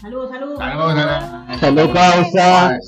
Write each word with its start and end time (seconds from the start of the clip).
Salud, 0.00 0.28
salud. 0.28 0.56
Salud, 1.58 1.92
causa. 1.92 2.78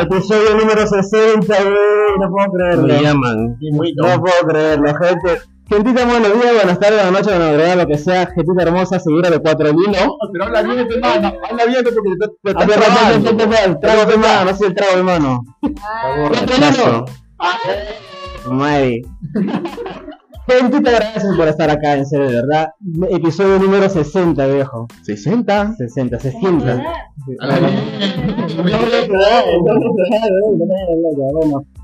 Episodio 0.00 0.56
número 0.56 0.86
60, 0.86 1.62
güey. 1.62 1.74
No 2.20 2.30
puedo 2.30 2.52
creerlo. 2.52 2.86
Me 2.86 3.02
llaman. 3.02 3.56
No 3.96 4.20
puedo 4.20 4.40
creerlo, 4.46 4.94
gente. 4.94 5.40
Gentita, 5.70 6.04
buenos 6.06 6.32
días, 6.32 6.54
buenas 6.54 6.78
tardes, 6.78 7.02
buenas 7.02 7.12
noches, 7.12 7.38
buenas 7.38 7.58
noches, 7.58 7.76
lo 7.76 7.86
que 7.86 7.98
sea. 7.98 8.26
Gentita 8.26 8.62
hermosa, 8.62 8.98
seguida 8.98 9.30
de 9.30 9.38
cuatro 9.38 9.68
linos. 9.68 10.16
Pero 10.32 10.44
habla 10.44 10.62
bien, 10.62 10.78
hermano. 10.90 11.32
Habla 11.50 11.64
bien 11.66 11.84
porque 11.84 12.10
te, 12.42 12.52
rápido, 12.52 13.56
el 13.64 13.80
trago, 13.80 14.02
hermano. 14.02 14.44
No 14.44 14.66
el 14.66 14.74
trago, 14.74 14.92
hermano. 14.96 15.42
Borrachazo. 16.18 17.04
Madre. 18.50 19.02
Gentita, 20.48 20.90
gracias 20.90 21.36
por 21.36 21.46
estar 21.46 21.68
acá, 21.68 21.94
en 21.94 22.06
serio, 22.06 22.26
de 22.26 22.36
verdad. 22.36 22.68
Episodio 23.10 23.58
número 23.58 23.86
60, 23.86 24.46
viejo. 24.46 24.88
60. 25.02 25.74
60, 25.76 26.18
60. 26.18 26.82
Bueno, 27.44 27.68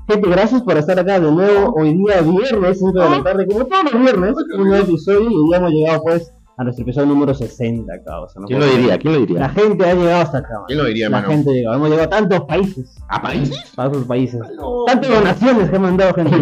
gente, 0.09 0.29
gracias 0.29 0.63
por 0.63 0.77
estar 0.77 0.97
acá 0.99 1.19
de 1.19 1.31
nuevo. 1.31 1.75
Hoy 1.77 1.93
día 1.93 2.21
viernes, 2.21 2.79
5 2.79 2.91
de 2.91 3.09
la 3.09 3.23
tarde, 3.23 3.45
como 3.45 3.65
todos 3.65 3.83
los 3.83 4.01
viernes, 4.01 4.33
un 4.57 4.67
nuevo 4.67 4.83
episodio 4.83 5.29
y 5.29 5.51
ya 5.51 5.57
hemos 5.57 5.71
llegado 5.71 6.01
pues 6.01 6.33
a 6.57 6.63
nuestro 6.63 6.83
episodio 6.83 7.07
número 7.07 7.33
60, 7.33 7.91
causa. 8.03 8.39
¿no? 8.39 8.47
¿Quién 8.47 8.59
lo 8.59 8.65
diría? 8.65 8.97
¿Quién 8.97 9.13
lo 9.13 9.19
La 9.19 9.25
diría? 9.25 9.49
gente 9.49 9.85
ha 9.85 9.93
llegado 9.93 10.21
hasta 10.21 10.37
acá. 10.37 10.53
¿Quién 10.67 10.79
lo 10.79 10.85
diría, 10.85 11.09
La 11.09 11.21
gente 11.21 11.49
ha 11.49 11.53
llegado. 11.53 11.75
Hemos 11.75 11.89
llegado 11.89 12.07
a 12.07 12.09
tantos 12.09 12.41
países. 12.41 12.95
¿A 13.09 13.21
países? 13.21 13.73
A 13.77 13.87
otros 13.87 14.05
países. 14.05 14.41
Tantas 14.87 15.09
donaciones 15.09 15.69
que 15.69 15.75
han 15.75 15.81
mandado 15.81 16.13
gente. 16.13 16.37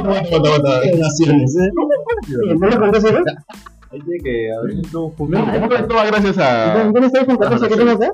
Donaciones, 0.00 1.56
¿eh? 1.56 1.70
¿No 2.58 2.66
lo 2.68 2.78
contaste, 2.80 3.12
no? 3.12 3.20
Ahí 3.92 4.00
tiene 4.00 4.22
que 4.24 4.52
abrir 4.54 4.82
tu 4.90 5.12
Esto 5.12 5.94
va 5.94 6.06
gracias 6.06 6.38
a. 6.38 6.82
¿Dónde 6.84 7.06
está 7.06 7.20
esa 7.20 7.36
14 7.36 7.68
que 7.68 7.76
tenemos, 7.76 8.00
eh? 8.04 8.10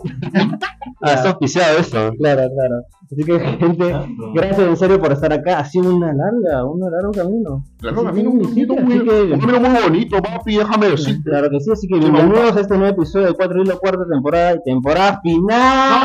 Ah, 1.02 1.12
está 1.12 1.28
auspiciado 1.30 1.78
eso. 1.78 2.10
Claro, 2.18 2.42
claro. 2.52 2.82
Así 3.10 3.24
que, 3.24 3.38
gente, 3.38 3.96
gracias 4.34 4.58
en 4.68 4.76
serio 4.76 5.00
por 5.00 5.12
estar 5.12 5.32
acá. 5.32 5.60
Ha 5.60 5.64
sido 5.64 5.94
una 5.94 6.12
larga, 6.12 6.64
un 6.64 6.80
largo 6.80 7.12
camino. 7.12 7.64
Claro, 7.78 8.02
camino 8.04 8.30
muy 8.30 8.44
bonito, 8.44 8.72
así 8.74 8.82
muy, 8.82 9.04
que- 9.04 9.32
un 9.34 9.40
camino 9.40 9.60
muy 9.60 9.80
bonito, 9.82 10.20
papi, 10.20 10.56
déjame 10.56 10.90
decir. 10.90 11.22
Claro 11.22 11.48
que 11.48 11.60
sí, 11.60 11.70
así 11.72 11.86
que 11.86 11.98
bienvenidos 11.98 12.56
a 12.56 12.60
este 12.60 12.76
nuevo 12.76 12.92
episodio 12.94 13.26
de 13.28 13.34
Cuatro 13.34 13.62
Hilos, 13.62 13.78
cuarta 13.78 14.02
temporada 14.10 14.54
y 14.56 14.62
temporada 14.64 15.20
final. 15.22 16.02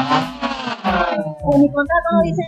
En 1.53 1.61
mi 1.61 1.67
contrato 1.71 2.09
no 2.13 2.21
dice. 2.23 2.44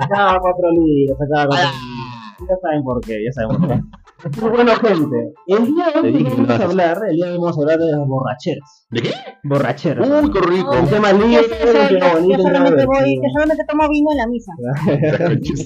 Sacaba 0.00 0.40
cuatro 0.40 0.70
libros, 0.72 1.16
sacaba 1.18 1.46
cuatro 1.46 1.68
libros. 1.70 2.48
Ya 2.48 2.56
saben 2.60 2.82
por 2.82 3.00
qué, 3.02 3.24
ya 3.24 3.32
saben 3.32 3.56
por 3.56 3.68
qué. 3.68 3.80
Bueno, 4.40 4.72
gente, 4.76 5.32
el 5.48 5.66
día 5.66 5.86
de 5.94 6.00
hoy 6.00 6.22
vamos 6.22 6.50
a 6.50 6.64
hablar, 6.64 6.98
el 7.10 7.16
día 7.16 7.26
de 7.26 7.32
hoy 7.32 7.38
vamos 7.38 7.58
a 7.58 7.60
hablar 7.62 7.78
de 7.78 7.86
las 7.90 8.06
borracheras. 8.06 8.86
¿De 8.90 9.02
qué? 9.02 9.14
Borracheras. 9.42 10.08
Uy, 10.08 10.30
qué 10.30 10.40
rico. 10.40 10.70
Un 10.80 10.86
tema 10.88 11.12
libre, 11.12 11.42
yo- 11.50 12.38
solamente 12.42 12.86
voy, 12.86 13.16
yo 13.16 13.28
solamente 13.32 13.64
tomo 13.68 13.88
vino 13.88 14.10
en 14.12 14.18
la 14.18 14.26
misa. 14.28 14.52
Si 15.42 15.56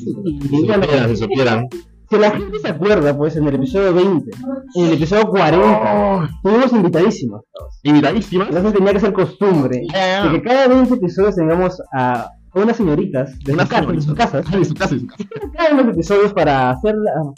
supieran, 0.62 1.08
si 1.08 1.16
supieran. 1.16 1.68
Si 2.08 2.16
la 2.16 2.30
gente 2.30 2.58
se 2.60 2.68
acuerda, 2.68 3.16
pues 3.16 3.34
en 3.36 3.48
el 3.48 3.56
episodio 3.56 3.92
20, 3.92 4.30
en 4.76 4.84
el 4.86 4.92
episodio 4.92 5.28
40, 5.28 6.28
tuvimos 6.42 6.72
invitadísimos. 6.72 7.42
Invitadísima. 7.82 8.44
Entonces 8.44 8.72
tenía 8.74 8.92
que 8.92 9.00
ser 9.00 9.12
costumbre 9.12 9.80
de 9.80 10.30
que 10.30 10.42
cada 10.42 10.68
20 10.68 10.94
episodios 10.94 11.34
tengamos 11.34 11.82
a 11.92 12.30
unas 12.54 12.76
señoritas 12.76 13.38
de 13.40 13.52
Una 13.52 13.64
sus 13.64 13.70
casas, 13.70 13.92
de 13.92 14.00
sus 14.00 14.14
casas, 14.14 14.46
Ay, 14.50 14.64
su 14.64 14.74
casa, 14.74 14.98
su 14.98 15.06
casa. 15.06 15.24
de 15.64 15.74
los 15.82 15.94
episodios 15.94 16.32
para 16.32 16.70
hacer, 16.70 16.94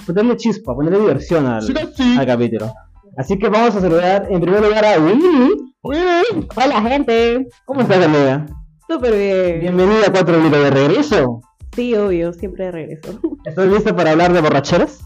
ponerle 0.06 0.36
chispa, 0.36 0.74
ponerle 0.74 0.98
diversión 1.00 1.47
al, 1.47 1.62
Sí, 1.62 1.74
sí. 1.97 2.16
al 2.19 2.27
capítulo. 2.27 2.72
Así 3.16 3.38
que 3.38 3.48
vamos 3.48 3.75
a 3.75 3.80
saludar 3.80 4.27
en 4.30 4.41
primer 4.41 4.62
lugar 4.62 4.84
a 4.84 4.98
Winnie. 5.00 5.50
Oye, 5.83 6.22
Hola, 6.56 6.81
gente. 6.82 7.48
¿Cómo 7.65 7.81
estás, 7.81 8.04
amiga? 8.04 8.47
Súper 8.88 9.12
bien. 9.16 9.60
Bienvenida 9.60 10.06
a 10.06 10.12
Cuatro 10.12 10.41
Libros 10.41 10.62
de 10.62 10.70
regreso. 10.70 11.41
Sí, 11.75 11.94
obvio, 11.94 12.32
siempre 12.32 12.70
regreso. 12.70 13.19
¿Estás 13.44 13.66
lista 13.69 13.94
para 13.94 14.12
hablar 14.12 14.32
de 14.32 14.41
borracheras? 14.41 15.00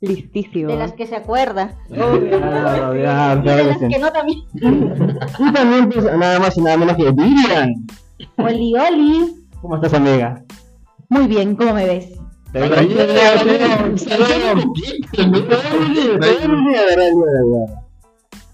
Listísimo. 0.00 0.70
De 0.70 0.76
las 0.78 0.92
que 0.92 1.06
se 1.06 1.16
acuerda. 1.16 1.74
Claro, 1.88 2.94
ya, 2.96 3.40
Y 3.42 3.46
de 3.48 3.64
las 3.64 3.78
que 3.78 3.98
no 3.98 4.10
también. 4.10 4.38
Y 4.54 5.52
también, 5.52 5.88
pues, 5.90 6.04
nada 6.04 6.38
más 6.38 6.56
y 6.56 6.60
nada 6.62 6.76
menos 6.78 6.96
que 6.96 7.10
Vivian. 7.10 7.74
Oli, 8.38 8.74
oli. 8.76 9.46
¿Cómo 9.60 9.76
estás, 9.76 9.92
amiga? 9.94 10.42
Muy 11.10 11.26
bien, 11.26 11.54
¿cómo 11.56 11.74
me 11.74 11.84
ves? 11.86 12.18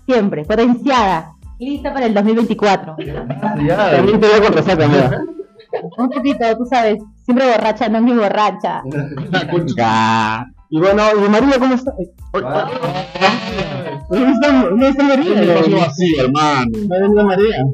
Siempre, 0.07 0.45
potenciada. 0.45 1.33
Lista 1.59 1.93
para 1.93 2.07
el 2.07 2.15
2024. 2.15 2.97
También 2.97 4.21
te 4.21 4.27
veo 4.27 4.43
con 4.43 4.53
resaca, 4.53 4.85
amiga. 4.85 5.25
Un 5.99 6.11
poquito, 6.11 6.57
tú 6.59 6.67
sabes. 6.67 7.03
Siempre 7.25 7.47
borracha, 7.51 7.89
no 7.89 7.99
es 7.99 8.05
mi 8.05 8.13
borracha. 8.13 8.83
Y 10.69 10.81
bueno, 10.81 11.03
¿y 11.15 11.29
María 11.29 11.59
cómo 11.59 11.75
está? 11.75 11.93
¿Dónde 14.11 14.33
está, 14.33 14.63
dónde 14.69 14.89
está 14.89 15.05
María? 15.05 15.87
así, 15.87 16.17
hermano. 16.19 16.67
¿Dónde 16.73 17.07
está 17.07 17.25
María? 17.25 17.65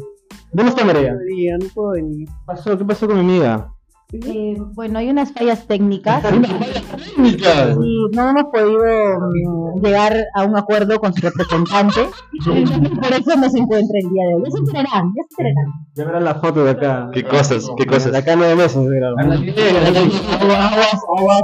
¿Dónde 0.52 0.70
está 0.70 0.84
María? 0.84 1.16
no 1.58 1.66
puedo 1.74 1.90
venir. 1.92 2.28
¿Qué 2.28 2.34
pasó? 2.46 2.78
¿Qué 2.78 2.84
pasó 2.84 3.06
con 3.06 3.16
mi 3.16 3.22
amiga? 3.22 3.72
Eh, 4.12 4.56
bueno, 4.74 4.98
hay 4.98 5.08
unas 5.08 5.32
fallas 5.32 5.66
técnicas. 5.66 6.22
Técnica. 6.22 7.74
Y 7.82 8.06
no 8.14 8.28
hemos 8.30 8.44
podido 8.52 9.18
mm, 9.18 9.80
llegar 9.82 10.14
a 10.34 10.44
un 10.44 10.54
acuerdo 10.56 10.98
con 10.98 11.14
su 11.14 11.22
representante. 11.22 12.00
Por 12.44 13.12
eso 13.12 13.36
no 13.38 13.48
se 13.48 13.58
encuentra 13.58 13.98
el 14.02 14.10
día 14.10 14.26
de 14.28 14.34
hoy. 14.34 14.42
Ya 14.44 14.50
se 14.50 14.58
enterarán, 14.58 15.12
ya 15.16 15.22
se 15.28 15.42
enterarán. 15.42 15.72
Ya 15.94 16.04
verán 16.04 16.24
la 16.24 16.34
foto 16.34 16.64
de 16.64 16.70
acá. 16.72 17.08
¿Qué 17.12 17.24
cosas? 17.24 17.66
¿Qué 17.76 17.84
De 17.84 17.90
cosas? 17.90 18.14
acá 18.14 18.36
nueve 18.36 18.54
meses. 18.54 18.76
Aguas, 18.76 21.00
aguas. 21.18 21.42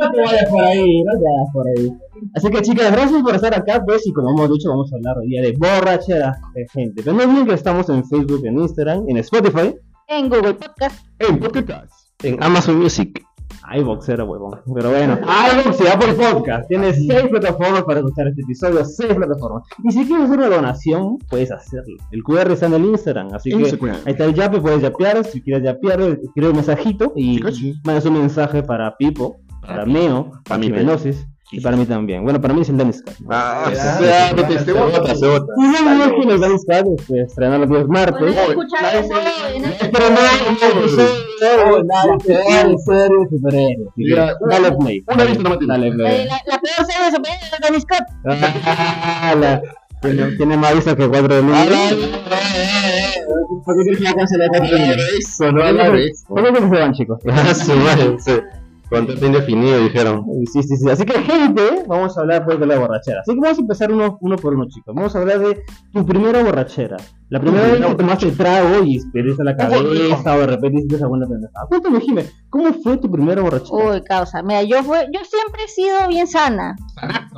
No 0.00 0.10
te 0.10 0.20
vayas 0.20 0.50
por 0.50 0.62
ahí, 0.64 1.02
no 1.04 1.12
te 1.12 1.24
vayas 1.24 1.48
por 1.52 1.66
ahí. 1.68 1.92
Así 2.34 2.50
que 2.50 2.60
chicas, 2.60 2.92
gracias 2.92 3.22
por 3.22 3.34
estar 3.34 3.54
acá, 3.54 3.82
pues, 3.86 4.06
y 4.06 4.12
como 4.12 4.30
hemos 4.30 4.50
dicho, 4.50 4.68
vamos 4.68 4.92
a 4.92 4.96
hablar 4.96 5.16
hoy 5.18 5.28
día 5.28 5.40
de 5.42 5.52
borracheras 5.56 6.36
de 6.54 6.66
gente. 6.72 7.02
Pero 7.02 7.16
no 7.16 7.22
olviden 7.22 7.46
que 7.46 7.54
estamos 7.54 7.88
en 7.88 8.04
Facebook, 8.04 8.44
en 8.44 8.58
Instagram, 8.58 9.04
en 9.08 9.16
Spotify, 9.18 9.74
En 10.08 10.28
Google 10.28 10.54
Podcast. 10.54 11.06
En 11.20 11.38
podcast. 11.38 11.92
En 12.22 12.42
Amazon 12.42 12.78
Music. 12.78 13.24
iVox 13.72 14.08
era 14.08 14.24
huevón. 14.24 14.60
Pero 14.74 14.90
bueno, 14.90 15.18
iVox 15.20 15.80
y 15.80 15.86
Apple 15.86 16.14
Podcast. 16.14 16.68
Tienes 16.68 16.96
seis 16.96 17.28
plataformas 17.30 17.82
para 17.84 18.00
escuchar 18.00 18.28
este 18.28 18.42
episodio, 18.42 18.84
seis 18.84 19.14
plataformas. 19.14 19.62
Y 19.84 19.92
si 19.92 20.06
quieres 20.06 20.26
hacer 20.26 20.38
una 20.38 20.48
donación, 20.48 21.18
puedes 21.28 21.50
hacerlo. 21.50 21.96
El 22.10 22.22
QR 22.22 22.50
está 22.50 22.66
en 22.66 22.74
el 22.74 22.84
Instagram, 22.86 23.34
así 23.34 23.50
que 23.50 23.56
ahí 23.56 24.02
está 24.06 24.24
el 24.24 24.34
yape, 24.34 24.60
puedes 24.60 24.82
yapear. 24.82 25.24
Si 25.24 25.40
quieres 25.40 25.64
yapear, 25.64 26.00
escribe 26.00 26.50
un 26.50 26.56
mensajito 26.56 27.12
y 27.16 27.40
mandas 27.84 28.06
un 28.06 28.14
mensaje 28.14 28.62
para 28.62 28.96
Pipo, 28.96 29.36
para 29.60 29.84
Neo, 29.84 30.32
para 30.44 30.58
mí, 30.58 30.66
Jimenosis 30.66 31.26
y 31.52 31.60
para 31.60 31.76
mí 31.76 31.84
también. 31.84 32.22
Bueno, 32.22 32.40
para 32.40 32.54
mí 32.54 32.60
es 32.60 32.68
el 32.68 32.76
Dennis 32.76 33.02
Cat. 33.02 33.14
Ah, 33.28 33.70
Ya, 33.72 33.98
se 33.98 34.06
ya, 34.06 34.32
bota, 34.34 34.64
se 34.64 34.72
bota, 34.72 35.14
se 35.16 35.26
bota. 35.26 35.52
Y 35.56 35.62
no 35.62 35.82
me 35.96 36.14
que 36.26 36.32
el 36.34 36.40
Dennis 36.40 36.64
Cat 36.68 36.86
este, 36.96 37.22
estrenar 37.22 37.60
los 37.60 37.68
días 37.68 37.86
martes. 37.88 38.20
No, 38.20 38.46
no, 39.98 41.82
no, 41.82 41.90
Dale 44.48 44.72
play. 44.78 45.04
una 45.08 45.24
vista 45.24 45.42
nomás 45.42 45.58
tiene. 45.58 45.72
Dale 45.74 45.92
play. 45.92 46.26
la, 46.26 46.58
peor 46.60 46.86
serie 46.86 47.06
de 47.06 47.16
superhéroes 47.16 47.50
de 47.50 47.58
Tony 47.66 47.80
Scott. 47.80 48.06
Ah, 48.26 49.60
Tiene, 50.02 50.36
tiene 50.36 50.56
más 50.56 50.74
vistas 50.74 50.94
que 50.96 51.08
cuatro 51.08 51.34
de 51.34 51.42
número. 51.42 51.74
¿Por 53.64 53.76
qué 53.76 53.82
crees 53.84 53.98
que 53.98 54.14
cancelar? 54.14 54.48
Eso, 55.18 55.52
no 55.52 55.92
de 55.92 56.06
eso. 56.06 56.24
¿Por 56.28 56.52
qué 56.52 56.60
se 56.60 56.66
van, 56.66 56.92
chicos? 56.92 57.18
Contrato 58.90 59.24
indefinido, 59.26 59.78
dijeron. 59.78 60.24
Sí, 60.52 60.62
sí, 60.64 60.76
sí. 60.76 60.90
Así 60.90 61.04
que, 61.04 61.20
gente, 61.22 61.84
vamos 61.86 62.16
a 62.18 62.20
hablar 62.22 62.44
pues 62.44 62.58
de 62.58 62.66
la 62.66 62.78
borrachera. 62.78 63.20
Así 63.20 63.32
que 63.34 63.40
vamos 63.40 63.56
a 63.58 63.60
empezar 63.60 63.92
uno, 63.92 64.18
uno 64.20 64.36
por 64.36 64.54
uno, 64.54 64.66
chicos. 64.68 64.94
Vamos 64.94 65.14
a 65.14 65.20
hablar 65.20 65.38
de 65.38 65.62
tu 65.92 66.04
primera 66.04 66.42
borrachera. 66.42 66.96
La 67.28 67.40
primera 67.40 67.68
vez 67.68 67.80
que 67.86 67.94
tomaste 67.94 68.32
trago 68.32 68.82
y 68.84 69.00
perdiste 69.12 69.44
la 69.44 69.56
cabeza 69.56 70.34
o 70.34 70.38
de 70.40 70.46
repente 70.48 70.78
hiciste 70.78 70.96
alguna 71.04 71.26
pendejada. 71.28 71.66
Cuéntame, 71.68 72.00
Jimé, 72.00 72.26
¿cómo 72.50 72.72
fue 72.82 72.96
tu 72.96 73.08
primera 73.08 73.40
borrachera? 73.40 73.92
Uy, 73.92 74.02
causa. 74.02 74.42
Mira, 74.42 74.64
yo 74.64 74.82
fue, 74.82 75.06
yo 75.12 75.20
siempre 75.24 75.62
he 75.64 75.68
sido 75.68 76.08
bien 76.08 76.26
sana. 76.26 76.74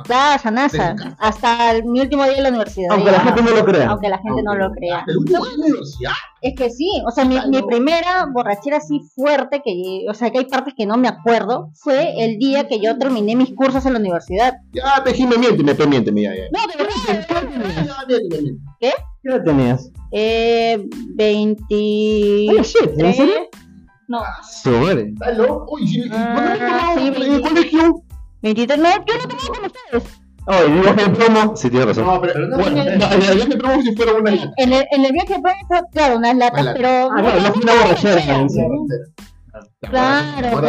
Claro, 0.05 0.41
sanaza. 0.41 0.95
Hasta 1.19 1.71
el- 1.75 1.85
mi 1.85 2.01
último 2.01 2.23
día 2.23 2.37
en 2.37 2.43
la 2.43 2.49
universidad. 2.49 2.87
Aunque 2.91 3.11
la 3.11 3.19
gente 3.19 3.41
no 3.43 3.51
lo 3.51 3.63
crea. 3.65 3.89
Aunque 3.89 4.09
la 4.09 4.17
gente 4.17 4.41
no 4.43 4.55
lo 4.55 4.71
crea. 4.71 5.03
¿El 5.07 5.17
último 5.17 5.43
año 5.43 5.55
de 5.57 5.61
universidad? 5.71 6.11
Es 6.43 6.55
que 6.57 6.69
sí, 6.69 6.89
o 7.07 7.11
sea, 7.11 7.23
mi, 7.23 7.37
mi 7.47 7.61
primera 7.63 8.27
borrachera 8.29 8.75
así 8.77 8.99
fuerte, 9.15 9.61
que, 9.63 10.05
o 10.09 10.13
sea, 10.13 10.29
que 10.29 10.39
hay 10.39 10.45
partes 10.45 10.73
que 10.75 10.85
no 10.85 10.97
me 10.97 11.07
acuerdo, 11.07 11.69
fue 11.73 12.21
el 12.21 12.37
día 12.37 12.67
que 12.67 12.81
yo 12.81 12.97
terminé 12.97 13.33
mis 13.37 13.55
cursos 13.55 13.85
en 13.85 13.93
la 13.93 13.99
universidad. 13.99 14.53
Ya, 14.73 15.01
Pejín, 15.05 15.29
miénteme, 15.29 15.73
pe, 15.73 15.87
miénteme, 15.87 16.21
ya, 16.23 16.31
ya. 16.35 16.43
No. 16.51 16.59
Ya, 17.85 17.95
miénteme, 18.09 18.41
miénteme. 18.41 18.59
¿Qué 18.81 18.91
edad 19.23 19.43
tenías? 19.45 19.89
Eh, 20.11 20.85
20... 21.15 21.65
Ay, 21.75 22.61
shit, 22.61 22.91
¿en 22.97 23.13
serio? 23.13 23.33
No, 24.09 24.21
Su 24.45 24.69
madre. 24.71 25.13
¿Estás 25.13 25.37
loco? 25.37 25.65
Uy, 25.75 25.87
sí, 25.87 26.09
¿cuándo 26.09 26.17
Ah, 26.27 26.51
has 26.51 26.59
tomado 26.59 26.99
sí, 26.99 27.07
en 27.07 27.33
el 27.33 27.41
colegio? 27.41 28.03
23, 28.41 28.79
no, 28.79 28.89
yo 28.89 28.97
no 28.99 29.27
tengo 29.29 29.53
con 29.53 29.65
ustedes. 29.65 30.22
Oh, 30.45 30.65
y 30.67 30.71
viaje 30.81 31.03
de 31.05 31.09
promo. 31.09 31.55
Sí, 31.55 31.69
tiene 31.69 31.85
razón. 31.85 32.05
No, 32.05 32.19
pero 32.21 32.47
no, 32.47 32.57
bueno, 32.57 32.83
no, 32.83 33.17
ya 33.17 33.33
ya 33.33 33.45
me 33.45 33.55
pregunto 33.55 33.81
si 33.83 33.95
fuera 33.95 34.13
una 34.13 34.31
lata. 34.31 34.51
En 34.57 34.73
el, 34.73 34.85
en 34.91 35.05
el 35.05 35.11
viaje 35.13 35.35
fue, 35.41 35.53
fue, 35.67 35.81
claro, 35.91 36.17
unas 36.17 36.35
latas, 36.35 36.61
Una 36.61 36.63
lata. 36.73 36.77
pero. 36.77 36.89
Ah, 37.11 37.21
claro, 37.21 37.39
no 37.41 37.53
fue 37.53 37.63
una 37.63 37.73
borrachera. 37.81 38.49
sí. 38.49 38.59
Claro. 39.81 40.61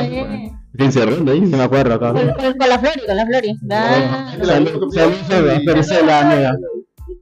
¿Quién 0.76 0.92
se 0.92 1.02
ahí? 1.02 1.46
Sí 1.46 1.56
me 1.56 1.62
acuerdo, 1.62 1.98
Con, 1.98 2.14
cabrón. 2.14 2.34
con- 2.34 2.58
con 2.58 2.68
la 2.68 2.78
Flori, 2.78 3.06
con 3.06 3.16
la 3.16 3.26
Flori. 3.26 3.58
Claro. 3.66 4.44
Salud, 4.44 4.92
salud, 4.92 5.14
Seba, 5.28 5.60
pero 5.64 5.82
sé 5.82 6.04
la 6.04 6.20
amiga. 6.20 6.52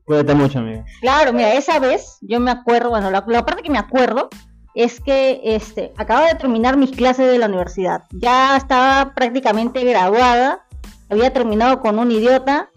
Cuídate 0.05 0.34
mucho, 0.34 0.58
amiga. 0.58 0.84
Claro, 1.00 1.32
mira, 1.32 1.52
esa 1.55 1.78
vez 1.78 2.16
yo 2.22 2.40
me 2.40 2.50
acuerdo, 2.50 2.90
bueno, 2.90 3.10
la, 3.10 3.22
la 3.26 3.44
parte 3.44 3.62
que 3.62 3.70
me 3.70 3.78
acuerdo 3.78 4.31
es 4.75 5.00
que 5.00 5.40
este, 5.44 5.93
acababa 5.98 6.28
de 6.28 6.34
terminar 6.37 6.76
mis 6.78 6.90
clases 6.93 7.31
de 7.31 7.38
la 7.38 7.46
universidad. 7.46 8.05
Ya 8.10 8.56
estaba 8.56 9.12
prácticamente 9.14 9.84
graduada, 9.84 10.64
había 11.12 11.32
terminado 11.32 11.81
con 11.81 11.99
un 11.99 12.11
idiota 12.11 12.70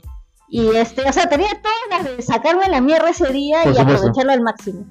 y 0.47 0.67
este, 0.75 1.07
o 1.09 1.11
sea, 1.13 1.27
tenía 1.27 1.49
todas 1.61 2.03
las 2.05 2.17
de 2.17 2.21
sacarme 2.21 2.69
la 2.69 2.79
mierda 2.81 3.09
ese 3.09 3.31
día 3.33 3.63
Por 3.63 3.71
y 3.71 3.75
supuesto. 3.75 3.97
aprovecharlo 3.97 4.31
al 4.31 4.41
máximo. 4.41 4.85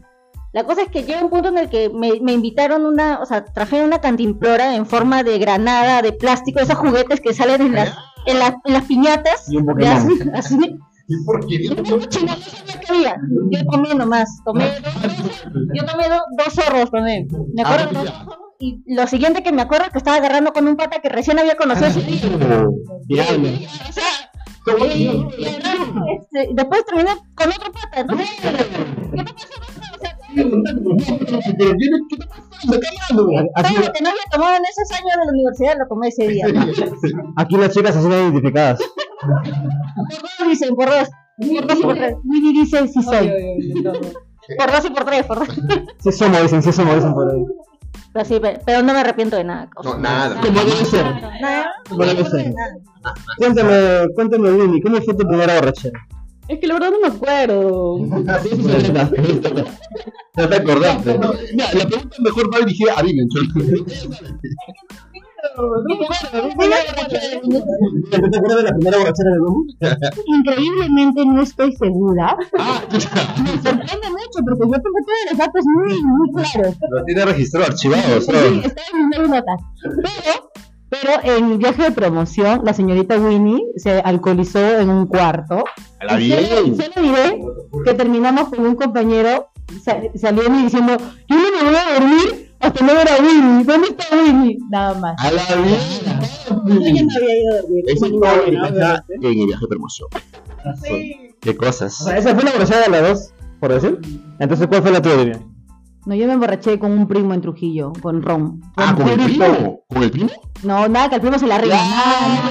La 0.52 0.64
cosa 0.64 0.82
es 0.82 0.88
que 0.88 1.02
llega 1.04 1.22
un 1.22 1.30
punto 1.30 1.48
en 1.48 1.58
el 1.58 1.68
que 1.68 1.90
me, 1.90 2.20
me 2.20 2.32
invitaron 2.32 2.86
una, 2.86 3.18
o 3.20 3.26
sea, 3.26 3.44
trajeron 3.44 3.86
una 3.88 4.00
cantimplora 4.00 4.76
en 4.76 4.86
forma 4.86 5.22
de 5.24 5.38
granada, 5.38 6.00
de 6.00 6.12
plástico, 6.12 6.60
esos 6.60 6.76
juguetes 6.76 7.20
que 7.20 7.34
salen 7.34 7.60
en 7.62 7.72
las, 7.74 7.92
en 8.26 8.38
las, 8.38 8.54
en 8.64 8.72
las 8.72 8.84
piñatas. 8.84 9.50
Y 9.50 9.56
un 9.56 9.84
así, 9.84 10.18
así. 10.32 10.78
¿Y 11.06 11.24
por 11.24 11.46
qué? 11.46 11.62
Yo 11.64 11.74
no 11.74 12.00
sabía 12.10 12.80
que 12.80 12.92
había. 12.92 13.16
Yo 13.50 13.66
tomé 13.66 13.94
nomás, 13.94 14.28
tomé 14.44 14.70
yo 15.74 15.84
tomé 15.84 16.08
do- 16.08 16.24
dos 16.38 16.54
zorros, 16.54 16.90
tomé. 16.90 17.26
Me 17.54 17.62
acuerdo 17.62 17.90
dos 17.92 18.10
zorros, 18.10 18.33
y 18.58 18.82
lo 18.86 19.06
siguiente 19.06 19.42
que 19.42 19.52
me 19.52 19.62
acuerdo 19.62 19.86
es 19.86 19.92
que 19.92 19.98
estaba 19.98 20.16
agarrando 20.16 20.52
con 20.52 20.66
un 20.66 20.76
pata 20.76 21.00
que 21.00 21.08
recién 21.08 21.38
había 21.38 21.56
conocido 21.56 21.88
agarré, 24.66 25.10
este, 26.16 26.48
después 26.54 26.84
terminé 26.86 27.10
con 27.34 27.48
otro 27.48 27.72
pata. 27.72 28.00
Entonces, 28.00 28.28
¿qué 28.40 29.24
te 29.24 29.34
pasa? 32.26 33.82
Que 33.92 34.02
no 34.02 34.08
había 34.10 34.24
tomado 34.32 34.56
en 34.56 34.64
esos 34.64 34.90
años 34.92 35.10
de 35.10 35.24
la 35.24 35.32
universidad 35.32 35.74
lo 35.78 35.86
tomé 35.86 36.08
ese 36.08 36.28
día. 36.28 36.46
aquí 37.36 37.56
las 37.56 37.72
chicas 37.74 37.94
se 37.94 38.00
sienten 38.00 38.22
identificadas. 38.24 38.80
Por 39.20 39.42
dos 40.38 40.48
dicen, 40.48 40.74
por 40.74 40.88
dos. 40.88 41.08
Por 41.36 41.66
dos 41.66 41.78
y 41.78 41.82
por 41.82 41.96
tres. 41.96 42.16
Dice 42.24 42.88
sí 42.88 43.02
soy. 43.02 43.32
Por 44.58 44.72
dos 44.72 44.84
y 44.84 44.90
por 44.90 45.04
tres, 45.04 45.26
por 45.26 45.38
dos. 45.40 45.48
Sí 46.00 46.12
somos, 46.12 46.42
dicen, 46.42 46.62
sí 46.62 46.72
somos, 46.72 46.94
dicen 46.96 47.14
por 47.14 47.30
ahí. 47.30 47.44
Pero, 48.14 48.24
sí, 48.24 48.38
pe- 48.40 48.60
pero 48.64 48.80
no 48.82 48.92
me 48.94 49.00
arrepiento 49.00 49.36
de 49.36 49.42
nada. 49.44 49.68
No, 49.82 49.98
nada. 49.98 50.40
Como 50.40 50.60
debe 50.60 50.84
ser. 50.84 51.04
Nada. 51.40 51.72
Como 51.88 52.04
debe 52.06 52.24
ser. 52.24 52.54
Cuéntame, 53.36 54.06
cuéntame, 54.14 54.52
Winnie, 54.52 54.80
¿cómo 54.80 54.96
fue 55.02 55.14
tu 55.14 55.26
primera 55.26 55.56
borrachera? 55.56 55.98
Es 56.46 56.60
que 56.60 56.66
la 56.66 56.74
verdad 56.74 56.90
no 56.92 57.00
me 57.00 57.08
acuerdo. 57.08 57.98
No 60.36 60.48
te 60.48 60.56
acordaste. 60.56 61.18
Mira, 61.52 61.72
la 61.74 61.86
pregunta 61.86 62.16
mejor 62.20 62.52
va 62.52 62.58
dirigida 62.58 62.94
a 62.96 63.02
Vivian. 63.02 63.28
¿Te 68.10 68.16
acuerdas 68.16 68.56
de 68.56 68.62
la 68.64 68.72
primera 68.74 68.98
borrachera 68.98 69.30
de 69.32 69.40
Winnie? 69.40 69.76
Increíblemente 70.26 71.26
no 71.26 71.42
estoy 71.42 71.72
segura. 71.76 72.36
Ah, 72.58 72.82
Me 72.90 73.00
sorprende 73.00 74.10
mucho 74.10 74.40
porque 74.44 74.64
yo 74.64 74.80
tengo 74.82 74.98
todos 75.06 75.30
los 75.30 75.38
datos 75.38 75.64
muy, 75.76 76.02
muy 76.02 76.32
claros. 76.32 76.76
Lo 76.90 77.04
tiene 77.04 77.24
registrado, 77.24 77.66
archivado. 77.66 78.20
Sí, 78.20 78.62
está 78.64 78.82
en 78.92 79.08
mis 79.08 79.18
notas. 79.28 79.60
Pero, 79.82 80.50
pero 81.22 81.36
en 81.36 81.48
mi 81.50 81.56
viaje 81.56 81.82
de 81.82 81.90
promoción, 81.92 82.60
la 82.64 82.72
señorita 82.74 83.16
Winnie 83.18 83.62
se 83.76 84.00
alcoholizó 84.00 84.58
en 84.78 84.90
un 84.90 85.06
cuarto. 85.06 85.64
La 86.06 86.20
Y 86.20 86.30
solo-. 86.30 86.76
Solo 86.76 87.06
diré 87.08 87.40
que 87.84 87.94
terminamos 87.94 88.48
con 88.48 88.66
un 88.66 88.74
compañero 88.74 89.48
sa- 89.82 89.98
saliendo 90.16 90.58
y 90.58 90.62
diciendo, 90.64 90.96
yo 91.28 91.36
no 91.36 91.50
me 91.56 91.64
voy 91.64 91.76
a 91.76 91.94
dormir 92.00 92.53
hasta 92.66 92.84
no 92.84 92.94
ver 92.94 93.08
a 93.08 93.16
Winnie. 93.22 93.64
¿Dónde 93.64 93.88
está 93.88 94.16
Winnie? 94.16 94.58
Nada 94.70 94.94
más. 94.98 95.14
A 95.18 95.30
la 95.30 95.42
Yo 95.42 96.80
ya 96.80 97.04
me 97.04 97.16
había 97.16 97.42
ido 97.42 97.54
a 97.54 97.60
dormir. 97.62 97.84
Esa 97.86 98.06
historia 98.06 98.42
mi 98.50 98.56
casa 98.56 99.04
en 99.08 99.24
el 99.24 99.46
viaje 99.46 99.60
de 99.62 99.68
promoción. 99.68 100.08
Qué 101.40 101.50
O 101.50 101.56
cosas. 101.56 101.94
sea, 101.96 102.16
esa 102.18 102.34
fue 102.34 102.44
la 102.44 102.52
borrachera 102.52 102.82
de 102.82 102.88
las 102.90 103.02
dos, 103.08 103.30
por 103.60 103.72
decir. 103.72 103.98
Entonces, 104.38 104.66
¿cuál 104.66 104.82
fue 104.82 104.90
la 104.92 105.02
tuya, 105.02 105.16
Vivian? 105.16 105.54
No, 106.06 106.14
yo 106.14 106.26
me 106.26 106.34
emborraché 106.34 106.78
con 106.78 106.92
un 106.92 107.06
primo 107.08 107.32
en 107.34 107.40
Trujillo, 107.40 107.92
con 108.02 108.22
Ron. 108.22 108.60
Ah, 108.76 108.94
con 108.96 109.08
el 109.08 109.20
primo. 109.24 109.80
¿Con 109.88 110.02
el 110.02 110.10
primo? 110.10 110.30
No, 110.62 110.86
nada 110.88 111.08
que 111.08 111.14
al 111.16 111.20
primo 111.22 111.38
se 111.38 111.46
la 111.46 111.58
rima. 111.58 111.74
Nada, 111.76 112.50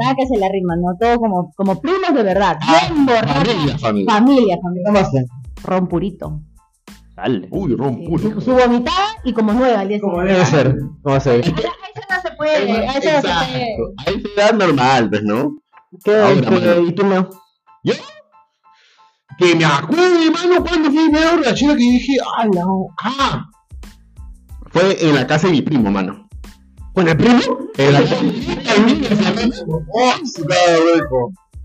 nada 0.00 0.14
que 0.16 0.26
se 0.26 0.38
la 0.38 0.48
rima, 0.48 0.76
no, 0.76 0.96
todo 1.00 1.18
como, 1.18 1.52
como 1.56 1.80
primos 1.80 2.14
de 2.14 2.22
verdad. 2.22 2.58
Bien 2.60 3.06
borrachos. 3.06 3.34
Familia, 3.44 3.78
familia. 3.78 4.12
Familia, 4.12 4.58
familia. 4.62 4.82
¿Cómo 4.86 4.98
hace? 4.98 5.26
Ron 5.64 5.88
purito. 5.88 6.40
Dale. 7.14 7.48
Uy, 7.50 7.76
puro. 7.76 8.32
Su, 8.34 8.40
su 8.40 8.52
vomitada 8.52 9.06
y 9.24 9.32
como 9.32 9.52
nueva 9.52 9.80
al 9.80 9.88
día 9.88 10.00
¿Cómo 10.00 10.20
siguiente. 10.20 10.32
debe 10.34 10.46
ser? 10.46 10.76
¿Cómo 11.02 11.20
se 11.20 11.30
ve? 11.30 11.36
A 11.36 11.40
esa 11.40 12.16
no 12.16 12.22
se 12.22 12.36
puede, 12.36 12.72
a 12.88 12.92
esa 12.98 13.12
no 13.12 13.20
se 13.20 13.28
puede. 13.28 13.76
A 13.98 14.10
esa 14.10 14.28
edad 14.36 14.54
normal, 14.54 15.10
pues, 15.10 15.22
¿no? 15.22 15.58
¿Qué? 16.04 16.16
Ahora. 16.16 16.76
¿Y 16.80 16.92
tú 16.92 17.04
no? 17.06 17.28
¿Yo? 17.84 17.94
Que 19.38 19.54
me 19.54 19.64
acuerdo, 19.64 20.22
hermano, 20.22 20.64
cuando 20.64 20.90
fue 20.90 21.00
mi 21.00 21.08
primera 21.08 21.32
borrachera 21.32 21.72
que 21.72 21.78
dije, 21.78 22.12
ah, 22.36 22.46
la... 22.52 22.64
ah. 23.02 23.46
Fue 24.70 24.96
en 25.06 25.14
la 25.14 25.26
casa 25.26 25.48
de 25.48 25.52
mi 25.54 25.62
primo, 25.62 25.90
mano. 25.90 26.28
¿Con 26.94 27.08
el 27.08 27.16
primo? 27.16 27.40
En 27.76 27.92
la 27.92 28.00
casa 28.02 28.16
de 28.16 28.22
mi 28.22 28.30
primo. 28.32 29.80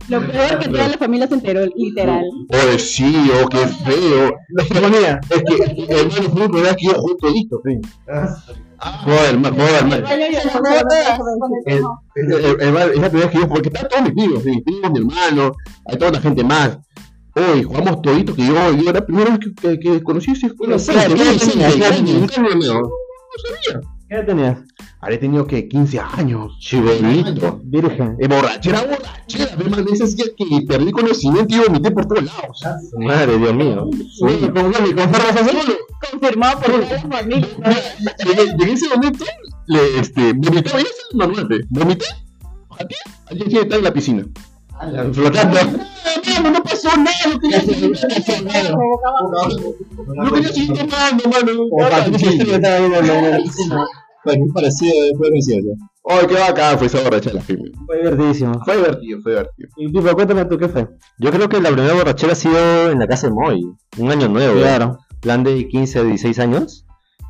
Lo 0.09 0.25
peor 0.25 0.59
que 0.59 0.69
toda 0.69 0.87
la 0.87 0.97
familia 0.97 1.27
se 1.27 1.33
enteró, 1.33 1.65
literal. 1.75 2.23
Oye, 2.49 2.79
sí, 2.79 3.29
oh, 3.43 3.47
qué 3.49 3.57
feo. 3.67 4.31
La. 4.49 5.19
Es 5.29 5.43
que, 5.43 5.93
hermano, 5.93 6.29
fue 6.29 6.61
vez 6.61 6.75
que 6.77 6.85
yo 6.87 6.93
jugué 6.93 7.15
todito, 7.19 7.61
sí. 7.65 7.81
Joder, 9.03 9.37
joder, 9.39 9.85
el- 11.65 11.83
es 12.61 13.01
la 13.01 13.09
primera 13.09 13.09
vez 13.11 13.29
que 13.31 13.39
yo, 13.39 13.47
porque 13.49 13.69
estaban 13.69 13.89
todos 13.89 14.03
mis 14.03 14.13
primos, 14.13 14.45
mis 14.45 14.63
primos, 14.63 14.91
mi 14.91 14.99
hermano, 14.99 15.51
hay 15.85 15.97
toda 15.97 16.11
la 16.11 16.21
gente 16.21 16.43
más. 16.43 16.77
Hoy 17.35 17.63
jugamos 17.63 18.01
todito, 18.01 18.33
que 18.35 18.45
yo, 18.47 18.53
yo 18.53 18.83
era 18.89 18.93
la 18.99 19.05
primera 19.05 19.31
vez 19.35 19.79
que, 19.79 20.03
conocí 20.03 20.31
ese 20.31 20.49
juego. 20.49 20.79
Sí, 20.79 20.91
sí, 20.93 21.39
sí, 21.39 21.51
sí. 22.05 23.71
¿Qué 24.09 24.23
tenías? 24.23 24.57
Habré 25.01 25.17
tenido 25.17 25.45
que 25.45 25.67
15 25.67 25.99
años, 25.99 26.57
chibolito. 26.59 27.59
Virgen. 27.63 28.15
Eh, 28.19 28.27
borrachera, 28.27 28.83
borrachera, 28.83 29.51
esas 29.91 30.15
días 30.15 30.31
que 30.37 30.45
perdí 30.65 30.91
conocimiento 30.91 31.53
y 31.53 31.59
vomité 31.59 31.91
por 31.91 32.05
todos 32.05 32.23
lados. 32.23 32.61
Madre, 32.97 33.37
Dios 33.37 33.53
mío. 33.53 33.89
Sí, 33.91 34.49
¿Cómo 34.55 34.71
que 34.71 34.95
confirmas 34.95 35.35
así? 35.35 35.57
Confirmado 36.09 36.59
por 36.61 36.71
toda 36.71 37.03
la 37.03 37.17
familia. 37.17 37.47
En 38.61 38.69
ese 38.69 38.87
momento, 38.89 39.25
le, 39.65 39.99
este, 39.99 40.33
vomité, 40.33 40.71
a 40.71 41.17
normal, 41.17 41.47
pe. 41.47 41.59
vomité, 41.69 42.05
siguiente 43.29 43.59
estaba 43.59 43.77
en 43.77 43.83
la 43.83 43.93
piscina. 43.93 44.25
Flotando. 45.13 45.59
Mano, 46.37 46.51
no 46.51 46.63
pasó 46.63 46.89
nada, 46.97 47.11
no 47.33 47.39
quería 47.39 47.61
seguir 47.61 47.91
tomando. 48.25 48.77
No 50.15 50.31
quería 50.31 50.49
seguir 50.49 50.73
tomando, 50.73 51.29
mano. 51.29 51.51
O 51.71 53.43
piscina. 53.43 53.85
Fue 54.23 54.37
parecido. 54.53 54.93
Ay, 56.09 56.27
qué 56.27 56.35
bacán 56.35 56.77
fue 56.77 56.87
esa 56.87 57.01
borrachera. 57.01 57.41
Fue 57.41 57.97
divertidísimo. 57.97 58.61
Fue 58.63 58.77
divertido, 58.77 59.21
fue 59.21 59.31
divertido. 59.33 59.69
Y 59.77 59.91
tipo, 59.91 60.13
cuéntame 60.13 60.45
tú 60.45 60.57
qué 60.57 60.69
fue. 60.69 60.87
Yo 61.17 61.31
creo 61.31 61.49
que 61.49 61.61
la 61.61 61.71
primera 61.71 61.93
borrachera 61.93 62.33
ha 62.33 62.35
sido 62.35 62.91
en 62.91 62.99
la 62.99 63.07
casa 63.07 63.27
de 63.27 63.33
Moy. 63.33 63.61
Un 63.97 64.11
año 64.11 64.27
nuevo. 64.27 64.59
Claro. 64.59 64.99
Plan 65.21 65.43
de 65.43 65.67
15 65.67 65.99
a 65.99 66.03
16 66.03 66.39
años. 66.39 66.85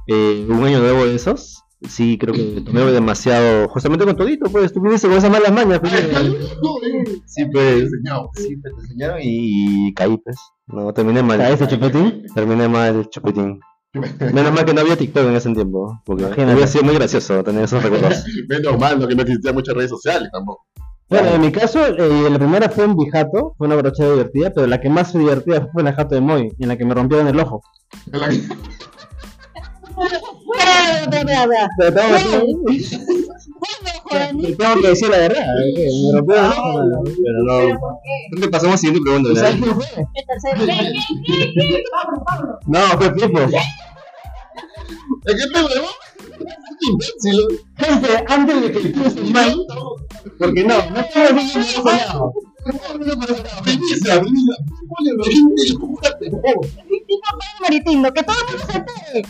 Eh, 0.08 0.46
un 0.50 0.64
año 0.64 0.80
nuevo 0.80 1.06
de 1.06 1.16
esos. 1.16 1.64
Sí, 1.82 2.18
creo 2.18 2.34
que 2.34 2.62
tomé 2.62 2.82
demasiado. 2.92 3.68
Justamente 3.70 4.06
con 4.06 4.16
todito, 4.16 4.50
pues. 4.50 4.74
Tú 4.74 4.82
viniste 4.82 5.08
con 5.08 5.18
esas 5.18 5.30
malas 5.30 5.52
mañas. 5.52 5.80
Pues. 5.80 5.94
Sí, 7.26 7.46
pues. 7.52 7.90
Sí, 8.36 8.56
pues 8.58 8.74
te 8.76 8.82
enseñaron 8.82 9.20
y 9.22 9.94
caí, 9.94 10.18
pues. 10.18 10.38
No, 10.68 10.92
terminé 10.94 11.22
mal. 11.22 11.38
¿Caíste, 11.38 11.68
chupetín? 11.68 12.26
Terminé 12.34 12.68
mal, 12.68 13.08
chupetín. 13.10 13.60
Menos 14.34 14.54
mal 14.54 14.66
que 14.66 14.74
no 14.74 14.82
había 14.82 14.98
TikTok 14.98 15.28
en 15.28 15.36
ese 15.36 15.54
tiempo. 15.54 16.02
Porque 16.06 16.24
Imagínate. 16.24 16.54
hubiera 16.54 16.68
sido 16.68 16.84
muy 16.84 16.96
gracioso 16.96 17.44
tener 17.44 17.64
esos 17.64 17.82
recuerdos. 17.84 18.24
Menos 18.50 18.80
mal, 18.80 19.00
no 19.00 19.08
que 19.08 19.16
no 19.16 19.22
existían 19.22 19.56
muchas 19.56 19.76
redes 19.76 19.92
sociales 19.92 20.30
tampoco. 20.32 20.66
Bueno, 21.10 21.30
en 21.36 21.42
mi 21.42 21.52
caso, 21.54 21.86
eh, 21.86 22.30
la 22.30 22.38
primera 22.38 22.70
fue 22.70 22.84
en 22.84 22.98
Bijato, 22.98 23.56
fue 23.58 23.68
una 23.68 23.76
borrachera 23.76 24.12
divertida, 24.12 24.52
pero 24.54 24.68
la 24.68 24.82
que 24.82 24.90
más 24.90 25.14
fue 25.14 25.22
divertida 25.22 25.70
fue 25.72 25.82
en 25.82 25.86
la 25.86 25.94
jato 25.94 26.16
de 26.16 26.22
Moy, 26.22 26.52
en 26.60 26.68
la 26.68 26.78
que 26.78 26.84
me 26.84 26.94
rompieron 26.94 27.28
el 27.28 27.40
ojo. 27.40 27.62
Te 34.42 34.56
tengo 34.56 34.82
que 34.82 34.88
decir 34.88 35.10
la 35.10 35.18
verdad, 35.18 35.46
me 35.76 36.18
rompió 36.18 36.36
la 36.36 36.54
Pero 37.04 37.44
no. 37.44 37.58
Creo 38.32 38.42
que 38.42 38.50
pasamos 38.50 38.80
siguiente 38.80 39.02
pregunta. 39.04 39.40
¿Sabes 39.40 39.56
quién 39.62 39.76
fue? 39.76 39.88
No, 42.68 42.80
fue 42.98 43.14
Pipo. 43.14 43.40
¿A 43.40 43.50
qué 45.26 45.48
problema? 45.52 45.88
imbécil. 46.82 47.40
Antes 48.28 48.62
de 48.62 48.72
que 48.72 48.80
le 48.80 48.90
pidas 48.90 49.16
mal, 49.32 49.66
porque 50.38 50.64
no, 50.64 50.78
no 50.92 51.00
estamos 51.00 51.46
viendo 52.98 53.20
por 53.20 53.32
ese 53.32 53.44
lado. 53.44 53.64
No 53.66 54.12
a, 54.12 54.16
a. 54.16 54.20
A 56.50 56.87
por 57.08 57.20
favor. 57.26 57.44
Maritindo, 57.62 58.14
que 58.14 58.24
todo 58.24 58.36
el 58.42 58.58
mundo 58.58 58.72
se 58.72 58.78
entere. 58.78 59.24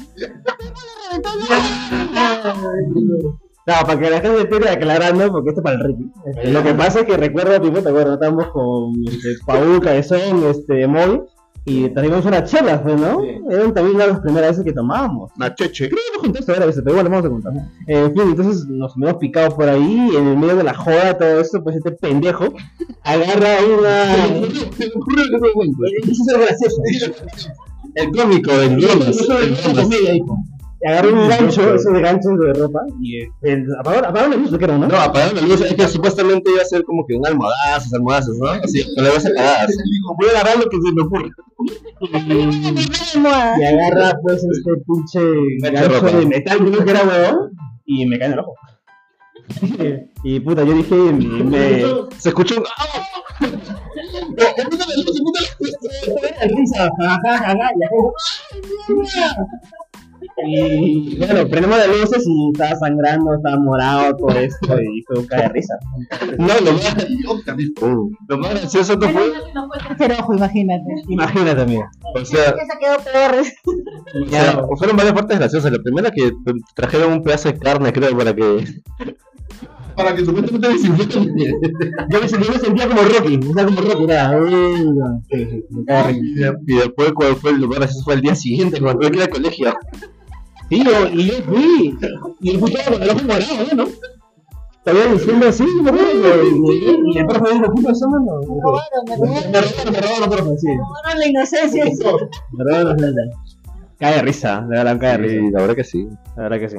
No, 3.68 3.74
para 3.86 4.00
que 4.00 4.10
la 4.10 4.22
gente 4.22 4.42
esté 4.42 4.70
aclarando, 4.70 5.30
porque 5.30 5.50
esto 5.50 5.60
es 5.60 5.64
para 5.64 5.76
el 5.76 5.84
Ricky. 5.84 6.12
Este, 6.26 6.52
lo 6.52 6.64
que 6.64 6.74
pasa 6.74 7.02
es 7.02 7.06
que 7.06 7.18
recuerdo, 7.18 7.60
tipo, 7.60 7.82
te 7.82 7.90
acuerdas, 7.90 8.14
estábamos 8.14 8.48
con 8.52 8.94
este, 9.06 9.36
Paul, 9.46 9.82
Cabezón, 9.82 10.46
este, 10.50 10.88
Moy, 10.88 11.22
y 11.70 11.90
trajimos 11.90 12.26
una 12.26 12.46
chela, 12.46 12.82
pues, 12.82 12.98
¿no? 12.98 13.22
Eran 13.52 13.74
también 13.74 13.98
una 13.98 14.06
de 14.06 14.12
las 14.14 14.22
primeras 14.22 14.52
veces 14.52 14.64
que 14.64 14.72
tomábamos. 14.72 15.32
Macheche. 15.36 15.90
Creo 15.90 16.00
que 16.02 16.18
no 16.18 16.24
contaste 16.24 16.54
veces, 16.54 16.82
pero 16.82 16.92
igual 16.92 17.10
vamos 17.10 17.26
a 17.26 17.30
contar. 17.30 17.54
Eh, 17.88 18.06
en 18.06 18.14
fin, 18.14 18.22
entonces 18.30 18.66
nos 18.68 18.96
hemos 18.96 19.16
picado 19.16 19.54
por 19.54 19.68
ahí, 19.68 20.12
en 20.16 20.28
el 20.28 20.38
medio 20.38 20.56
de 20.56 20.64
la 20.64 20.74
joda, 20.74 21.18
todo 21.18 21.42
esto, 21.42 21.62
pues 21.62 21.76
este 21.76 21.92
pendejo 21.92 22.54
agarra 23.04 23.58
una. 23.66 24.16
Se 24.78 24.88
me 24.88 24.94
ocurrió 24.96 25.24
que 25.26 25.38
no 25.46 25.54
cuento. 25.54 25.78
Eso 26.04 26.24
es 26.26 26.46
gracioso. 26.46 26.82
El 27.96 28.12
cómico 28.12 28.52
bromas. 28.78 29.10
Eso 29.10 29.38
el 29.38 30.24
bromas. 30.24 30.57
Agarró 30.86 31.14
un 31.14 31.28
gancho, 31.28 31.74
esos 31.74 31.94
de 31.94 32.02
ganchos 32.02 32.40
de 32.40 32.54
ropa, 32.54 32.82
y 33.02 33.18
eh, 33.18 33.32
el, 33.44 33.66
apagaron, 33.80 34.32
la 34.32 34.38
luz, 34.38 34.58
¿qué 34.58 34.66
era, 34.66 34.78
no? 34.78 34.88
No, 34.88 34.98
apagaron 34.98 35.36
la 35.36 35.42
luz, 35.42 35.62
es 35.62 35.74
que 35.74 35.88
supuestamente 35.88 36.52
iba 36.52 36.62
a 36.62 36.66
ser 36.66 36.84
como 36.84 37.06
que 37.06 37.16
un 37.16 37.26
almohadazos, 37.26 37.94
almohazos, 37.94 38.38
¿no? 38.38 38.48
Así, 38.50 38.84
con 38.96 39.04
la 39.04 39.14
luz 39.14 39.26
apagada. 39.26 39.68
Digo, 39.68 40.16
voy 40.18 40.28
a 40.28 40.32
agarrar 40.40 40.58
lo 40.58 40.70
que 40.70 40.78
se 40.78 40.94
me 40.94 41.02
ocurre. 41.02 41.30
y 43.60 43.64
agarra 43.64 44.20
pues 44.22 44.44
este 44.44 44.72
pinche 44.86 45.20
Gancho 45.62 46.18
de 46.18 46.26
metal, 46.26 46.58
creo 46.60 46.86
que 46.86 46.92
era 46.92 47.04
huevón, 47.04 47.52
y 47.86 48.06
me 48.06 48.20
cae 48.20 48.28
en 48.28 48.34
el 48.34 48.40
ojo. 48.40 48.54
y 50.24 50.40
puta, 50.40 50.64
yo 50.64 50.74
dije, 50.74 50.96
me. 50.96 51.84
Se 52.18 52.30
escuchó 52.30 52.56
un. 52.58 52.66
Y 60.46 61.18
bueno, 61.18 61.48
prendemos 61.50 61.78
las 61.78 61.88
luces 61.88 62.24
y 62.28 62.52
estaba 62.54 62.76
sangrando, 62.76 63.34
estaba 63.36 63.58
morado, 63.58 64.16
todo 64.18 64.38
esto, 64.38 64.80
y 64.80 65.02
fue 65.08 65.20
un 65.20 65.26
cae 65.26 65.44
de 65.44 65.50
risa. 65.50 65.74
No, 66.38 66.54
lo 66.64 66.74
más, 66.74 67.08
lo 68.28 68.38
más 68.38 68.52
gracioso 68.52 68.96
no 68.98 69.10
fue. 69.10 69.34
No 69.56 69.68
fue 69.68 69.78
el 69.78 69.88
tercer 69.88 70.18
ojo, 70.20 70.36
imagínate. 70.36 70.84
Imagínate, 71.10 71.62
amiga. 71.62 71.90
O 72.14 72.24
sea, 72.24 72.54
Que 72.54 72.66
se 72.66 72.78
quedó 72.80 72.98
peor. 73.04 73.44
o 74.24 74.30
sea, 74.30 74.62
fueron 74.78 74.98
varias 74.98 75.14
partes 75.16 75.40
graciosas. 75.40 75.72
La 75.72 75.80
primera 75.80 76.12
que 76.12 76.32
trajeron 76.76 77.14
un 77.14 77.24
pedazo 77.24 77.52
de 77.52 77.58
carne, 77.58 77.92
creo, 77.92 78.16
para 78.16 78.36
que. 78.36 78.66
Para 79.96 80.16
que 80.16 80.24
supuestamente 80.24 80.68
desinfecten. 80.68 81.36
Yo 81.36 82.22
me, 82.22 82.28
yo 82.28 82.52
me 82.52 82.60
sentía 82.60 82.88
como 82.88 83.02
Rocky, 83.02 83.40
o 83.50 83.54
sea, 83.54 83.66
como 83.66 83.82
Rocky, 83.82 84.04
era, 84.04 84.32
de 85.32 86.04
risa. 86.04 86.54
Y 86.68 86.76
después, 86.76 87.12
cuál 87.14 87.36
fue 87.36 87.52
el 87.52 87.62
lugar 87.62 87.80
gracioso? 87.80 88.04
Fue 88.06 88.14
el 88.14 88.22
día 88.22 88.36
siguiente, 88.36 88.80
cuando 88.80 89.00
tuve 89.00 89.12
que 89.12 89.18
ir 89.18 89.24
al 89.24 89.30
colegio. 89.30 89.74
Sí, 90.70 90.84
yo- 90.84 91.08
y 91.10 91.28
yo 91.28 91.34
fui, 91.44 91.98
y 92.42 92.50
el 92.52 92.60
puto 92.60 92.78
con 92.92 93.02
el 93.02 93.10
ojo 93.10 93.20
morado, 93.24 93.64
¿eh, 93.72 93.76
¿no? 93.76 93.86
Estaba 94.86 95.14
diciendo 95.14 95.48
así, 95.48 95.64
me 95.82 95.90
acuerdo, 95.90 96.44
y, 96.44 97.14
y 97.14 97.18
el 97.18 97.26
profe 97.26 97.54
dijo, 97.54 97.74
¿qué 97.76 97.84
pasó, 97.84 98.10
mano? 98.10 98.40
Me 98.42 98.62
robaron, 98.62 99.92
me 99.92 100.02
robaron, 100.02 100.30
profe, 100.30 100.58
sí. 100.60 100.68
la 101.18 101.28
inocencia. 101.28 101.86
Me 101.86 102.64
robaron 102.64 102.88
los 102.94 103.02
lentes. 103.02 103.36
Cae 104.00 104.16
de 104.16 104.22
risa, 104.22 104.62
de 104.62 104.78
verdad, 104.78 104.98
cae 105.00 105.12
de 105.14 105.18
risa. 105.18 105.36
Sí, 105.42 105.52
la 105.52 105.60
verdad 105.62 105.76
que 105.76 105.84
sí. 105.84 106.08
La 106.36 106.44
verdad 106.44 106.60
que 106.60 106.70
sí. 106.70 106.78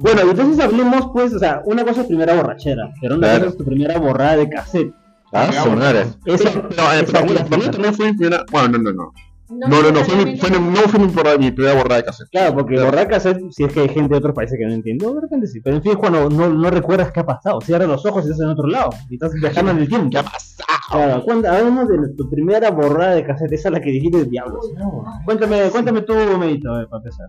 Bueno, 0.00 0.20
y 0.26 0.30
entonces 0.30 0.64
hablemos, 0.64 1.10
pues, 1.12 1.32
o 1.34 1.38
sea, 1.38 1.62
una 1.64 1.84
cosa 1.84 2.02
es 2.02 2.06
primera 2.06 2.34
borrachera, 2.34 2.92
pero 3.00 3.14
una 3.16 3.28
Claro. 3.28 3.44
cosa 3.44 3.50
es 3.52 3.56
tu 3.58 3.64
primera 3.64 3.98
borrada 3.98 4.36
de 4.36 4.48
cassette. 4.48 4.92
Ah, 5.32 5.50
su 5.50 5.70
madre. 5.70 6.06
Esa, 6.26 6.50
Pero, 6.50 6.68
pero, 6.68 6.92
eh, 6.92 7.70
no 7.78 7.92
fue 7.94 8.06
mi 8.12 8.18
primera. 8.18 8.44
Bueno, 8.50 8.68
no, 8.76 8.78
no, 8.78 8.92
no. 8.92 9.12
No, 9.52 9.68
no, 9.82 9.92
no, 9.92 10.00
fue 10.04 10.24
mi, 10.24 10.36
fue, 10.36 10.50
no 10.50 10.76
fue 10.88 10.98
mi, 11.00 11.06
borrada- 11.08 11.38
mi 11.38 11.50
primera 11.50 11.74
borrada 11.76 11.96
de 11.96 12.04
cassette. 12.04 12.28
Claro, 12.30 12.54
porque 12.54 12.80
borrar 12.82 13.08
cassette, 13.08 13.40
si 13.50 13.64
es 13.64 13.72
que 13.72 13.80
hay 13.80 13.88
gente 13.88 14.08
de 14.10 14.16
otros 14.18 14.34
países 14.34 14.58
que 14.58 14.64
no 14.66 14.72
entiende, 14.72 15.06
de 15.06 15.20
repente 15.20 15.46
sí. 15.46 15.60
Pero 15.60 15.76
en 15.76 15.82
fin, 15.82 15.94
cuando 15.94 16.28
no, 16.30 16.48
no 16.48 16.70
recuerdas 16.70 17.12
qué 17.12 17.20
ha 17.20 17.26
pasado, 17.26 17.60
cierras 17.60 17.88
los 17.88 18.04
ojos 18.06 18.24
y 18.24 18.30
estás 18.30 18.40
en 18.40 18.48
otro 18.48 18.66
lado, 18.66 18.90
y 19.10 19.14
estás 19.14 19.32
viajando 19.34 19.70
en 19.72 19.78
el 19.78 19.88
tiempo. 19.88 20.10
¿Qué 20.10 20.18
ha 20.18 20.22
pasado? 20.22 20.42
Claro, 20.90 21.24
hablamos 21.48 21.88
de 21.88 21.96
tu 22.16 22.28
primera 22.28 22.70
borrada 22.70 23.14
de 23.14 23.24
cassette, 23.24 23.52
esa 23.52 23.68
es 23.68 23.72
la 23.72 23.80
que 23.80 23.90
dijiste, 23.90 24.24
diablos. 24.24 24.70
Cuéntame, 25.24 25.62
cuéntame 25.70 26.02
tú, 26.02 26.14
Medito, 26.38 26.72
ver, 26.74 26.88
para 26.88 27.02
empezar. 27.02 27.26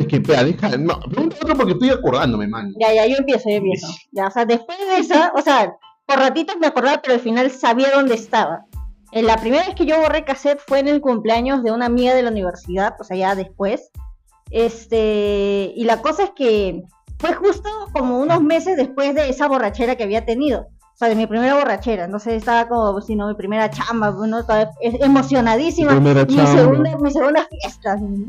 Es 0.00 0.06
que, 0.06 0.16
espera, 0.16 0.44
deja. 0.44 0.76
No, 0.78 0.98
pregunta 1.00 1.36
otro 1.42 1.54
porque 1.56 1.72
estoy 1.72 1.90
acordándome, 1.90 2.46
man. 2.46 2.72
Ya, 2.80 2.94
ya, 2.94 3.06
yo 3.06 3.16
empiezo, 3.18 3.48
yo 3.50 3.56
empiezo. 3.56 3.86
Ya, 4.12 4.28
o 4.28 4.30
sea, 4.30 4.44
después 4.46 4.78
de 4.78 4.98
esa, 4.98 5.32
o 5.36 5.42
sea, 5.42 5.74
por 6.06 6.18
ratitos 6.18 6.56
me 6.60 6.66
acordaba, 6.68 7.00
pero 7.02 7.14
al 7.14 7.20
final 7.20 7.50
sabía 7.50 7.88
dónde 7.94 8.14
estaba. 8.14 8.64
Eh, 9.12 9.22
la 9.22 9.36
primera 9.36 9.66
vez 9.66 9.74
que 9.74 9.86
yo 9.86 10.00
borré 10.00 10.24
cassette 10.24 10.58
fue 10.66 10.80
en 10.80 10.88
el 10.88 11.00
cumpleaños 11.00 11.62
de 11.62 11.70
una 11.70 11.86
amiga 11.86 12.14
de 12.14 12.22
la 12.22 12.30
universidad, 12.30 12.94
o 12.98 13.04
sea, 13.04 13.16
ya 13.16 13.34
después. 13.34 13.90
Este, 14.50 15.72
y 15.74 15.84
la 15.84 16.00
cosa 16.02 16.24
es 16.24 16.30
que 16.30 16.82
fue 17.18 17.32
justo 17.34 17.68
como 17.92 18.18
unos 18.20 18.42
meses 18.42 18.76
después 18.76 19.14
de 19.14 19.28
esa 19.28 19.48
borrachera 19.48 19.96
que 19.96 20.02
había 20.04 20.24
tenido. 20.24 20.66
O 20.94 20.96
sea, 20.96 21.08
de 21.08 21.14
mi 21.16 21.26
primera 21.26 21.54
borrachera. 21.54 22.04
Entonces 22.04 22.34
estaba 22.34 22.68
como, 22.68 23.00
si 23.00 23.16
no, 23.16 23.28
mi 23.28 23.34
primera 23.34 23.70
chamba, 23.70 24.10
bueno, 24.10 24.42
todavía 24.44 24.70
es- 24.80 25.00
emocionadísima. 25.00 25.90
Primera 25.92 26.24
mi 26.24 26.36
chamba. 26.36 26.52
segunda, 26.52 26.96
mi 26.98 27.10
segunda 27.10 27.46
fiesta. 27.48 27.96
¿no? 27.96 28.26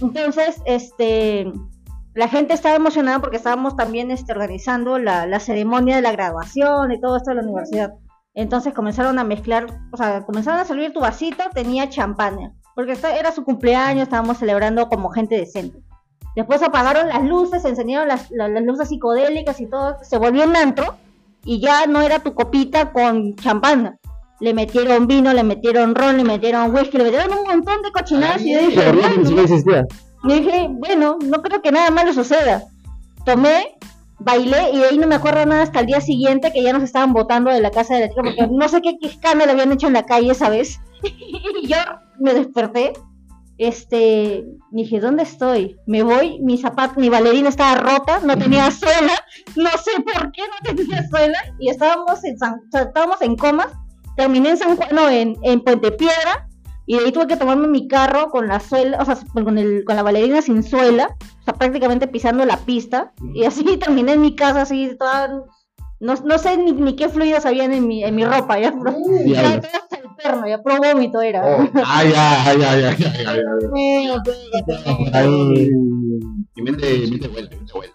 Entonces, 0.00 0.60
este, 0.64 1.50
la 2.14 2.28
gente 2.28 2.54
estaba 2.54 2.76
emocionada 2.76 3.18
porque 3.20 3.36
estábamos 3.36 3.74
también 3.76 4.10
este, 4.10 4.32
organizando 4.32 4.98
la, 4.98 5.26
la 5.26 5.40
ceremonia 5.40 5.96
de 5.96 6.02
la 6.02 6.12
graduación 6.12 6.92
y 6.92 7.00
todo 7.00 7.16
esto 7.16 7.30
de 7.30 7.36
la 7.36 7.42
universidad. 7.42 7.94
Entonces 8.34 8.72
comenzaron 8.74 9.18
a 9.18 9.24
mezclar, 9.24 9.66
o 9.92 9.96
sea, 9.96 10.24
comenzaron 10.24 10.60
a 10.60 10.64
servir 10.64 10.92
tu 10.92 11.00
vasito, 11.00 11.42
tenía 11.52 11.88
champaña, 11.88 12.52
porque 12.74 12.92
era 13.18 13.32
su 13.32 13.44
cumpleaños, 13.44 14.04
estábamos 14.04 14.38
celebrando 14.38 14.88
como 14.88 15.10
gente 15.10 15.36
decente. 15.36 15.78
Después 16.36 16.62
apagaron 16.62 17.08
las 17.08 17.24
luces, 17.24 17.62
se 17.62 17.68
encendieron 17.70 18.06
las, 18.06 18.30
la- 18.30 18.48
las 18.48 18.62
luces 18.62 18.88
psicodélicas 18.90 19.60
y 19.60 19.66
todo, 19.66 19.96
se 20.02 20.18
volvió 20.18 20.44
un 20.44 20.54
antro 20.54 20.94
y 21.44 21.60
ya 21.60 21.86
no 21.86 22.00
era 22.00 22.20
tu 22.20 22.34
copita 22.34 22.92
con 22.92 23.34
champaña. 23.36 23.96
Le 24.40 24.54
metieron 24.54 25.08
vino, 25.08 25.32
le 25.32 25.42
metieron 25.42 25.96
ron, 25.96 26.16
le 26.16 26.22
metieron 26.22 26.72
whisky, 26.72 26.96
le 26.98 27.04
metieron 27.04 27.36
un 27.36 27.44
montón 27.44 27.82
de 27.82 27.90
cochinadas 27.90 28.40
y 28.42 28.52
yo 28.52 28.60
dije, 28.60 28.92
"Bueno". 28.92 29.24
siquiera 29.24 29.42
existía. 29.42 29.84
Y 30.24 30.32
dije, 30.34 30.66
bueno, 30.70 31.18
no 31.24 31.42
creo 31.42 31.60
que 31.60 31.72
nada 31.72 31.90
malo 31.90 32.12
suceda. 32.12 32.62
Tomé, 33.24 33.76
bailé 34.18 34.70
y 34.72 34.78
de 34.78 34.84
ahí 34.86 34.98
no 34.98 35.06
me 35.06 35.14
acuerdo 35.14 35.44
nada 35.46 35.62
hasta 35.62 35.80
el 35.80 35.86
día 35.86 36.00
siguiente 36.00 36.52
que 36.52 36.62
ya 36.62 36.72
nos 36.72 36.82
estaban 36.82 37.12
botando 37.12 37.50
de 37.50 37.60
la 37.60 37.70
casa 37.70 37.94
de 37.94 38.00
la 38.00 38.08
chica 38.08 38.22
porque 38.22 38.46
no 38.50 38.68
sé 38.68 38.82
qué, 38.82 38.98
qué 39.00 39.06
escándalo 39.06 39.52
habían 39.52 39.72
hecho 39.72 39.86
en 39.86 39.92
la 39.94 40.04
calle 40.04 40.32
esa 40.32 40.48
vez. 40.48 40.80
y 41.62 41.66
yo 41.66 41.76
me 42.18 42.34
desperté. 42.34 42.92
Este, 43.58 44.44
dije, 44.70 45.00
¿dónde 45.00 45.24
estoy? 45.24 45.76
Me 45.84 46.04
voy, 46.04 46.38
mi 46.40 46.58
zapato, 46.58 47.00
mi 47.00 47.08
bailarina 47.08 47.48
estaba 47.48 47.74
rota, 47.80 48.20
no 48.20 48.38
tenía 48.38 48.70
suela, 48.70 49.14
no 49.56 49.70
sé 49.70 50.00
por 50.00 50.30
qué 50.30 50.42
no 50.42 50.76
tenía 50.76 51.08
suela, 51.08 51.38
y 51.58 51.68
estábamos 51.68 52.22
en 52.22 52.38
San, 52.38 52.60
estábamos 52.72 53.20
en 53.20 53.34
comas, 53.34 53.66
terminé 54.16 54.50
en 54.50 54.58
San 54.58 54.76
Juan, 54.76 54.88
no, 54.92 55.08
en, 55.10 55.36
en 55.42 55.60
Puente 55.60 55.90
Piedra, 55.90 56.47
y 56.88 56.96
de 56.98 57.04
ahí 57.04 57.12
tuve 57.12 57.26
que 57.26 57.36
tomarme 57.36 57.68
mi 57.68 57.86
carro 57.86 58.30
con 58.30 58.48
la 58.48 58.60
suela, 58.60 58.96
o 58.98 59.04
sea, 59.04 59.18
con, 59.34 59.58
el, 59.58 59.84
con 59.84 59.94
la 59.94 60.02
bailarina 60.02 60.40
sin 60.40 60.62
suela, 60.62 61.14
o 61.42 61.44
sea, 61.44 61.52
prácticamente 61.52 62.08
pisando 62.08 62.46
la 62.46 62.56
pista. 62.56 63.12
Y 63.34 63.44
así 63.44 63.62
terminé 63.78 64.14
en 64.14 64.22
mi 64.22 64.34
casa, 64.34 64.62
así, 64.62 64.96
toda. 64.98 65.44
No, 66.00 66.14
no 66.24 66.38
sé 66.38 66.56
ni, 66.56 66.72
ni 66.72 66.96
qué 66.96 67.10
fluidos 67.10 67.44
habían 67.44 67.72
en 67.74 67.86
mi, 67.86 68.04
en 68.04 68.14
mi 68.14 68.24
ropa, 68.24 68.58
ya. 68.58 68.72
Pero, 68.72 68.96
ya 69.26 69.60
todo 69.60 69.70
hasta 69.82 69.96
el 69.96 70.14
perno, 70.16 70.48
ya, 70.48 70.62
pro 70.62 70.78
vómito 70.78 71.20
era. 71.20 71.44
Oh, 71.44 71.68
ay, 71.84 72.12
ay, 72.16 72.62
ay, 72.62 72.62
ay, 72.62 72.84
ay, 72.84 72.96
ay, 73.26 73.26
ay, 73.26 74.08
ay. 74.08 75.10
Ahí, 75.12 75.70
Y 76.54 76.62
mente, 76.62 77.06
mente 77.10 77.28
buena, 77.28 77.48
mente 77.50 77.72
buena. 77.74 77.92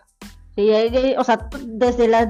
Sí, 0.56 0.72
ahí- 0.72 1.16
o 1.18 1.24
sea, 1.24 1.50
desde 1.66 2.08
las 2.08 2.28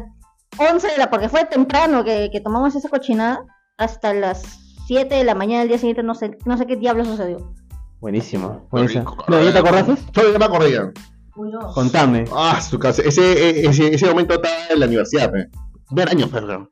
11 0.57 0.87
de 0.87 0.97
la, 0.97 1.09
porque 1.09 1.27
fue 1.27 1.43
temprano 1.43 2.05
que, 2.05 2.29
que 2.31 2.39
tomamos 2.39 2.73
esa 2.73 2.87
cochinada, 2.87 3.43
hasta 3.77 4.13
las 4.13 4.62
7 4.87 5.15
de 5.15 5.23
la 5.23 5.35
mañana 5.35 5.61
del 5.61 5.69
día 5.69 5.77
siguiente, 5.77 6.03
no 6.03 6.15
sé, 6.15 6.37
no 6.45 6.57
sé 6.57 6.65
qué 6.65 6.75
diablo 6.75 7.05
sucedió. 7.05 7.53
Buenísimo, 7.99 8.67
buenísimo. 8.69 9.09
rico. 9.09 9.25
No, 9.29 9.41
¿ya 9.41 9.53
te 9.53 9.59
acordaste? 9.59 9.95
Yo 10.13 10.39
me 10.39 10.45
acordé 10.45 10.71
ya. 10.73 10.91
Contame. 11.73 12.25
Ah, 12.35 12.61
su 12.61 12.77
casa. 12.77 13.01
Ese, 13.01 13.65
ese, 13.65 13.95
ese 13.95 14.07
momento 14.07 14.35
estaba 14.35 14.53
en 14.69 14.79
la 14.79 14.85
universidad, 14.85 15.31
pe. 15.31 15.49
Primer 15.87 16.09
año, 16.09 16.27
perdón. 16.27 16.69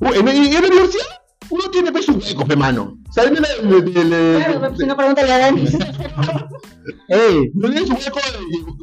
Uh, 0.00 0.12
en, 0.12 0.28
en 0.28 0.52
la 0.52 0.58
universidad 0.58 1.06
uno 1.50 1.70
tiene 1.70 1.92
pues 1.92 2.08
un 2.08 2.16
hueco, 2.16 2.44
pe, 2.44 2.56
mano. 2.56 2.98
Claro, 3.14 3.30
pues, 3.34 4.78
si 4.78 4.86
no, 4.86 4.96
pregúntale 4.96 5.32
a 5.32 5.38
Dani. 5.38 5.64
¡Ey! 7.08 7.50
No 7.54 7.70
tienes 7.70 7.90
un 7.90 7.96
hueco 7.96 8.18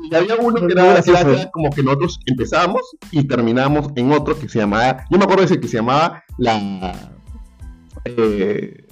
y, 0.09 0.15
había 0.15 0.35
uno 0.35 0.65
que 0.67 0.73
era, 0.73 0.99
era 0.99 1.51
como 1.51 1.69
que 1.69 1.83
nosotros 1.83 2.19
empezamos 2.25 2.81
y 3.11 3.25
terminamos 3.27 3.87
en 3.95 4.11
otro 4.11 4.39
que 4.39 4.47
se 4.47 4.59
llamaba, 4.59 5.05
yo 5.09 5.17
me 5.17 5.23
acuerdo 5.25 5.41
de 5.41 5.45
ese 5.47 5.59
que 5.59 5.67
se 5.67 5.77
llamaba 5.77 6.23
la 6.37 7.13
eh, 8.05 8.85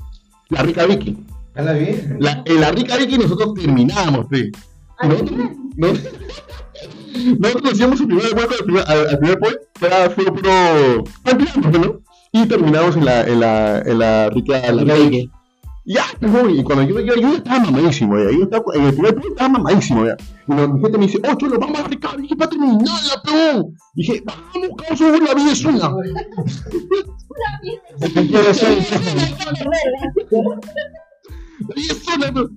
la 0.50 0.64
rica 0.64 0.86
Vicky. 0.86 1.18
¿Anda 1.56 1.74
bien? 1.74 2.18
La, 2.20 2.42
en 2.46 2.62
la 2.62 2.72
rica 2.72 2.98
Vicky 2.98 3.18
nosotros 3.18 3.54
terminamos, 3.56 4.26
pe. 4.28 4.52
Nosotros- 5.04 5.40
no- 5.78 5.94
Nosotros 7.40 7.74
hacíamos 7.74 8.00
el 8.02 8.08
primer 8.08 8.34
hueco 8.34 8.54
al 8.58 8.64
primer, 8.66 8.84
al, 8.88 9.10
al 9.10 9.20
primer 9.20 9.40
point, 9.40 9.58
que 9.80 9.86
era 9.86 10.10
fue 10.10 10.26
puro. 10.26 11.04
¿no? 11.80 12.02
Y 12.32 12.46
terminamos 12.48 12.96
en 12.96 13.06
la, 13.06 13.28
en 13.28 13.40
la, 13.42 13.80
en 13.80 14.00
la 14.00 14.30
rica, 14.30 14.72
la 14.72 14.84
rica. 14.96 15.32
Ya, 15.84 16.06
no, 16.20 16.48
y 16.48 16.64
cuando 16.64 16.84
yo, 16.84 17.00
yo, 17.00 17.16
yo 17.16 17.34
estaba 17.38 17.60
mamadísimo, 17.60 18.16
ya. 18.18 18.30
Yo 18.32 18.44
estaba, 18.44 18.64
en 18.76 18.84
el 18.84 18.94
primer 18.94 19.14
punto 19.16 19.30
estaba 19.30 19.50
mamadísimo, 19.50 20.06
ya. 20.06 20.16
Y 20.48 20.54
la- 20.54 20.68
mi 20.68 20.80
gente 20.80 20.98
me 21.00 21.08
dice, 21.08 21.20
oh, 21.28 21.36
cholo, 21.36 21.58
vamos 21.60 21.80
a 21.80 21.88
ricar, 21.88 22.18
dije, 22.22 22.36
para 22.36 22.50
terminar, 22.52 22.78
ya, 22.86 23.22
peón. 23.24 23.76
Dije, 23.96 24.24
vamos, 24.24 24.70
cabrón, 24.78 25.24
la 25.26 25.34
vida 25.34 25.52
es 25.52 25.66
una. 25.66 25.80
La 25.80 25.96
vida 28.20 28.52
es 28.52 28.64
una, 32.08 32.50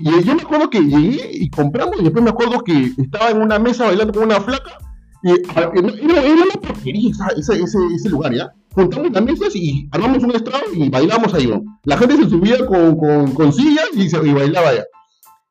Y 0.00 0.24
yo 0.24 0.34
me 0.34 0.42
acuerdo 0.42 0.70
que 0.70 0.80
llegué 0.80 1.30
y 1.32 1.50
compramos, 1.50 1.96
y 2.00 2.04
después 2.04 2.24
me 2.24 2.30
acuerdo 2.30 2.62
que 2.62 2.92
estaba 2.98 3.30
en 3.30 3.42
una 3.42 3.58
mesa 3.58 3.86
bailando 3.86 4.12
con 4.12 4.24
una 4.24 4.40
flaca, 4.40 4.78
y 5.22 5.30
era, 5.30 5.68
una 5.70 6.60
porquería 6.62 7.10
ese, 7.36 7.62
ese, 7.62 7.78
ese 7.94 8.08
lugar, 8.08 8.34
¿ya? 8.34 8.52
Juntamos 8.74 9.10
las 9.12 9.24
mesas 9.24 9.54
y 9.54 9.88
armamos 9.90 10.22
un 10.22 10.30
estrado 10.34 10.64
y 10.72 10.88
bailamos 10.88 11.34
ahí, 11.34 11.46
¿no? 11.46 11.62
La 11.84 11.96
gente 11.98 12.16
se 12.16 12.30
subía 12.30 12.64
con, 12.66 12.96
con, 12.96 13.32
con 13.32 13.52
sillas 13.52 13.88
y, 13.94 14.08
se, 14.08 14.16
y 14.26 14.32
bailaba 14.32 14.70
allá. 14.70 14.84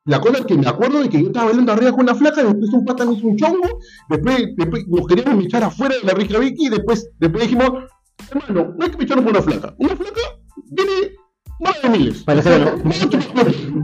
La 0.05 0.19
cosa 0.19 0.39
es 0.39 0.45
que 0.45 0.57
me 0.57 0.67
acuerdo 0.67 1.01
de 1.01 1.09
que 1.09 1.21
yo 1.21 1.27
estaba 1.27 1.47
bailando 1.47 1.71
arriba 1.71 1.91
con 1.91 2.01
una 2.01 2.15
flaca, 2.15 2.43
después 2.43 2.71
un 2.73 2.85
pata 2.85 3.05
me 3.05 3.13
hizo 3.13 3.27
un 3.27 3.37
chongo, 3.37 3.79
después, 4.09 4.55
después 4.57 4.87
nos 4.87 5.05
queríamos 5.05 5.45
echar 5.45 5.63
afuera 5.63 5.95
de 5.95 6.03
la 6.03 6.13
rica 6.13 6.39
Vicky, 6.39 6.67
y 6.67 6.69
después, 6.69 7.09
después 7.19 7.43
dijimos, 7.43 7.71
hermano, 8.31 8.73
no 8.77 8.85
hay 8.85 8.91
que 8.91 9.03
echarnos 9.03 9.25
por 9.25 9.33
una 9.33 9.43
flaca. 9.43 9.75
Una 9.77 9.95
flaca 9.95 10.21
viene 10.71 11.11
más 11.59 11.81
de 11.81 11.89
miles. 11.89 12.23
Parece 12.23 12.49
bueno. 12.57 12.81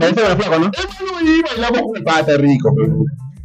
Parece 0.00 0.20
buena 0.20 0.36
flaca, 0.36 0.58
¿no? 0.58 0.70
Hermano, 0.72 1.30
y 1.30 1.42
bailamos 1.42 1.80
con 1.82 1.96
el 1.96 2.02
pata 2.04 2.36
rico. 2.38 2.70
pero- 2.74 2.96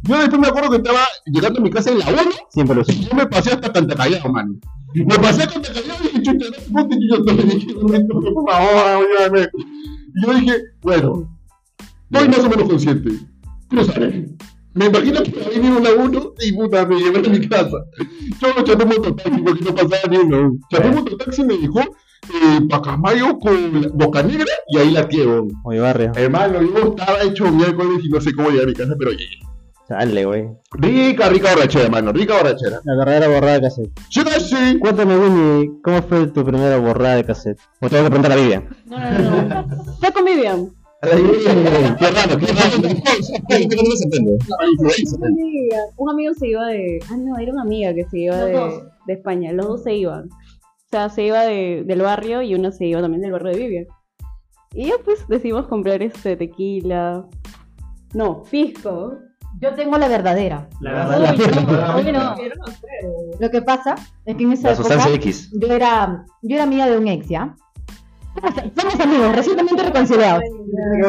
Yo 0.04 0.18
después 0.18 0.40
me 0.40 0.48
acuerdo 0.48 0.70
que 0.70 0.76
estaba 0.78 1.00
llegando 1.26 1.60
a 1.60 1.62
mi 1.62 1.70
casa 1.70 1.90
en 1.90 1.98
la 2.00 2.06
1 2.08 2.22
Siempre 2.48 2.76
lo 2.76 2.84
sé. 2.84 2.98
yo 2.98 3.14
me 3.14 3.26
pasé 3.26 3.52
hasta 3.52 3.72
Cantacallao, 3.72 4.32
mano. 4.32 4.54
Me 4.94 5.16
pasé 5.16 5.44
a 5.44 5.46
Cantacallao 5.46 5.96
y 6.00 6.08
dije, 6.08 6.22
chucha, 6.22 6.46
no, 6.70 6.88
que 6.88 6.96
yo 7.08 7.16
estoy, 7.16 7.36
dije, 7.36 7.74
por 7.74 8.50
favor, 8.50 8.86
ayúdame. 8.86 9.48
Y 10.14 10.26
yo 10.26 10.34
dije, 10.34 10.56
bueno, 10.82 11.38
estoy 12.10 12.28
más 12.28 12.38
o 12.40 12.48
menos 12.50 12.68
consciente. 12.68 13.10
Cruzaré. 13.68 14.28
Me 14.74 14.86
imagino 14.86 15.22
que 15.22 15.30
me 15.30 15.48
venido 15.50 15.78
una 15.78 15.90
uno 15.90 16.32
y 16.40 16.52
puta, 16.52 16.86
me 16.86 16.98
llevé 16.98 17.18
a 17.18 17.30
mi 17.30 17.46
casa. 17.46 17.76
Yo 18.40 18.48
lo 18.56 18.64
chapé 18.64 18.86
mototaxi 18.86 19.42
porque 19.42 19.64
no 19.64 19.74
pasaba 19.74 20.02
ni 20.10 20.16
uno. 20.16 20.58
Chapé 20.70 20.90
mototaxi 20.90 21.44
me 21.44 21.58
dejó 21.58 21.80
eh, 21.80 22.60
Pacamayo 22.68 23.38
con 23.38 23.92
Boca 23.94 24.22
Negra 24.22 24.52
y 24.68 24.78
ahí 24.78 24.90
la 24.90 25.06
quiero. 25.06 25.46
Oye, 25.64 25.78
barrio. 25.78 26.12
Hermano, 26.16 26.62
yo 26.62 26.94
estaba 26.96 27.22
hecho 27.22 27.50
miércoles 27.52 28.00
y 28.02 28.08
no 28.08 28.20
sé 28.20 28.34
cómo 28.34 28.50
llegar 28.50 28.64
a 28.64 28.68
mi 28.68 28.74
casa, 28.74 28.94
pero 28.98 29.10
llegué. 29.10 29.38
Sale, 29.92 30.24
güey. 30.24 30.48
Rica, 30.72 31.28
rica 31.28 31.50
borrachera, 31.54 31.84
hermano, 31.84 32.12
rica 32.12 32.34
borrachera. 32.38 32.80
La 32.84 32.96
verdadera 32.96 33.28
borrada 33.28 33.54
de 33.56 33.60
cassette. 33.60 33.90
Yo 34.08 34.24
casi. 34.24 34.78
Cuéntame, 34.78 35.18
Winnie, 35.18 35.70
¿cómo 35.84 36.00
fue 36.04 36.28
tu 36.28 36.42
primera 36.46 36.78
borrada 36.78 37.16
de 37.16 37.24
cassette? 37.24 37.60
O 37.82 37.90
tengo 37.90 38.04
que 38.04 38.08
preguntar 38.08 38.32
a 38.32 38.36
Vivian. 38.36 38.68
No, 38.86 38.98
no, 38.98 39.42
no. 39.42 39.94
Fue 40.00 40.10
con 40.12 40.24
Vivian. 40.24 40.70
Qué 41.02 41.08
raro, 42.10 42.38
qué 42.38 42.46
raro. 42.46 42.82
¿Qué 43.48 43.76
no 43.76 43.96
se 43.96 44.04
entiende? 44.04 44.38
Una 45.18 45.26
amiga, 45.26 45.76
un 45.98 46.10
amigo 46.10 46.34
se 46.38 46.48
iba 46.48 46.66
de. 46.68 46.98
Ah, 47.10 47.16
no, 47.18 47.36
era 47.38 47.52
una 47.52 47.62
amiga 47.62 47.92
que 47.92 48.04
se 48.04 48.18
iba 48.20 48.44
de, 48.46 48.52
dos. 48.54 48.82
de 49.06 49.12
España. 49.12 49.52
Los 49.52 49.66
dos 49.66 49.82
se 49.82 49.94
iban. 49.94 50.30
O 50.30 50.88
sea, 50.90 51.10
se 51.10 51.24
iba 51.24 51.42
de, 51.42 51.84
del 51.84 52.00
barrio 52.00 52.40
y 52.40 52.54
uno 52.54 52.72
se 52.72 52.86
iba 52.86 53.02
también 53.02 53.20
del 53.20 53.32
barrio 53.32 53.52
de 53.52 53.58
Vivian. 53.58 53.86
Y 54.72 54.86
ya 54.86 54.94
pues 55.04 55.28
decidimos 55.28 55.66
comprar 55.66 56.02
este 56.02 56.34
tequila. 56.34 57.26
No, 58.14 58.42
pisco. 58.50 59.18
Yo 59.60 59.74
tengo 59.74 59.96
la 59.98 60.08
verdadera. 60.08 60.68
La 60.80 61.94
Uy, 61.96 62.12
no, 62.12 62.12
no. 62.12 62.36
Lo 63.38 63.50
que 63.50 63.62
pasa 63.62 63.94
es 64.24 64.36
que 64.36 64.42
en 64.42 64.52
esa 64.52 64.68
La 64.68 64.74
época 64.74 65.08
X. 65.14 65.50
yo 65.52 65.72
era, 65.72 66.24
yo 66.42 66.54
era 66.54 66.64
amiga 66.64 66.86
de 66.86 66.98
un 66.98 67.08
ex, 67.08 67.28
¿ya? 67.28 67.54
Somos, 68.76 68.98
amigos, 68.98 69.36
recientemente 69.36 69.82
reconciliados. 69.82 70.42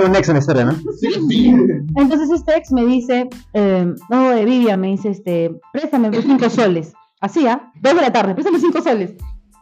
un 0.06 0.12
nexo 0.12 0.32
en 0.32 0.36
la 0.36 0.40
historia, 0.40 0.66
¿no? 0.66 0.74
Entonces 2.02 2.30
este 2.32 2.58
ex 2.58 2.72
me 2.72 2.86
dice, 2.86 3.30
eh, 3.54 3.94
no, 4.10 4.30
de 4.32 4.44
Vivian, 4.44 4.80
me 4.80 4.88
dice, 4.88 5.10
este, 5.10 5.58
préstame 5.72 6.12
cinco 6.22 6.50
soles. 6.50 6.94
Así, 7.22 7.48
¿ah? 7.48 7.72
Dos 7.82 7.96
de 7.96 8.02
la 8.02 8.12
tarde, 8.12 8.34
préstame 8.34 8.60
cinco 8.60 8.82
soles. 8.82 9.14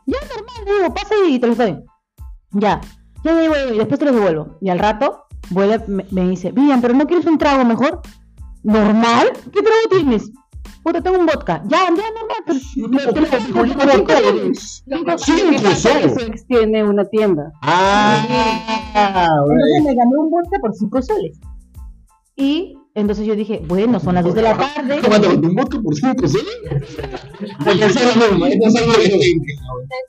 Ya, 0.08 0.17
normal, 0.21 0.65
le 0.65 0.73
digo, 0.73 0.93
pasa 0.93 1.13
y 1.29 1.39
te 1.39 1.47
los 1.47 1.58
doy. 1.58 1.84
Ya, 2.53 2.82
ya, 3.23 3.34
ya, 3.34 3.41
ya, 3.43 3.73
y 3.73 3.77
después 3.77 3.99
te 3.99 4.05
los 4.05 4.15
devuelvo. 4.15 4.58
Y 4.60 4.69
al 4.69 4.79
rato, 4.79 5.25
vuelve, 5.51 5.84
me, 5.88 6.05
me 6.10 6.27
dice, 6.29 6.51
Vivian, 6.51 6.82
¿pero 6.82 6.95
no 6.95 7.05
quieres 7.05 7.27
un 7.27 7.38
trago 7.38 7.63
mejor? 7.63 8.01
¿Normal? 8.63 9.32
¿Qué 9.52 9.62
trago 9.62 9.88
tienes? 9.89 10.32
Puta, 10.84 11.02
tengo 11.02 11.19
un 11.19 11.26
vodka. 11.28 11.62
Ya, 11.67 11.86
ya, 11.89 11.89
normal, 11.89 12.38
pero... 12.45 12.60
Cinco 12.60 13.12
Cinco 15.17 15.76
soles. 15.76 16.45
Tiene 16.47 16.84
una 16.84 17.06
tienda. 17.06 17.52
Ah, 17.62 18.24
Entonces 19.47 19.84
me 19.84 19.95
gané 19.95 20.17
un 20.17 20.32
vodka 20.32 20.58
por 20.60 20.74
cinco 20.74 21.02
soles. 21.02 21.39
Y 22.36 22.78
entonces 22.95 23.25
yo 23.25 23.36
dije, 23.36 23.62
bueno, 23.65 23.99
son 23.99 24.15
las 24.15 24.23
dos 24.23 24.36
de 24.36 24.41
la 24.41 24.58
tarde. 24.58 24.99
Un 25.47 25.56
vodka 25.56 25.80
por 25.82 25.95
cinco 25.95 26.27
soles. 26.27 26.45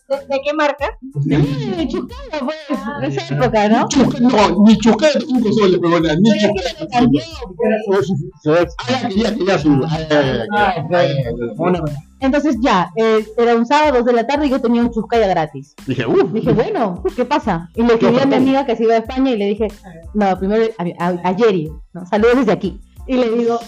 ¿De, 0.09 0.17
de 0.29 0.41
qué 0.45 0.53
marca? 0.53 0.99
Eh, 1.31 1.89
chucada, 1.89 2.41
pues, 2.45 2.57
en 3.03 3.13
esa 3.13 3.35
época, 3.35 3.69
¿no? 3.69 3.89
No, 4.21 4.65
ni 4.67 4.77
chucada 4.79 5.13
de 5.15 5.21
cinco 5.21 5.53
soles, 5.53 5.79
pegona, 5.81 6.15
ni 6.17 6.31
chucada. 6.41 6.71
su 8.43 8.55
ex. 8.55 8.75
Ah, 8.79 8.85
ya, 9.03 9.09
que 9.09 9.15
ya, 9.17 9.35
que 9.35 9.45
ya 9.45 9.59
su. 9.59 9.71
Ya, 12.23 12.31
ya, 12.31 12.39
ya, 12.39 12.47
ya, 12.47 12.53
ya, 12.53 12.53
ya. 12.53 12.53
Entonces 12.53 12.57
ya, 12.61 12.91
eh, 12.97 13.27
era 13.37 13.57
un 13.57 13.67
sábado, 13.67 13.99
dos 13.99 14.07
de 14.07 14.13
la 14.13 14.27
tarde 14.27 14.47
y 14.47 14.51
yo 14.51 14.61
tenía 14.61 14.83
un 14.83 14.91
chuscaya 14.91 15.27
gratis. 15.27 15.75
Dije, 15.87 16.07
uff. 16.07 16.33
Dije, 16.33 16.53
bueno, 16.53 17.03
¿qué 17.17 17.25
pasa? 17.25 17.69
Y 17.75 17.83
le 17.83 17.95
escribí 17.95 18.19
a 18.21 18.27
mi 18.27 18.35
amiga 18.37 18.65
que 18.65 18.77
se 18.77 18.85
iba 18.85 18.95
a 18.95 18.99
España 18.99 19.31
y 19.33 19.37
le 19.37 19.47
dije, 19.47 19.69
no, 20.15 20.39
primero 20.39 20.65
a, 20.79 21.05
a, 21.07 21.09
a 21.31 21.35
Jerry, 21.35 21.71
¿no? 21.93 22.07
saludos 22.07 22.37
desde 22.37 22.53
aquí. 22.53 22.81
Y 23.07 23.17
le 23.17 23.31
digo, 23.31 23.59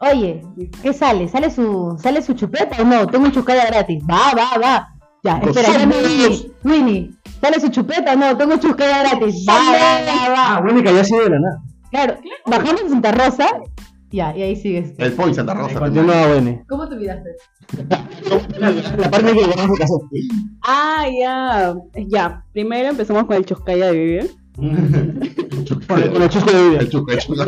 oye, 0.00 0.42
¿qué 0.82 0.92
sale? 0.92 1.28
¿Sale 1.28 1.50
su, 1.50 1.96
¿Sale 2.00 2.20
su 2.22 2.34
chupeta 2.34 2.82
o 2.82 2.84
no? 2.84 3.06
Tengo 3.06 3.24
un 3.24 3.32
chuscaya 3.32 3.66
gratis. 3.66 4.02
Va, 4.08 4.32
va, 4.36 4.58
va. 4.58 4.88
Ya, 5.22 5.38
espera, 5.38 5.70
llame 5.78 5.94
a 5.94 5.98
Winnie. 6.02 6.52
Winnie, 6.64 7.10
¿sale 7.40 7.58
su 7.58 7.68
chupeta 7.68 8.12
o 8.12 8.16
no? 8.16 8.36
Tengo 8.36 8.52
un 8.54 8.60
chuscaya 8.60 8.98
gratis. 9.02 9.46
Va, 9.48 9.54
va, 9.54 10.00
va, 10.04 10.28
va. 10.28 10.56
Ah, 10.56 10.60
bueno, 10.60 10.82
cayó 10.84 11.00
así 11.00 11.16
de 11.16 11.30
la 11.30 11.38
nada. 11.40 11.62
Claro, 11.90 12.16
bajamos 12.44 12.82
en 12.82 12.90
Santa 12.90 13.12
Rosa, 13.12 13.48
ya, 14.14 14.36
y 14.36 14.42
ahí 14.42 14.56
sigues. 14.56 14.94
El 14.98 15.12
Point 15.12 15.34
Santa 15.34 15.54
Rosa. 15.54 15.78
Continúa, 15.78 16.34
Winnie. 16.34 16.62
¿Cómo 16.68 16.88
te 16.88 16.94
olvidaste? 16.94 17.30
La 18.58 19.10
parte 19.10 19.32
que 19.32 19.44
su 19.44 19.74
cassette. 19.74 20.02
Ah, 20.62 21.06
ya. 21.20 21.74
Ya. 22.08 22.44
Primero 22.52 22.90
empezamos 22.90 23.24
con 23.24 23.36
el 23.36 23.44
choscaya 23.44 23.86
de 23.86 23.98
Vivian. 23.98 24.28
Con 24.56 26.02
el, 26.02 26.12
con 26.12 26.22
el 26.22 26.28
chusco 26.28 26.50
de 26.50 26.62
Vivian. 26.62 26.80
El 26.82 26.88
chuca, 26.90 27.14
el 27.14 27.18
chuca. 27.20 27.44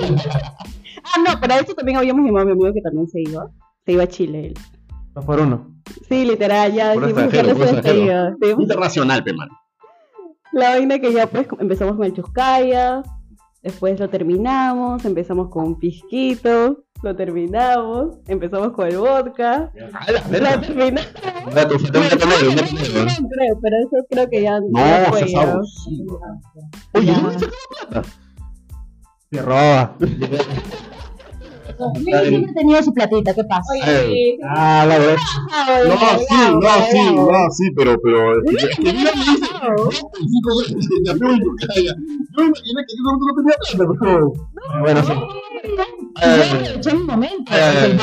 Ah, 1.04 1.20
no, 1.24 1.40
para 1.40 1.58
eso 1.60 1.74
también 1.74 1.98
habíamos 1.98 2.26
llamado 2.26 2.42
a 2.42 2.46
mi 2.46 2.52
amigo 2.52 2.72
que 2.72 2.80
también 2.80 3.08
se 3.08 3.20
iba. 3.20 3.48
Se 3.84 3.92
iba 3.92 4.02
a 4.02 4.08
Chile 4.08 4.46
él. 4.48 4.54
Dos 5.14 5.24
por 5.24 5.40
uno. 5.40 5.72
Sí, 6.08 6.24
literal, 6.24 6.72
ya 6.74 6.94
despedida. 6.96 8.36
Sí. 8.42 8.54
Internacional, 8.58 9.22
pe, 9.22 9.32
man. 9.32 9.48
La 10.52 10.70
vaina 10.70 10.98
que 10.98 11.12
ya 11.12 11.26
pues 11.26 11.46
empezamos 11.58 11.96
con 11.96 12.06
el 12.06 12.12
chuscaya, 12.12 13.02
después 13.66 13.98
lo 13.98 14.08
terminamos, 14.08 15.04
empezamos 15.04 15.48
con 15.50 15.64
un 15.64 15.78
pisquito, 15.80 16.84
lo 17.02 17.16
terminamos, 17.16 18.16
empezamos 18.28 18.72
con 18.72 18.86
el 18.86 18.98
vodka, 18.98 19.72
lo 20.30 20.60
terminamos. 20.60 21.10
Un 21.46 21.54
gato, 21.54 21.74
un 21.74 21.82
gato 21.82 22.26
negro, 22.26 22.50
un 22.50 22.56
gato 22.56 22.74
negro. 22.74 23.04
No 23.04 23.28
creo, 23.28 23.60
pero 23.60 23.76
eso 23.84 24.06
creo 24.08 24.30
que 24.30 24.42
ya 24.42 24.60
No, 24.60 24.78
ya 24.78 25.06
fue 25.08 25.18
se 25.18 25.28
sabe. 25.30 25.52
Oye, 26.94 27.12
¿dónde 27.12 27.38
sacaron 27.38 27.54
plata? 27.90 28.08
Se 29.32 29.42
roba. 29.42 29.96
Siempre 32.04 32.50
he 32.50 32.54
tenido 32.54 32.82
su 32.82 32.92
platita, 32.94 33.34
¿qué 33.34 33.44
pasa? 33.44 33.72
Eh, 33.86 34.36
Ah, 34.44 34.84
la 34.88 34.98
verdad. 34.98 35.16
No, 35.86 35.96
sí, 36.18 36.34
no, 36.60 36.70
sí, 36.90 37.14
no, 37.14 37.50
sí, 37.50 37.70
pero, 37.76 37.96
pero. 38.02 38.34
Que 38.44 38.92
mira, 38.92 39.10
me 39.14 39.20
dice. 39.20 39.46
Yo 41.06 42.42
me 42.42 42.46
imaginé 42.46 42.82
que 42.86 42.94
yo 42.96 43.02
no 43.04 43.34
tenía 43.36 43.56
plata, 43.76 43.92
pero. 44.00 44.32
Bueno, 44.80 45.02
sí. 45.04 45.12
Aproveché 46.16 46.94
mi 46.94 47.02
momento. 47.04 47.52
Eh, 47.54 47.98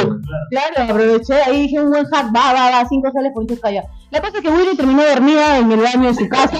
Claro, 0.49 0.91
aproveché, 0.91 1.33
ahí 1.33 1.61
dije 1.63 1.81
un 1.81 1.89
buen 1.89 2.05
hack, 2.05 2.27
va, 2.35 2.53
va, 2.53 2.71
va, 2.71 2.85
cinco 2.87 3.09
soles 3.11 3.31
por 3.33 3.43
un 3.43 3.49
chuscaya. 3.49 3.83
La 4.11 4.21
cosa 4.21 4.37
es 4.37 4.43
que 4.43 4.49
Willy 4.49 4.75
terminó 4.77 5.03
dormida 5.03 5.57
en 5.57 5.71
el 5.71 5.79
baño 5.81 6.07
de 6.09 6.13
su 6.15 6.27
casa, 6.29 6.57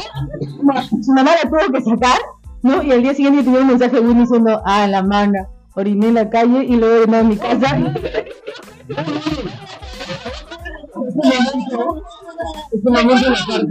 su 1.01 1.13
mamá 1.13 1.31
la 1.43 1.49
tuvo 1.49 1.71
que 1.71 1.81
sacar, 1.81 2.19
¿no? 2.63 2.81
Y 2.81 2.91
al 2.91 3.03
día 3.03 3.13
siguiente 3.13 3.43
tuve 3.43 3.59
un 3.61 3.67
mensaje 3.67 3.95
de 3.97 4.01
Willy 4.01 4.21
diciendo, 4.21 4.61
ah, 4.65 4.87
la 4.87 5.03
mano, 5.03 5.33
oriné 5.75 6.07
en 6.07 6.13
la 6.13 6.29
calle 6.29 6.65
y 6.65 6.75
luego 6.75 7.01
oriné 7.01 7.19
en 7.19 7.29
mi 7.29 7.37
casa. 7.37 7.77
Es 12.71 12.79
un 12.83 12.93
momento 12.93 13.13
en 13.13 13.33
la 13.33 13.45
cárcel. 13.47 13.67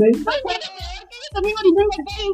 También 1.33 1.55
oriné 1.59 1.81
en 1.83 1.89
la 1.89 1.97
calle. 2.05 2.31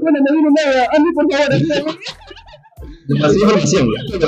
bueno, 0.00 0.18
no 0.20 0.30
vino 0.34 0.50
nada. 0.50 0.88
Andy, 0.92 1.10
por 1.12 1.26
favor. 1.32 1.50
Demasiada 3.08 3.44
información. 3.44 3.88
Eso, 4.08 4.20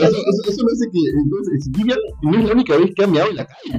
eso 0.47 0.64
me 0.64 0.73
hace 0.73 0.87
que 0.93 1.01
entonces 1.23 1.71
Vivian 1.71 1.99
no 2.23 2.38
es 2.38 2.45
la 2.45 2.53
única 2.53 2.77
vez 2.77 2.91
que 2.95 3.05
ha 3.05 3.07
meado 3.07 3.31
en 3.31 3.37
la 3.37 3.47
calle. 3.47 3.79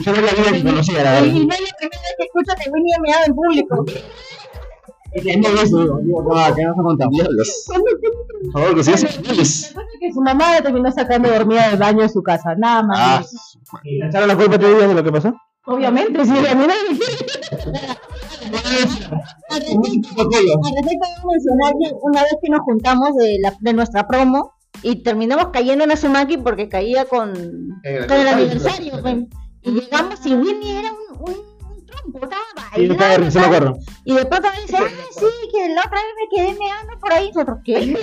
Yo 0.00 0.12
no 0.12 0.20
la 0.22 0.32
vida 0.32 0.52
que 0.52 0.62
conocía, 0.62 1.04
la 1.04 1.20
Y 1.20 1.22
verdad. 1.22 1.46
no 1.46 1.54
es 1.54 1.60
la 1.60 1.76
primera 1.78 2.02
vez 2.02 2.14
que 2.18 2.24
escucho 2.24 2.52
que 2.62 2.70
ha 2.94 3.00
meado 3.00 3.24
en 3.26 3.34
público. 3.34 3.84
No, 5.14 5.62
eso, 5.62 5.78
digo, 6.02 6.22
que. 6.54 7.08
Diablos. 7.10 7.64
Por 7.66 8.52
favor, 8.52 8.74
que 10.00 10.12
su 10.12 10.20
mamá 10.20 10.54
le 10.54 10.62
terminó 10.62 10.92
sacando 10.92 11.30
dormida 11.30 11.70
del 11.70 11.78
baño 11.78 12.02
de 12.02 12.08
su 12.08 12.22
casa. 12.22 12.54
Nada 12.56 12.82
más. 12.82 13.56
Ah, 13.72 13.80
¿Y 13.84 13.98
le 13.98 14.06
echaron 14.06 14.28
la 14.28 14.36
culpa 14.36 14.56
a 14.56 14.58
tu 14.58 14.66
vida 14.66 14.86
de 14.86 14.94
lo 14.94 15.02
que 15.02 15.12
pasó? 15.12 15.34
Obviamente, 15.64 16.24
sí, 16.24 16.30
a 16.30 16.54
mí 16.54 16.66
no 16.66 16.66
me 16.66 16.74
Al 19.50 19.60
respecto, 19.60 21.06
debo 21.16 21.32
mencionar 21.32 21.72
que 21.80 21.90
una 22.02 22.22
vez 22.22 22.34
que 22.42 22.50
nos 22.50 22.60
juntamos 22.60 23.14
de, 23.16 23.38
la, 23.40 23.54
de 23.60 23.72
nuestra 23.74 24.06
promo 24.06 24.52
y 24.82 25.02
terminamos 25.02 25.48
cayendo 25.52 25.84
en 25.84 25.90
Azumaki 25.92 26.38
porque 26.38 26.68
caía 26.68 27.04
con, 27.04 27.32
con 27.32 28.16
el 28.16 28.28
aniversario. 28.28 29.00
pues. 29.02 29.16
Y 29.62 29.70
llegamos 29.72 30.24
y 30.24 30.34
Winnie 30.34 30.78
era 30.78 30.92
un, 30.92 30.98
un, 31.20 31.34
un 31.70 31.86
trompo, 31.86 32.20
estaba 32.24 32.42
bailando. 32.72 33.30
sí. 33.30 33.38
Y 34.04 34.14
de 34.14 34.24
pronto 34.26 34.48
me 34.54 34.60
dice, 34.62 34.76
ah, 34.78 34.88
sí, 35.10 35.26
que 35.52 35.68
la 35.74 35.80
otra 35.80 35.98
vez 36.00 36.14
me 36.16 36.28
quedé 36.36 36.54
meando 36.58 36.98
por 37.00 37.12
ahí. 37.12 37.30
Nosotros, 37.34 37.58
¿qué? 37.64 37.74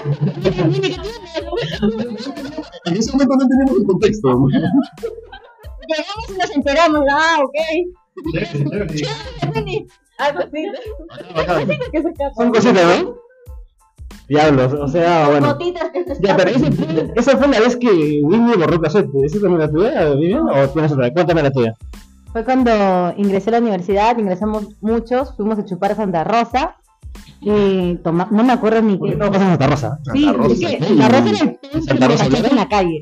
En 2.86 2.96
ese 2.98 3.12
momento 3.12 3.36
no 3.36 3.48
tenemos 3.48 3.78
el 3.80 3.86
contexto. 3.88 4.28
Llegamos 5.88 6.30
y 6.30 6.34
nos 6.38 6.52
enteramos, 6.52 7.02
ah, 7.12 7.38
ok. 7.44 7.56
Winnie, 9.56 9.86
algo 10.18 10.40
así. 10.40 10.66
Son 12.38 12.52
cositas, 12.52 13.04
¿no? 13.04 13.16
Diablos, 14.28 14.74
o 14.74 14.88
sea, 14.88 15.30
bueno. 15.30 15.48
Gotitas 15.48 15.90
que 15.92 16.04
se 16.04 16.22
Ya, 16.22 16.36
pero 16.36 16.50
ese 16.50 16.72
fue, 16.72 17.12
esa 17.16 17.38
fue 17.38 17.48
la 17.48 17.60
vez 17.60 17.76
que 17.76 18.22
Winnie 18.24 18.56
borró 18.58 18.82
cassette. 18.82 19.10
¿Esa 19.24 19.40
también 19.40 19.60
la 19.60 19.70
tuya, 19.70 20.10
Vivian? 20.16 20.50
¿O 20.50 20.70
tienes 20.70 20.92
otra? 20.92 21.12
Cuéntame 21.14 21.44
la 21.44 21.52
tuya. 21.52 21.76
Fue 22.32 22.44
cuando 22.44 23.14
ingresé 23.18 23.50
a 23.50 23.54
la 23.54 23.60
universidad, 23.60 24.18
ingresamos 24.18 24.68
muchos, 24.82 25.36
fuimos 25.38 25.60
a 25.60 25.66
chupar 25.66 25.92
a 25.92 25.96
Santa 25.96 26.24
Rosa 26.24 26.76
y 27.40 27.96
toma, 27.98 28.28
no 28.32 28.44
me 28.44 28.54
acuerdo 28.54 28.82
ni 28.82 28.98
¿Por 28.98 29.10
qué 29.10 29.16
todo 29.16 29.32
pasa 29.32 29.44
en 29.44 29.50
Santa 29.52 29.68
Rosa? 29.68 30.00
Sí, 30.12 30.26
Santa 30.26 30.38
Rosa. 31.10 31.30
es 31.32 31.60
que 31.62 31.82
Santa 31.82 32.08
Rosa 32.08 32.26
era 32.26 32.36
el 32.36 32.36
Santa 32.36 32.38
de 32.38 32.42
la 32.42 32.50
en 32.50 32.56
la 32.56 32.68
calle. 32.68 33.02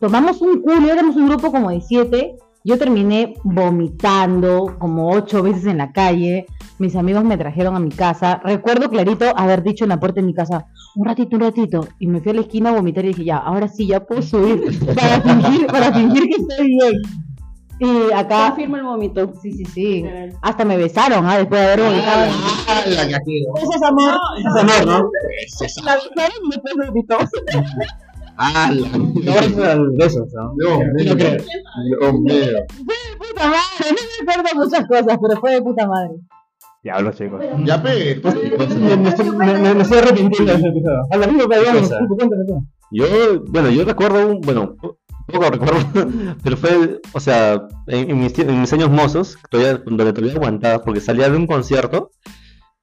Tomamos 0.00 0.42
un 0.42 0.60
culo, 0.60 0.92
éramos 0.92 1.16
un 1.16 1.28
grupo 1.28 1.50
como 1.50 1.70
de 1.70 1.80
siete. 1.80 2.36
Yo 2.64 2.76
terminé 2.76 3.34
vomitando 3.44 4.76
como 4.78 5.10
ocho 5.10 5.42
veces 5.42 5.66
en 5.66 5.78
la 5.78 5.92
calle. 5.92 6.46
Mis 6.78 6.94
amigos 6.94 7.24
me 7.24 7.38
trajeron 7.38 7.74
a 7.74 7.80
mi 7.80 7.90
casa. 7.90 8.40
Recuerdo 8.44 8.90
clarito 8.90 9.24
haber 9.36 9.62
dicho 9.62 9.84
en 9.84 9.90
la 9.90 9.98
puerta 9.98 10.20
de 10.20 10.26
mi 10.26 10.34
casa, 10.34 10.66
un 10.94 11.06
ratito, 11.06 11.36
un 11.36 11.42
ratito. 11.42 11.88
Y 11.98 12.06
me 12.06 12.20
fui 12.20 12.32
a 12.32 12.34
la 12.34 12.40
esquina 12.42 12.70
a 12.70 12.74
vomitar 12.74 13.04
y 13.04 13.08
dije, 13.08 13.24
ya, 13.24 13.38
ahora 13.38 13.68
sí, 13.68 13.86
ya 13.86 14.00
puedo 14.00 14.20
subir. 14.22 14.62
Para 14.94 15.20
fingir, 15.22 15.66
para 15.66 15.92
fingir 15.92 16.22
que 16.24 16.42
estoy 16.42 16.66
bien. 16.66 16.94
Y 17.78 18.12
acá, 18.12 18.48
Confirma 18.48 18.78
el 18.78 18.84
vómito. 18.84 19.32
sí, 19.42 19.52
sí, 19.52 19.64
sí. 19.66 20.04
Hasta 20.42 20.64
me 20.64 20.76
besaron, 20.78 21.26
¿ah? 21.26 21.36
Después 21.38 21.60
de 21.60 21.66
haber 21.66 21.80
vomitado. 21.84 22.30
Ah, 22.68 22.82
la 22.86 23.02
cajero. 23.02 23.54
Eso 23.62 23.70
es 23.74 23.82
amor. 23.82 24.14
Es 24.38 24.46
amor, 24.46 24.86
¿no? 24.86 25.10
La 25.84 25.94
besaron 25.96 26.38
y 26.44 26.50
después 26.50 26.74
vomitó. 26.86 27.18
Ah, 28.38 28.70
la 28.70 28.88
Ahora 29.32 29.46
es 29.46 29.58
al 29.58 29.90
beso, 29.96 30.26
¿no? 30.34 30.52
No, 30.56 30.78
No 30.84 31.14
creo. 31.16 31.36
No, 32.00 32.20
meo. 32.20 32.58
Puta 33.18 33.44
madre, 33.48 33.90
no 33.90 34.26
me 34.26 34.32
acuerdo 34.32 34.64
muchas 34.64 34.86
cosas, 34.86 35.18
pero 35.20 35.40
fue 35.40 35.52
de 35.52 35.62
puta 35.62 35.86
madre. 35.86 36.10
Diablos, 36.86 37.16
chicos. 37.16 37.42
Ya, 37.64 37.82
pe. 37.82 38.20
pues, 38.22 38.76
Me, 38.78 38.96
me 38.96 39.08
estoy, 39.08 39.28
me, 39.30 39.58
me- 39.58 39.74
me 39.74 39.82
estoy 39.82 39.98
arrepintiendo 39.98 40.52
de 40.52 40.58
ese 40.60 40.68
episodio. 40.68 41.00
Yo, 42.92 43.06
bueno, 43.48 43.70
yo 43.70 43.84
recuerdo 43.84 44.24
un, 44.28 44.40
bueno, 44.42 44.76
po- 44.80 44.96
poco 45.26 45.50
recuerdo, 45.50 45.78
pero 46.44 46.56
fue, 46.56 47.00
o 47.12 47.18
sea, 47.18 47.60
en, 47.88 48.10
en 48.10 48.20
mis, 48.20 48.38
en 48.38 48.60
mis 48.60 48.72
años 48.72 48.88
mozos, 48.90 49.36
todavía, 49.50 49.82
donde 49.84 50.12
todavía 50.12 50.36
aguantaba, 50.36 50.84
porque 50.84 51.00
salía 51.00 51.28
de 51.28 51.36
un 51.36 51.48
concierto, 51.48 52.12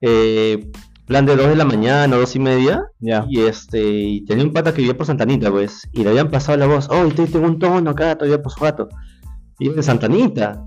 eh, 0.02 0.70
plan 1.06 1.24
de 1.24 1.36
2 1.36 1.48
de 1.48 1.56
la 1.56 1.64
mañana, 1.64 2.14
dos 2.14 2.36
y 2.36 2.40
media, 2.40 2.82
Ya. 3.00 3.24
y 3.26 3.40
este, 3.40 3.80
y 3.82 4.24
tenía 4.26 4.44
un 4.44 4.52
pata 4.52 4.72
que 4.74 4.82
vivía 4.82 4.98
por 4.98 5.06
Santanita, 5.06 5.50
pues, 5.50 5.88
y 5.94 6.02
le 6.04 6.10
habían 6.10 6.30
pasado 6.30 6.58
la 6.58 6.66
voz, 6.66 6.88
oh, 6.90 7.06
te- 7.08 7.26
tengo 7.26 7.46
un 7.46 7.58
tono 7.58 7.88
acá 7.92 8.16
todavía 8.18 8.42
por 8.42 8.52
su 8.52 8.62
gato, 8.62 8.90
y 9.58 9.70
de 9.70 9.82
Santanita. 9.82 10.62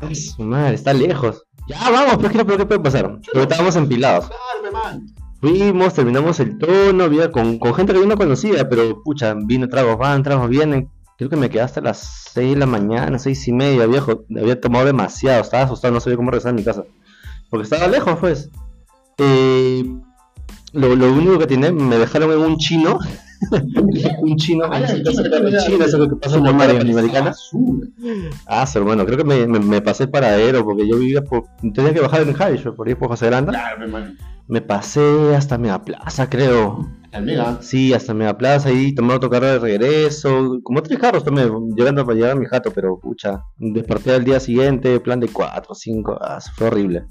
Ay, 0.00 0.14
su 0.14 0.42
madre, 0.44 0.74
está 0.76 0.94
lejos. 0.94 1.44
Ya, 1.68 1.90
vamos, 1.90 2.16
pero 2.16 2.30
¿qué, 2.30 2.44
pero 2.44 2.58
¿qué 2.58 2.66
puede 2.66 2.80
pasar? 2.80 3.10
Porque 3.10 3.42
estábamos 3.42 3.76
empilados. 3.76 4.30
Fuimos, 5.40 5.92
terminamos 5.92 6.40
el 6.40 6.56
tono, 6.58 7.04
había 7.04 7.30
con, 7.30 7.58
con 7.58 7.74
gente 7.74 7.92
que 7.92 8.00
yo 8.00 8.06
no 8.06 8.16
conocía, 8.16 8.68
pero 8.68 9.02
pucha, 9.02 9.34
vino 9.34 9.68
tragos 9.68 9.98
van, 9.98 10.22
tragos 10.22 10.48
vienen. 10.48 10.90
Creo 11.18 11.28
que 11.28 11.36
me 11.36 11.50
quedé 11.50 11.60
hasta 11.62 11.80
las 11.80 12.30
6 12.32 12.54
de 12.54 12.56
la 12.56 12.66
mañana, 12.66 13.18
seis 13.18 13.46
y 13.48 13.52
media, 13.52 13.86
viejo. 13.86 14.24
Había 14.34 14.60
tomado 14.60 14.86
demasiado, 14.86 15.42
estaba 15.42 15.64
asustado, 15.64 15.92
no 15.92 16.00
sabía 16.00 16.16
cómo 16.16 16.30
regresar 16.30 16.52
a 16.52 16.54
mi 16.54 16.64
casa. 16.64 16.84
Porque 17.50 17.64
estaba 17.64 17.86
lejos, 17.86 18.16
pues. 18.18 18.50
Eh, 19.18 19.84
lo, 20.72 20.96
lo 20.96 21.12
único 21.12 21.38
que 21.38 21.46
tiene, 21.46 21.72
me 21.72 21.98
dejaron 21.98 22.32
en 22.32 22.38
un 22.38 22.56
chino. 22.56 22.98
un 24.20 24.36
chino, 24.36 24.64
Ah, 24.70 24.82
chino, 24.86 25.84
eso 25.84 26.08
que 26.08 26.16
pasa 26.16 26.36
en 26.38 26.44
la 26.44 26.52
Mario 26.52 26.80
Americana. 26.80 27.32
Ah, 28.46 28.66
sí, 28.66 28.78
hermano, 28.78 29.04
creo 29.06 29.18
que 29.18 29.24
me, 29.24 29.46
me, 29.46 29.58
me 29.58 29.80
pasé 29.80 30.08
paradero 30.08 30.64
porque 30.64 30.88
yo 30.88 30.98
vivía 30.98 31.22
por. 31.22 31.44
Tenía 31.74 31.92
que 31.94 32.00
bajar 32.00 32.22
en 32.22 32.32
Jaime, 32.34 32.72
por 32.72 32.88
ahí 32.88 32.94
por 32.94 33.08
José 33.08 33.26
Granda. 33.26 33.52
Claro, 33.52 33.84
hermano. 33.84 34.14
Me 34.48 34.62
pasé 34.62 35.36
hasta 35.36 35.58
Mega 35.58 35.82
Plaza, 35.82 36.28
creo. 36.30 36.88
Almega. 37.12 37.58
Sí, 37.60 37.92
hasta 37.92 38.14
Mega 38.14 38.36
Plaza 38.36 38.70
y 38.72 38.94
tomé 38.94 39.14
otro 39.14 39.30
carro 39.30 39.46
de 39.46 39.58
regreso. 39.58 40.58
Como 40.62 40.82
tres 40.82 40.98
carros 40.98 41.24
tomé, 41.24 41.48
llegando 41.76 42.04
para 42.04 42.16
llegar 42.16 42.32
a 42.32 42.34
mi 42.34 42.46
jato, 42.46 42.70
pero 42.74 42.98
pucha, 42.98 43.42
desperté 43.58 44.12
al 44.14 44.24
día 44.24 44.40
siguiente, 44.40 45.00
plan 45.00 45.20
de 45.20 45.28
cuatro, 45.28 45.74
cinco, 45.74 46.18
ah, 46.20 46.38
fue 46.54 46.66
horrible. 46.68 47.04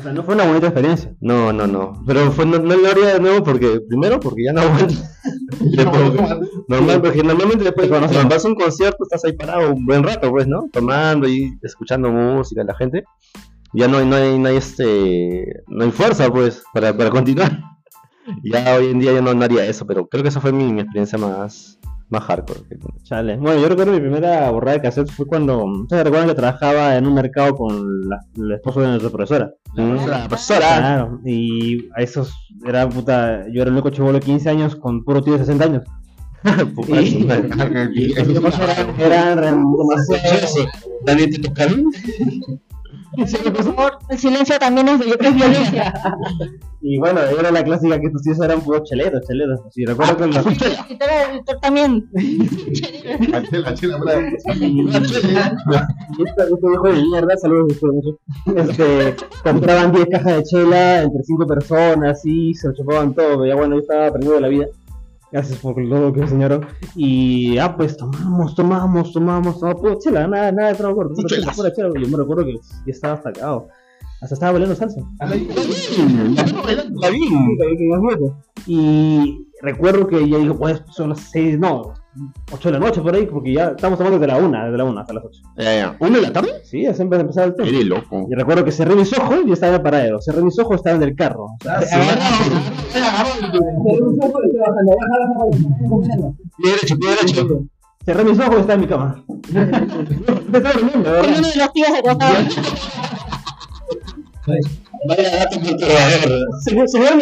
O 0.00 0.02
sea, 0.02 0.14
no 0.14 0.22
fue 0.22 0.34
una 0.34 0.46
bonita 0.46 0.68
experiencia. 0.68 1.14
No, 1.20 1.52
no, 1.52 1.66
no. 1.66 2.02
Pero 2.06 2.32
fue, 2.32 2.46
no, 2.46 2.58
no 2.58 2.74
lo 2.74 2.88
haría 2.88 3.12
de 3.12 3.20
nuevo 3.20 3.44
porque, 3.44 3.82
primero, 3.86 4.18
porque 4.18 4.44
ya 4.44 4.54
no 4.54 4.62
aguanto. 4.62 4.94
Normal, 6.68 7.02
porque 7.02 7.22
normalmente 7.22 7.64
después 7.64 7.88
cuando 7.88 8.08
vas 8.08 8.42
a 8.42 8.48
un 8.48 8.54
concierto 8.54 8.96
estás 9.02 9.26
ahí 9.26 9.34
parado 9.34 9.74
un 9.74 9.84
buen 9.84 10.02
rato, 10.02 10.30
pues, 10.30 10.46
¿no? 10.46 10.70
Tomando 10.72 11.28
y 11.28 11.52
escuchando 11.62 12.10
música 12.10 12.64
la 12.64 12.74
gente. 12.76 13.04
Ya 13.74 13.88
no 13.88 13.98
hay, 13.98 14.06
no 14.06 14.16
hay, 14.16 14.38
no 14.38 14.48
hay 14.48 14.56
este, 14.56 15.44
no 15.68 15.84
hay 15.84 15.90
fuerza, 15.90 16.30
pues, 16.30 16.62
para, 16.72 16.96
para 16.96 17.10
continuar. 17.10 17.60
Ya 18.44 18.76
hoy 18.76 18.90
en 18.90 19.00
día 19.00 19.12
ya 19.12 19.22
no, 19.22 19.34
no 19.34 19.44
haría 19.44 19.66
eso, 19.66 19.84
pero 19.86 20.06
creo 20.06 20.22
que 20.22 20.28
esa 20.28 20.40
fue 20.40 20.52
mi, 20.52 20.72
mi 20.72 20.82
experiencia 20.82 21.18
más, 21.18 21.80
más 22.10 22.24
hardcore. 22.24 22.60
Chale. 23.04 23.36
Bueno, 23.36 23.60
yo 23.60 23.68
recuerdo 23.68 23.92
mi 23.92 24.00
primera 24.00 24.50
borrada 24.50 24.78
de 24.78 24.82
cassette 24.82 25.10
fue 25.10 25.26
cuando. 25.26 25.64
¿Ustedes 25.64 26.04
recuerdan 26.04 26.28
que 26.28 26.34
trabajaba 26.34 26.96
en 26.96 27.06
un 27.06 27.14
mercado 27.14 27.54
con 27.54 28.08
la, 28.08 28.18
el 28.36 28.52
esposo 28.52 28.80
de 28.80 28.88
nuestra 28.88 29.10
profesora? 29.10 29.50
Mm. 29.76 30.06
La 30.06 30.28
profesora. 30.28 30.58
Claro. 30.58 31.20
Y 31.24 31.88
a 31.96 32.02
esos. 32.02 32.32
Era 32.66 32.88
puta. 32.88 33.44
Yo 33.52 33.62
era 33.62 33.68
el 33.70 33.74
único 33.74 33.90
chivolo 33.90 34.14
de 34.14 34.20
15 34.20 34.50
años 34.50 34.76
con 34.76 35.04
puro 35.04 35.22
tío 35.22 35.34
de 35.34 35.38
60 35.40 35.64
años. 35.64 35.82
Puta, 36.74 37.00
Y- 37.00 37.24
madre. 37.24 37.90
Y 37.94 38.14
los 38.14 38.28
tipos 38.28 38.58
eran, 38.58 39.00
eran 39.00 39.62
favor, 43.64 43.98
el 44.08 44.18
silencio 44.18 44.58
también 44.58 44.88
es, 44.88 45.00
es 45.00 45.34
violencia. 45.34 45.94
Y 46.82 46.98
bueno, 46.98 47.20
era 47.20 47.50
la 47.50 47.62
clásica 47.62 48.00
que 48.00 48.06
estos 48.06 48.22
tíos 48.22 48.40
eran 48.40 48.62
puros 48.62 48.88
cheleros, 48.88 49.20
cheleros. 49.26 49.60
Y 49.76 49.84
recuerdo 49.84 50.16
que 50.16 50.26
los. 50.28 50.46
Escritor 50.46 51.60
también. 51.60 52.08
La 53.30 53.42
chela, 53.42 53.74
chela. 53.74 53.98
Y 54.56 54.88
este, 54.88 55.22
este 56.42 56.68
viejo 56.68 56.88
de 56.88 57.02
mierda, 57.02 57.36
saludos 57.36 57.78
mucho. 57.82 58.18
Este, 58.56 59.14
compraban 59.42 59.92
10 59.92 60.06
cajas 60.10 60.36
de 60.36 60.42
chela 60.44 61.02
entre 61.02 61.22
5 61.22 61.46
personas 61.46 62.24
y 62.24 62.54
se 62.54 62.68
lo 62.68 62.74
chupaban 62.74 63.14
todo. 63.14 63.44
Ya 63.44 63.56
bueno, 63.56 63.74
yo 63.74 63.82
estaba 63.82 64.06
aprendiendo 64.06 64.36
de 64.36 64.40
la 64.40 64.48
vida. 64.48 64.66
Gracias 65.32 65.58
por 65.60 65.74
todo 65.74 66.00
lo 66.00 66.12
que 66.12 66.18
me 66.18 66.24
enseñaron. 66.24 66.66
Y 66.96 67.58
ah, 67.58 67.76
pues 67.76 67.96
tomamos, 67.96 68.54
tomamos, 68.54 69.12
tomamos, 69.12 69.60
tomamos 69.60 69.98
chela, 69.98 70.26
nada, 70.26 70.50
nada 70.50 70.70
de 70.70 70.74
trago 70.74 70.96
corto, 70.96 71.14
pura 71.14 71.28
chela, 71.28 71.40
chelas. 71.42 71.56
pura 71.56 71.72
chela. 71.72 71.90
Yo 71.94 72.08
me 72.08 72.16
recuerdo 72.16 72.44
que 72.44 72.54
ya 72.54 72.60
estaba 72.86 73.14
hasta 73.14 73.32
cagado. 73.32 73.68
Hasta 74.20 74.34
estaba 74.34 74.52
bailando 74.52 74.74
salsa. 74.74 75.00
La 75.18 75.26
vi. 77.10 77.28
Y 78.66 79.46
recuerdo 79.62 80.06
que 80.06 80.28
ya 80.28 80.38
digo, 80.38 80.56
pues 80.56 80.82
son 80.90 81.10
las 81.10 81.20
6, 81.30 81.58
no, 81.58 81.94
8 82.52 82.68
de 82.68 82.72
la 82.72 82.78
noche 82.84 83.00
por 83.00 83.14
ahí, 83.14 83.26
porque 83.26 83.52
ya 83.52 83.68
estamos 83.68 83.96
tomando 83.98 84.18
desde 84.18 84.32
la 84.32 84.38
1, 84.38 84.64
desde 84.64 84.76
la 84.78 84.84
1 84.84 85.00
hasta 85.00 85.12
las 85.14 85.24
8. 85.24 85.40
Ya, 85.58 85.76
ya. 85.76 85.96
¿Una 86.00 86.16
de 86.16 86.22
la 86.22 86.32
tarde? 86.32 86.50
Sí, 86.64 86.82
ya 86.82 86.92
siempre 86.94 87.20
empezaba 87.20 87.46
el 87.46 87.54
tema. 87.54 87.68
Eres 87.68 87.84
loco. 87.86 88.26
Y 88.28 88.34
recuerdo 88.34 88.64
que 88.64 88.72
cerré 88.72 88.96
mis 88.96 89.16
ojos 89.16 89.38
y 89.46 89.52
estaba 89.52 89.70
en 89.70 89.76
el 89.76 89.82
paradero. 89.82 90.20
Cerré 90.20 90.42
mis 90.42 90.58
ojos, 90.58 90.76
estaba 90.76 90.96
en 90.96 91.02
el 91.04 91.14
carro. 91.14 91.44
O 91.44 91.56
sea, 91.62 91.80
derecho, 96.58 96.96
pie 96.98 97.10
derecho. 97.10 97.46
cerré 98.04 98.24
mis 98.24 98.38
ojos 98.38 98.56
y 98.56 98.60
estaba 98.60 98.74
en 98.74 98.80
mi 98.80 98.86
cama. 98.86 99.24
Estaba 100.52 100.72
durmiendo, 100.72 101.12
de 101.12 101.20
Con 101.20 101.26
verdad. 101.26 101.38
uno 101.38 101.48
de 101.48 101.56
los 101.56 101.72
tíos 101.72 101.88
acostado. 101.98 102.34
Vaya 105.08 105.36
dato 105.36 105.60
perturbador. 105.60 106.46
Se 106.64 106.88
se 106.88 106.98
ve 106.98 107.08
en 107.08 107.20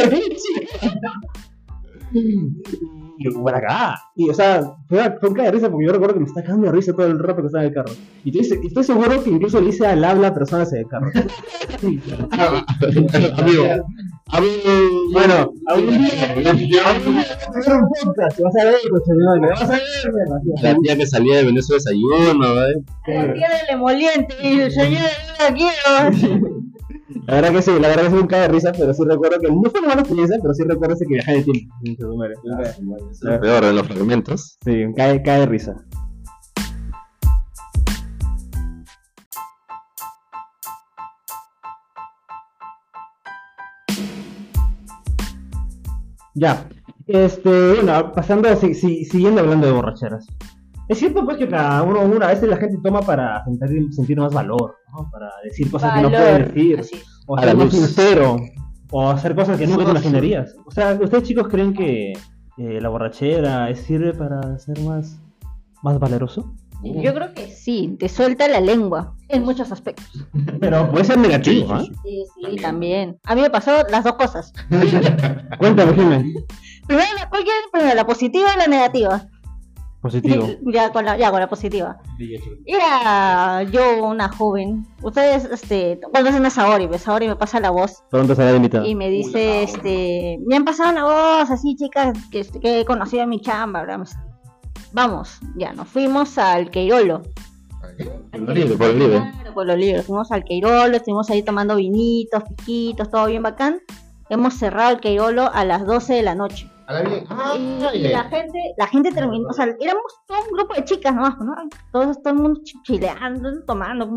Y 3.18 3.24
yo, 3.24 3.42
para 3.42 3.58
acá. 3.58 4.00
Y, 4.14 4.30
o 4.30 4.34
sea, 4.34 4.62
fue, 4.88 5.16
fue 5.18 5.28
un 5.28 5.34
de 5.34 5.50
risa 5.50 5.68
porque 5.68 5.86
yo 5.86 5.92
recuerdo 5.92 6.14
que 6.14 6.20
me 6.20 6.26
está 6.26 6.42
cagando 6.42 6.66
de 6.66 6.72
risa 6.72 6.92
todo 6.92 7.06
el 7.06 7.18
rato 7.18 7.40
que 7.40 7.46
estaba 7.46 7.64
en 7.64 7.70
el 7.70 7.74
carro. 7.74 7.92
Y 8.24 8.38
estoy 8.38 8.84
seguro 8.84 9.22
que 9.22 9.30
incluso 9.30 9.60
le 9.60 9.70
hice 9.70 9.86
al 9.86 10.04
habla 10.04 10.28
a 10.28 10.34
personas 10.34 10.72
en 10.72 10.80
el 10.80 10.86
carro. 10.86 11.10
Amigo. 13.38 13.64
Bueno, 15.12 15.52
algún 15.66 15.98
día, 15.98 16.84
un 17.06 17.22
podcast, 18.04 18.36
te 18.36 18.42
vas 18.42 18.56
a 18.60 18.64
ver, 18.64 18.74
coche, 18.90 19.12
no, 19.16 19.36
me 19.40 19.48
vas 19.48 19.62
a 19.62 19.66
ver, 19.72 19.80
La 20.62 20.74
tía 20.76 20.96
que 20.96 21.06
salía 21.06 21.38
de 21.38 21.44
Venezuela 21.46 21.82
desayuno, 21.82 22.62
¿eh? 22.62 22.74
El 23.06 23.32
día 23.34 23.48
del 23.48 23.76
emoliente, 23.76 24.34
y 24.42 24.70
señor 24.70 25.08
la 25.38 25.54
quiero. 26.20 26.50
La 27.26 27.34
verdad 27.36 27.52
que 27.52 27.62
sí, 27.62 27.70
la 27.80 27.88
verdad 27.88 28.02
que 28.04 28.10
sí 28.10 28.14
un 28.16 28.26
cae 28.26 28.40
de 28.42 28.48
risa, 28.48 28.72
pero 28.72 28.92
sí 28.92 29.02
recuerdo 29.04 29.40
que 29.40 29.50
no 29.50 29.62
fue 29.70 29.80
una 29.80 29.88
mala 29.88 30.00
experiencia, 30.02 30.36
pero 30.42 30.52
sí 30.54 30.62
recuerdo 30.64 30.94
ese 30.94 31.06
que 31.06 31.14
viajé 31.14 31.32
de 31.36 31.42
tiempo. 31.44 31.74
Es 33.10 33.22
lo 33.22 33.40
peor 33.40 33.64
de 33.64 33.72
los 33.72 33.86
fragmentos. 33.86 34.58
Sí, 34.62 34.84
cae, 34.94 35.22
cae 35.22 35.40
de 35.40 35.46
risa. 35.46 35.76
Ya, 46.34 46.68
este, 47.06 47.72
bueno, 47.74 48.12
pasando, 48.12 48.54
si- 48.56 48.74
si- 48.74 49.04
siguiendo 49.04 49.40
hablando 49.40 49.66
de 49.66 49.72
borracheras. 49.72 50.26
Es 50.88 50.98
cierto 50.98 51.24
pues 51.24 51.36
que 51.36 51.48
cada 51.48 51.82
uno, 51.82 52.00
una 52.02 52.28
vez 52.28 52.42
la 52.42 52.56
gente 52.56 52.78
toma 52.82 53.00
para 53.02 53.44
sentir, 53.44 53.92
sentir 53.92 54.18
más 54.18 54.32
valor, 54.32 54.76
¿no? 54.92 55.10
Para 55.10 55.30
decir 55.44 55.70
cosas 55.70 55.94
que 55.94 56.02
no 56.02 56.08
puede 56.10 56.44
decir, 56.44 56.80
Así 56.80 56.94
es. 56.94 57.04
o 57.26 57.36
A 57.36 57.42
ser 57.42 57.56
más 57.56 57.70
sincero, 57.70 58.36
o 58.90 59.08
hacer 59.10 59.34
cosas 59.34 59.58
que 59.58 59.66
nunca 59.66 59.84
te 59.84 59.90
imaginarías. 59.90 60.56
O 60.66 60.70
sea, 60.70 60.98
¿ustedes 61.00 61.24
chicos 61.24 61.48
creen 61.48 61.74
que 61.74 62.12
eh, 62.12 62.80
la 62.80 62.88
borrachera 62.88 63.74
sirve 63.74 64.14
para 64.14 64.58
ser 64.58 64.80
más, 64.80 65.20
más 65.82 65.98
valeroso? 65.98 66.54
Yo 66.82 67.12
creo 67.12 67.34
que 67.34 67.48
sí, 67.48 67.96
te 67.98 68.08
suelta 68.08 68.46
la 68.46 68.60
lengua 68.60 69.16
en 69.28 69.42
muchos 69.42 69.72
aspectos. 69.72 70.06
Pero 70.60 70.88
puede 70.90 71.04
ser 71.04 71.18
negativo, 71.18 71.72
¿ah? 71.72 71.82
Sí, 72.04 72.24
sí, 72.34 72.56
también. 72.56 73.18
A 73.24 73.34
mí 73.34 73.40
me 73.40 73.50
pasó 73.50 73.82
las 73.90 74.04
dos 74.04 74.14
cosas. 74.14 74.52
Cuéntame, 75.58 75.94
Jiménez. 75.94 76.44
Primero, 76.86 77.08
¿cuál 77.28 77.42
quieres? 77.42 77.64
Primero, 77.72 77.94
la 77.96 78.06
positiva 78.06 78.48
y 78.54 78.58
la 78.58 78.66
negativa. 78.68 79.26
Positivo. 80.00 80.46
ya, 80.72 80.92
con 80.92 81.04
la, 81.04 81.16
ya 81.16 81.30
con 81.30 81.40
la 81.40 81.48
positiva. 81.48 81.98
Era 82.64 83.64
yo 83.64 84.04
una 84.04 84.28
joven. 84.28 84.86
Ustedes, 85.02 85.44
este, 85.46 85.98
cuando 86.12 86.30
hacen 86.30 86.46
a 86.46 86.50
Saori, 86.50 86.86
pues 86.86 87.02
Saori 87.02 87.26
me 87.26 87.36
pasa 87.36 87.58
la 87.58 87.70
voz 87.70 88.04
Pronto 88.10 88.34
será 88.34 88.54
invitado. 88.54 88.86
y 88.86 88.94
me 88.94 89.10
dice, 89.10 89.64
este, 89.64 90.38
me 90.46 90.56
han 90.56 90.64
pasado 90.64 90.90
una 90.90 91.04
voz 91.04 91.50
así, 91.50 91.74
chicas, 91.76 92.16
que, 92.30 92.46
que 92.60 92.80
he 92.80 92.84
conocido 92.84 93.24
en 93.24 93.30
mi 93.30 93.40
chamba, 93.40 93.80
¿verdad? 93.80 94.06
Vamos, 94.92 95.40
ya, 95.56 95.72
nos 95.72 95.88
fuimos 95.88 96.38
al 96.38 96.70
Queirolo. 96.70 97.22
Por 98.30 98.50
el 98.50 98.54
libre, 98.54 98.76
por 98.76 98.86
el 98.90 98.98
libre. 98.98 99.18
Claro, 99.18 99.54
por 99.54 99.66
los 99.66 99.76
libros. 99.76 100.06
Fuimos 100.06 100.30
al 100.30 100.44
Queirolo, 100.44 100.96
estuvimos 100.96 101.28
ahí 101.30 101.42
tomando 101.42 101.76
vinitos, 101.76 102.42
piquitos, 102.44 103.10
todo 103.10 103.26
bien 103.26 103.42
bacán. 103.42 103.80
Hemos 104.30 104.54
cerrado 104.54 104.92
el 104.92 105.00
Queirolo 105.00 105.50
a 105.52 105.64
las 105.64 105.84
12 105.84 106.14
de 106.14 106.22
la 106.22 106.34
noche. 106.34 106.70
A 106.88 106.92
la. 106.94 107.24
Ah, 107.28 107.54
Y, 107.56 107.84
y 107.98 108.08
la 108.08 108.24
gente, 108.24 108.58
la 108.78 108.86
gente 108.86 109.12
terminó, 109.12 109.48
o 109.48 109.52
sea, 109.52 109.66
éramos 109.78 110.04
todo 110.26 110.38
un 110.42 110.56
grupo 110.56 110.74
de 110.74 110.84
chicas 110.84 111.14
nomás, 111.14 111.36
¿no? 111.38 111.54
Todos, 111.92 112.22
todo 112.22 112.32
el 112.34 112.40
mundo 112.40 112.60
ch- 112.62 112.82
chileando, 112.82 113.62
tomando. 113.66 114.08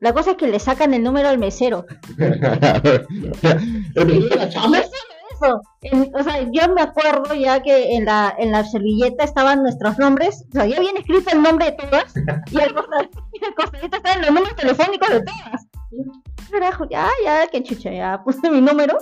La 0.00 0.12
cosa 0.12 0.30
es 0.30 0.36
que 0.36 0.46
le 0.46 0.60
sacan 0.60 0.94
el 0.94 1.02
número 1.02 1.28
al 1.28 1.38
mesero. 1.38 1.84
Eso. 5.32 5.60
En- 5.82 6.10
o 6.14 6.22
sea, 6.22 6.40
yo 6.50 6.72
me 6.74 6.82
acuerdo 6.82 7.34
ya 7.34 7.60
que 7.62 7.94
en 7.96 8.04
la, 8.06 8.34
en 8.38 8.50
la 8.52 8.64
servilleta 8.64 9.24
estaban 9.24 9.62
nuestros 9.62 9.98
nombres, 9.98 10.44
o 10.50 10.52
sea, 10.52 10.66
ya 10.66 10.76
habían 10.78 10.96
escrito 10.96 11.30
el 11.32 11.42
nombre 11.42 11.66
de 11.66 11.72
todas, 11.72 12.14
y 12.50 12.60
al 12.60 12.74
costadito, 12.74 13.96
estaban 13.96 14.20
los 14.22 14.30
números 14.30 14.56
telefónicos 14.56 15.08
de 15.10 15.20
todas. 15.22 15.66
Carajo, 16.50 16.86
ya, 16.90 17.08
ya, 17.24 17.46
que 17.48 17.62
chucha, 17.62 17.90
ya 17.92 18.20
puse 18.24 18.50
mi 18.50 18.60
número. 18.60 18.98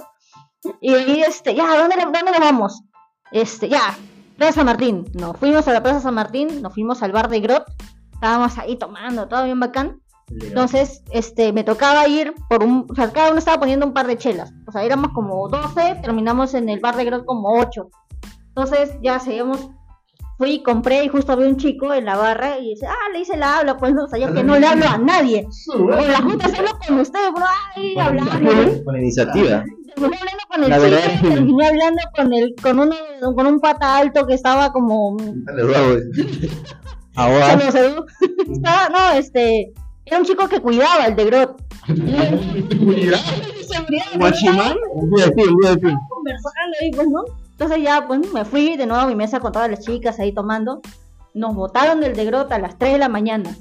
Y 0.81 1.21
este, 1.21 1.55
ya, 1.55 1.77
¿dónde, 1.77 1.97
dónde 2.01 2.31
nos 2.31 2.41
vamos? 2.41 2.83
Este, 3.33 3.69
ya, 3.69 3.97
Plaza 4.37 4.53
San 4.53 4.67
Martín. 4.67 5.05
Nos 5.15 5.37
fuimos 5.37 5.67
a 5.69 5.73
la 5.73 5.83
Plaza 5.83 6.01
San 6.01 6.15
Martín, 6.15 6.63
nos 6.63 6.75
fuimos 6.75 7.03
al 7.03 7.13
bar 7.13 7.29
de 7.29 7.41
Grot, 7.41 7.65
estábamos 8.13 8.59
ahí 8.59 8.77
tomando, 8.77 9.29
todo 9.29 9.45
bien 9.45 9.61
bacán. 9.61 10.01
Entonces, 10.29 11.03
este, 11.11 11.53
me 11.53 11.63
tocaba 11.63 12.09
ir 12.09 12.35
por 12.49 12.65
un, 12.65 12.87
o 12.91 12.95
sea, 12.95 13.13
cada 13.13 13.31
uno 13.31 13.39
estaba 13.39 13.61
poniendo 13.61 13.87
un 13.87 13.93
par 13.93 14.07
de 14.07 14.19
chelas. 14.19 14.53
O 14.67 14.73
sea, 14.73 14.83
éramos 14.83 15.13
como 15.13 15.49
12, 15.49 16.01
terminamos 16.03 16.55
en 16.55 16.69
el 16.69 16.81
bar 16.81 16.97
de 16.97 17.05
Grot 17.05 17.25
como 17.25 17.61
8. 17.61 17.89
Entonces, 18.49 18.97
ya 19.03 19.21
seguimos, 19.21 19.71
fui, 20.37 20.63
compré 20.63 21.05
y 21.05 21.09
justo 21.09 21.33
había 21.33 21.47
un 21.47 21.57
chico 21.57 21.95
en 21.95 22.07
la 22.07 22.17
barra 22.17 22.59
y 22.59 22.71
dice, 22.71 22.87
ah, 22.87 23.13
le 23.13 23.21
hice 23.21 23.37
la 23.37 23.59
habla, 23.59 23.77
pues, 23.77 23.95
no, 23.95 24.05
o 24.05 24.09
sea, 24.09 24.19
yo 24.19 24.35
que 24.35 24.43
no 24.43 24.59
le 24.59 24.67
hablo 24.67 24.87
a 24.89 24.99
nadie. 24.99 25.47
Con 25.67 25.89
las 25.89 26.21
juntas 26.21 26.53
hablo 26.59 26.71
con 26.87 26.99
ustedes, 26.99 27.33
bro, 27.33 27.45
ay, 27.77 27.99
hablando. 27.99 28.85
Con 28.85 28.97
iniciativa. 28.97 29.65
Terminé 29.97 30.19
hablando 30.19 30.45
con 30.49 30.63
el 30.65 30.69
La 30.71 30.77
chico, 30.77 30.91
verdad 30.91 31.21
que- 31.21 31.29
terminé 31.31 31.67
hablando 31.67 32.03
con 32.15 32.33
el, 32.35 32.55
con 32.63 32.79
uno, 32.81 32.97
con 33.35 33.47
un 33.47 33.61
pata 33.61 33.97
alto 33.99 34.27
que 34.27 34.35
estaba 34.35 34.71
como 34.73 35.17
Dale, 35.19 35.63
bravo. 35.69 35.95
Ahora. 37.17 37.55
Estaba, 37.55 38.89
no, 38.91 39.19
este, 39.19 39.73
era 40.05 40.19
un 40.19 40.25
chico 40.25 40.47
que 40.49 40.61
cuidaba 40.61 41.07
el 41.07 41.17
de 41.17 41.25
Grot. 41.25 41.63
Guachimán, 44.19 44.77
conversando 46.09 46.77
ahí, 46.81 46.91
pues, 46.95 47.09
¿no? 47.09 47.25
Entonces 47.53 47.83
ya, 47.83 48.07
pues, 48.07 48.33
me 48.33 48.45
fui 48.45 48.77
de 48.77 48.87
nuevo 48.87 49.03
a 49.03 49.07
mi 49.07 49.15
mesa 49.15 49.41
con 49.41 49.53
todas 49.53 49.71
las 49.71 49.81
chicas 49.81 50.19
ahí 50.21 50.33
tomando. 50.33 50.81
Nos 51.35 51.55
botaron 51.55 52.01
del 52.01 52.15
de 52.15 52.25
Grot 52.27 52.51
a 52.53 52.59
las 52.59 52.79
3 52.79 52.93
de 52.95 52.99
la 52.99 53.09
mañana. 53.09 53.55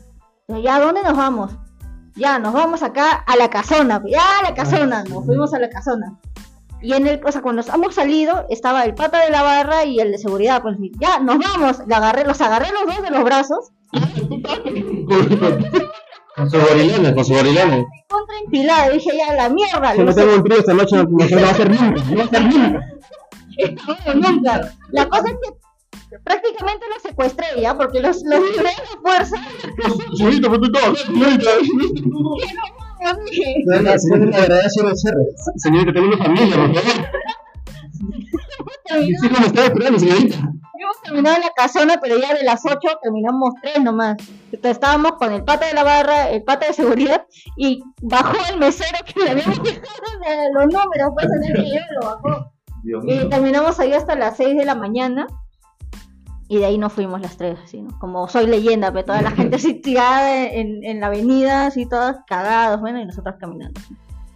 Y 0.47 0.61
ya, 0.61 0.75
¿a 0.75 0.79
dónde 0.81 1.01
nos 1.03 1.15
vamos? 1.15 1.51
Ya, 2.15 2.39
nos 2.39 2.53
vamos 2.53 2.81
acá 2.83 3.11
a 3.11 3.35
la 3.35 3.49
casona. 3.49 4.01
Ya, 4.09 4.39
a 4.39 4.43
la 4.49 4.53
casona. 4.53 5.03
Nos 5.03 5.25
fuimos 5.25 5.53
a 5.53 5.59
la 5.59 5.69
casona. 5.69 6.17
Y 6.85 6.93
en 6.93 7.07
el, 7.07 7.19
o 7.25 7.31
sea, 7.31 7.41
cuando 7.41 7.63
hemos 7.73 7.95
salido, 7.95 8.45
estaba 8.47 8.83
el 8.83 8.93
pata 8.93 9.25
de 9.25 9.31
la 9.31 9.41
barra 9.41 9.85
y 9.85 9.99
el 9.99 10.11
de 10.11 10.19
seguridad. 10.19 10.61
Pues, 10.61 10.77
ya, 10.99 11.17
nos 11.17 11.39
vamos. 11.39 11.79
Le 11.87 11.95
agarré, 11.95 12.25
los 12.25 12.39
agarré 12.39 12.67
los 12.71 12.85
dos 12.85 13.01
de 13.01 13.09
los 13.09 13.23
brazos. 13.23 13.71
Con 16.35 16.51
sus 16.51 16.69
gorilones, 16.69 17.13
con 17.13 17.25
sus 17.25 17.37
gorilones. 17.37 17.85
contra 18.07 18.35
empilada. 18.43 18.89
Dije, 18.89 19.09
ya, 19.17 19.33
la 19.33 19.49
mierda. 19.49 19.95
Si 19.95 20.03
no 20.03 20.13
tengo 20.13 20.35
un 20.35 20.43
trío 20.43 20.59
esta 20.59 20.75
noche, 20.75 20.95
no, 20.95 21.05
no 21.05 21.17
va 21.17 21.49
a 21.49 21.53
ser 21.55 21.69
nunca. 21.71 22.03
No 22.03 22.17
va 22.17 22.23
a 22.23 22.27
ser 22.27 22.41
nunca. 22.43 22.79
No, 24.05 24.13
nunca. 24.13 24.73
La 24.91 25.07
cosa 25.07 25.29
es 25.29 25.35
que 25.41 25.64
prácticamente 26.23 26.85
los 26.93 27.01
secuestré 27.01 27.45
ya, 27.61 27.75
porque 27.77 27.99
los, 28.01 28.21
los 28.23 28.39
libré 28.41 28.63
de 28.69 28.99
fuerza. 29.01 29.37
Señorita, 30.17 30.49
pero 30.49 30.59
tú 30.61 30.65
estabas, 30.65 30.99
señorita. 30.99 31.51
Tengo 35.93 36.07
una 36.07 36.17
familia, 36.17 36.55
por 36.55 36.75
favor. 36.75 37.09
terminó- 38.85 39.19
Sí, 39.21 39.29
como 39.29 39.45
estaba 39.47 39.67
esperando, 39.67 39.99
señorita. 39.99 40.37
Hemos 40.77 41.01
terminado 41.03 41.35
en 41.37 41.41
la 41.41 41.49
casona, 41.55 41.95
pero 42.01 42.17
ya 42.17 42.33
de 42.33 42.43
las 42.43 42.61
8 42.65 42.77
terminamos 43.01 43.53
3 43.61 43.81
nomás. 43.83 44.17
Entonces 44.51 44.71
estábamos 44.71 45.13
con 45.13 45.31
el 45.33 45.43
pata 45.43 45.65
de 45.67 45.73
la 45.73 45.83
barra, 45.83 46.29
el 46.29 46.43
pata 46.43 46.67
de 46.67 46.73
seguridad, 46.73 47.25
y 47.57 47.81
bajó 48.01 48.35
el 48.51 48.59
mesero 48.59 48.99
que 49.05 49.23
le 49.23 49.31
habíamos 49.31 49.57
dejado 49.63 49.83
de 50.25 50.51
los 50.53 50.65
números, 50.65 51.09
pues 51.13 51.27
en 51.37 51.43
el 51.43 51.63
que 51.63 51.69
yo 51.75 51.79
lo 51.99 52.07
bajó. 52.07 52.51
Y 53.07 53.29
terminamos 53.29 53.79
ahí 53.79 53.93
hasta 53.93 54.15
las 54.15 54.37
6 54.37 54.55
de 54.57 54.65
la 54.65 54.75
mañana. 54.75 55.27
Y 56.47 56.57
de 56.59 56.65
ahí 56.65 56.77
nos 56.77 56.93
fuimos 56.93 57.21
las 57.21 57.37
tres, 57.37 57.57
así, 57.63 57.81
¿no? 57.81 57.97
Como 57.99 58.27
soy 58.27 58.45
leyenda, 58.47 58.91
pero 58.91 59.05
toda 59.05 59.21
la 59.21 59.31
gente 59.31 59.55
así 59.57 59.73
tirada 59.81 60.45
en, 60.47 60.83
en 60.83 60.99
la 60.99 61.07
avenida, 61.07 61.65
así 61.67 61.85
todas 61.87 62.17
cagadas, 62.27 62.79
bueno, 62.79 62.99
y 63.01 63.05
nosotros 63.05 63.35
caminando. 63.39 63.79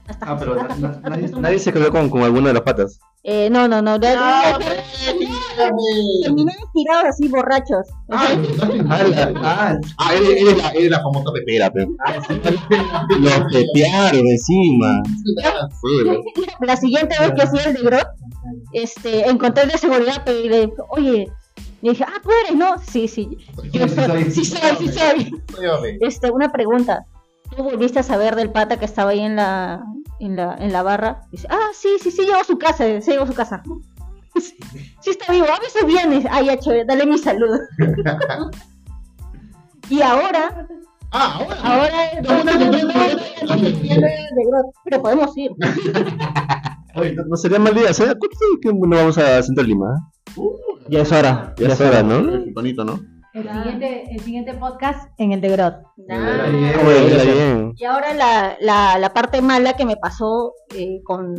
Hasta 0.08 0.26
Ah, 0.32 0.36
pero 0.39 0.54
hasta- 0.60 0.76
na- 0.78 0.88
hasta- 0.89 1.10
nadie, 1.10 1.26
hasta- 1.26 1.39
nadie 1.39 1.60
se 1.60 1.72
quedó 1.72 1.91
con, 1.91 2.10
con 2.10 2.24
alguno 2.24 2.48
de 2.48 2.54
los 2.56 2.63
patas. 2.63 3.00
Eh, 3.24 3.50
no, 3.52 3.67
no, 3.67 3.82
no. 3.82 4.00
de- 4.00 4.15
Terminamos 6.24 6.72
tirados 6.74 7.04
así, 7.10 7.28
borrachos. 7.28 7.86
Ah, 8.10 8.28
Ah, 8.89 9.00
ah, 9.43 9.76
ah, 9.98 10.13
eres, 10.15 10.30
eres 10.41 10.58
la, 10.58 10.69
eres 10.72 10.89
la 10.89 11.00
famosa 11.02 11.32
pepera, 11.34 11.69
pe. 11.72 11.86
los 13.19 13.54
pepearon 13.54 14.26
encima. 14.28 15.04
La 16.62 16.76
siguiente 16.78 17.15
vez 17.19 17.32
que 17.34 17.41
hacía 17.43 17.63
el 17.65 17.74
de 17.76 17.82
Grot, 17.82 18.08
este, 18.74 19.30
encontré 19.30 19.63
el 19.63 19.69
de 19.72 19.78
seguridad 19.78 20.22
pero 20.26 20.39
le 20.39 20.60
dije, 20.67 20.74
oye, 20.89 21.32
le 21.81 21.91
dije, 21.91 22.03
ah, 22.07 22.19
tú 22.21 22.29
eres, 22.45 22.57
¿no? 22.57 22.77
Sí, 22.79 23.07
sí, 23.07 23.37
yo 23.71 23.87
soy, 23.87 24.31
sí 24.31 24.45
soy, 24.45 24.59
sí 24.77 24.87
soy. 24.89 25.31
Este, 26.01 26.31
una 26.31 26.51
pregunta. 26.51 27.05
¿Tú 27.55 27.63
volviste 27.63 27.99
a 27.99 28.03
saber 28.03 28.35
del 28.35 28.51
pata 28.51 28.77
que 28.77 28.85
estaba 28.85 29.11
ahí 29.11 29.21
en 29.21 29.35
la, 29.35 29.83
en 30.19 30.35
la, 30.35 30.55
en 30.59 30.71
la 30.71 30.83
barra? 30.83 31.21
Dice, 31.31 31.47
ah, 31.49 31.69
sí, 31.73 31.89
sí, 32.01 32.11
sí, 32.11 32.23
llegó 32.23 32.39
a 32.39 32.43
su 32.43 32.57
casa, 32.57 32.85
sí, 33.01 33.11
llegó 33.11 33.23
a 33.23 33.27
su 33.27 33.33
casa. 33.33 33.63
Sí 35.01 35.09
está 35.09 35.33
vivo, 35.33 35.47
a 35.47 35.59
veces 35.59 35.85
viene. 35.85 36.25
Ah, 36.29 36.41
ya, 36.41 36.57
chévere, 36.57 36.85
dale 36.85 37.05
mi 37.05 37.17
saludo. 37.17 37.59
y 39.89 40.01
ahora, 40.01 40.67
Ah, 41.11 41.41
ahora. 41.63 42.11
Pero 44.83 45.01
podemos 45.01 45.35
ir. 45.37 45.51
Oye, 46.95 47.13
no, 47.15 47.23
no 47.25 47.35
sería 47.35 47.59
mal 47.59 47.73
día. 47.73 47.93
¿Sabes 47.93 48.15
cuánto 48.19 48.37
que 48.61 48.71
no 48.71 48.95
vamos 48.95 49.17
a 49.17 49.41
Centro 49.41 49.63
Lima? 49.63 49.87
Ya 50.89 51.02
es 51.02 51.12
hora. 51.12 51.54
Ya 51.58 51.67
es 51.67 51.82
hora, 51.82 52.04
¿no? 52.04 52.17
El 52.19 52.54
tonito, 52.54 52.84
¿no? 52.84 52.99
El 53.34 53.47
siguiente, 53.47 54.04
el 54.12 54.19
siguiente 54.21 54.54
podcast 54.56 55.12
en 55.19 55.32
el 55.34 55.41
de 55.41 55.49
Grot. 55.49 55.75
Nah. 56.08 56.45
Oye, 56.88 57.15
está 57.15 57.23
bien. 57.32 57.73
Y 57.78 57.84
ahora 57.86 58.13
la, 58.15 58.58
la, 58.60 58.97
la 58.97 59.13
parte 59.13 59.41
mala 59.41 59.73
que 59.73 59.86
me 59.86 59.95
pasó 59.97 60.54
eh, 60.75 60.99
con, 61.04 61.36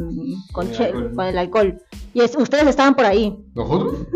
con, 0.53 0.71
che- 0.71 0.93
con 0.93 1.27
el 1.27 1.37
alcohol. 1.37 1.83
Y 2.15 2.21
es, 2.23 2.37
ustedes 2.37 2.69
estaban 2.69 2.95
por 2.95 3.07
ahí. 3.07 3.37
¿Nosotros? 3.55 4.07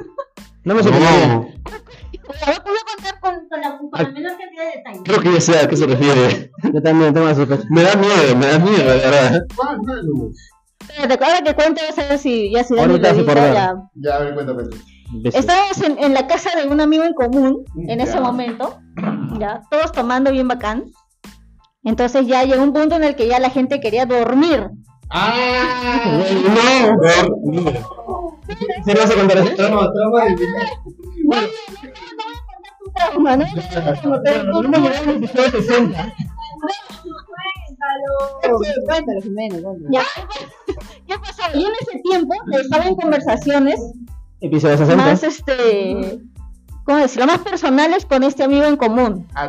No 0.63 0.75
me 0.75 0.83
sorprendería. 0.83 1.35
A 1.35 2.51
ver, 2.51 2.63
voy 2.65 2.77
a 2.77 2.95
contar 2.97 3.21
con, 3.21 3.49
con 3.49 3.61
la, 3.61 3.77
con 3.79 3.91
la 3.93 4.09
menor 4.11 4.33
cantidad 4.39 4.65
de 4.65 4.77
detalles. 4.79 5.03
Creo 5.05 5.21
que 5.21 5.33
ya 5.33 5.41
sé 5.41 5.59
a 5.59 5.69
qué 5.69 5.77
se 5.77 5.87
refiere. 5.87 6.51
Yo 6.73 6.81
también 6.83 7.13
tengo 7.13 7.27
la 7.27 7.35
sospecha. 7.35 7.65
Me 7.71 7.83
da 7.83 7.97
miedo, 7.97 8.37
me 8.39 8.47
da 8.47 8.59
miedo, 8.61 8.85
la 8.85 8.95
verdad. 8.95 9.47
Espérate, 10.81 11.25
ahora 11.25 11.43
que 11.43 11.55
cuente, 11.55 11.81
vas 11.87 11.99
a 11.99 12.09
ver 12.09 12.19
si 12.19 12.53
ya 12.53 12.63
si 12.65 12.79
Ahorita 12.79 13.15
se 13.15 13.25
ya. 13.25 13.75
Ya, 13.95 14.17
a 14.17 14.19
ver, 14.21 14.35
cuéntame. 14.35 14.63
Besos. 15.13 15.41
Estábamos 15.41 15.81
en, 15.83 15.99
en 16.03 16.15
la 16.15 16.27
casa 16.27 16.51
de 16.61 16.69
un 16.69 16.81
amigo 16.81 17.05
en 17.05 17.15
común 17.15 17.65
en 17.89 18.01
ese 18.01 18.15
Ya. 18.15 18.21
momento, 18.21 18.79
ya, 19.39 19.63
todos 19.71 19.93
tomando 19.93 20.31
bien 20.33 20.49
bacán. 20.49 20.85
Entonces 21.85 22.27
ya 22.27 22.43
llegó 22.45 22.63
un 22.63 22.73
punto 22.73 22.97
en 22.97 23.05
el 23.05 23.15
que 23.15 23.29
ya 23.29 23.39
la 23.39 23.51
gente 23.51 23.79
quería 23.81 24.07
dormir. 24.07 24.71
¡Ah! 25.11 26.21
No, 26.97 27.71
¿Sí 28.85 28.93
vas 28.95 29.11
a 29.11 29.15
contar 29.15 29.39
eso? 29.39 29.55
Trama, 29.55 29.89
trama 29.93 30.25
de 30.25 30.37
Trauma, 32.95 33.37
¿no? 33.37 33.45
Pero 38.43 38.59
tú- 38.59 38.65
Cuéntalo, 38.87 39.21
Jimena, 39.23 39.57
cuéntalo. 39.63 39.89
Ya, 39.91 40.03
¿qué 41.07 41.19
pasó? 41.19 41.43
Yo 41.55 41.67
en 41.69 41.75
ese 41.81 41.99
tiempo 42.03 42.35
estaba 42.53 42.85
en 42.87 42.97
conversaciones 42.97 43.81
Episodio 44.41 44.77
60. 44.77 44.97
más, 45.05 45.23
este, 45.23 46.19
¿cómo 46.85 46.99
decirlo? 46.99 47.27
Más 47.27 47.39
personales 47.39 48.05
con 48.05 48.23
este 48.25 48.45
amigo 48.45 48.65
en 48.65 48.77
común. 48.77 49.27
Ah, 49.35 49.49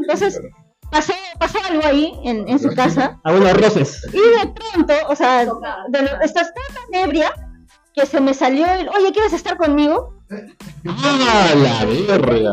entonces 0.00 0.40
pasó, 0.90 1.12
pasó 1.38 1.58
algo 1.68 1.82
ahí 1.84 2.12
en, 2.24 2.48
en 2.48 2.58
su 2.58 2.74
casa 2.74 3.18
Algunos 3.24 3.54
roces. 3.60 4.06
y 4.12 4.16
de 4.18 4.52
pronto, 4.52 4.94
o 5.08 5.16
sea, 5.16 5.44
de 5.44 6.02
lo- 6.02 6.20
estás 6.22 6.52
tan 6.54 7.00
ebria 7.08 7.32
que 7.94 8.06
se 8.06 8.20
me 8.20 8.34
salió 8.34 8.66
el, 8.66 8.88
oye, 8.90 9.12
¿quieres 9.12 9.32
estar 9.32 9.56
conmigo? 9.56 10.14
¡Ah, 10.88 11.48
la 11.56 11.84
verga! 12.06 12.50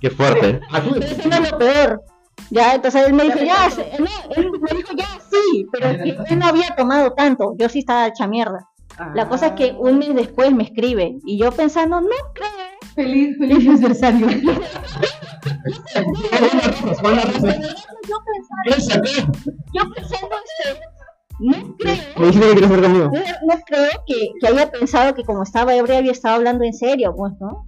Qué 0.00 0.10
fuerte. 0.10 0.60
Ah, 0.70 0.80
tú 0.82 0.90
Pero 0.98 1.06
eso 1.06 1.28
no 1.28 1.36
es 1.36 1.50
lo 1.52 1.58
peor. 1.58 2.02
Ya, 2.50 2.74
entonces 2.74 3.06
él 3.06 3.14
me 3.14 3.24
dijo, 3.24 3.38
ya, 3.38 3.68
no, 3.98 4.06
él 4.36 4.50
me 4.50 4.76
dijo, 4.76 4.92
ya, 4.96 5.06
sí, 5.30 5.66
pero 5.72 5.88
él 5.88 6.38
no 6.38 6.46
había 6.46 6.74
tomado 6.76 7.12
tanto, 7.12 7.54
yo 7.58 7.68
sí 7.68 7.80
estaba 7.80 8.06
hecha 8.08 8.26
mierda. 8.26 8.68
La 9.14 9.28
cosa 9.28 9.48
es 9.48 9.52
que 9.52 9.74
un 9.78 9.98
mes 9.98 10.14
después 10.14 10.52
me 10.52 10.64
escribe 10.64 11.18
y 11.24 11.38
yo 11.38 11.50
pensando, 11.50 12.00
no 12.00 12.08
creo. 12.34 12.48
Feliz, 12.94 13.36
feliz 13.38 13.68
aniversario. 13.68 14.28
Yo 19.72 19.82
pensando, 19.94 20.36
este, 20.44 20.90
no 21.40 21.76
creo. 21.78 23.10
No 23.10 23.60
creo 23.66 23.90
que, 24.06 24.14
que 24.40 24.46
haya 24.46 24.70
pensado 24.70 25.14
que 25.14 25.24
como 25.24 25.42
estaba 25.42 25.74
ebria 25.74 25.98
había 25.98 26.12
estado 26.12 26.36
hablando 26.36 26.64
en 26.64 26.74
serio, 26.74 27.14
pues, 27.16 27.32
¿no? 27.40 27.66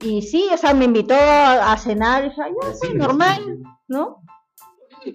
Y 0.00 0.22
sí, 0.22 0.48
o 0.52 0.56
sea, 0.56 0.74
me 0.74 0.84
invitó 0.84 1.14
a, 1.14 1.72
a 1.72 1.78
cenar 1.78 2.24
y 2.24 2.28
dije, 2.28 2.42
"Ay, 2.44 2.52
ya, 2.62 2.68
pues, 2.68 2.94
normal, 2.94 3.40
¿no? 3.88 4.22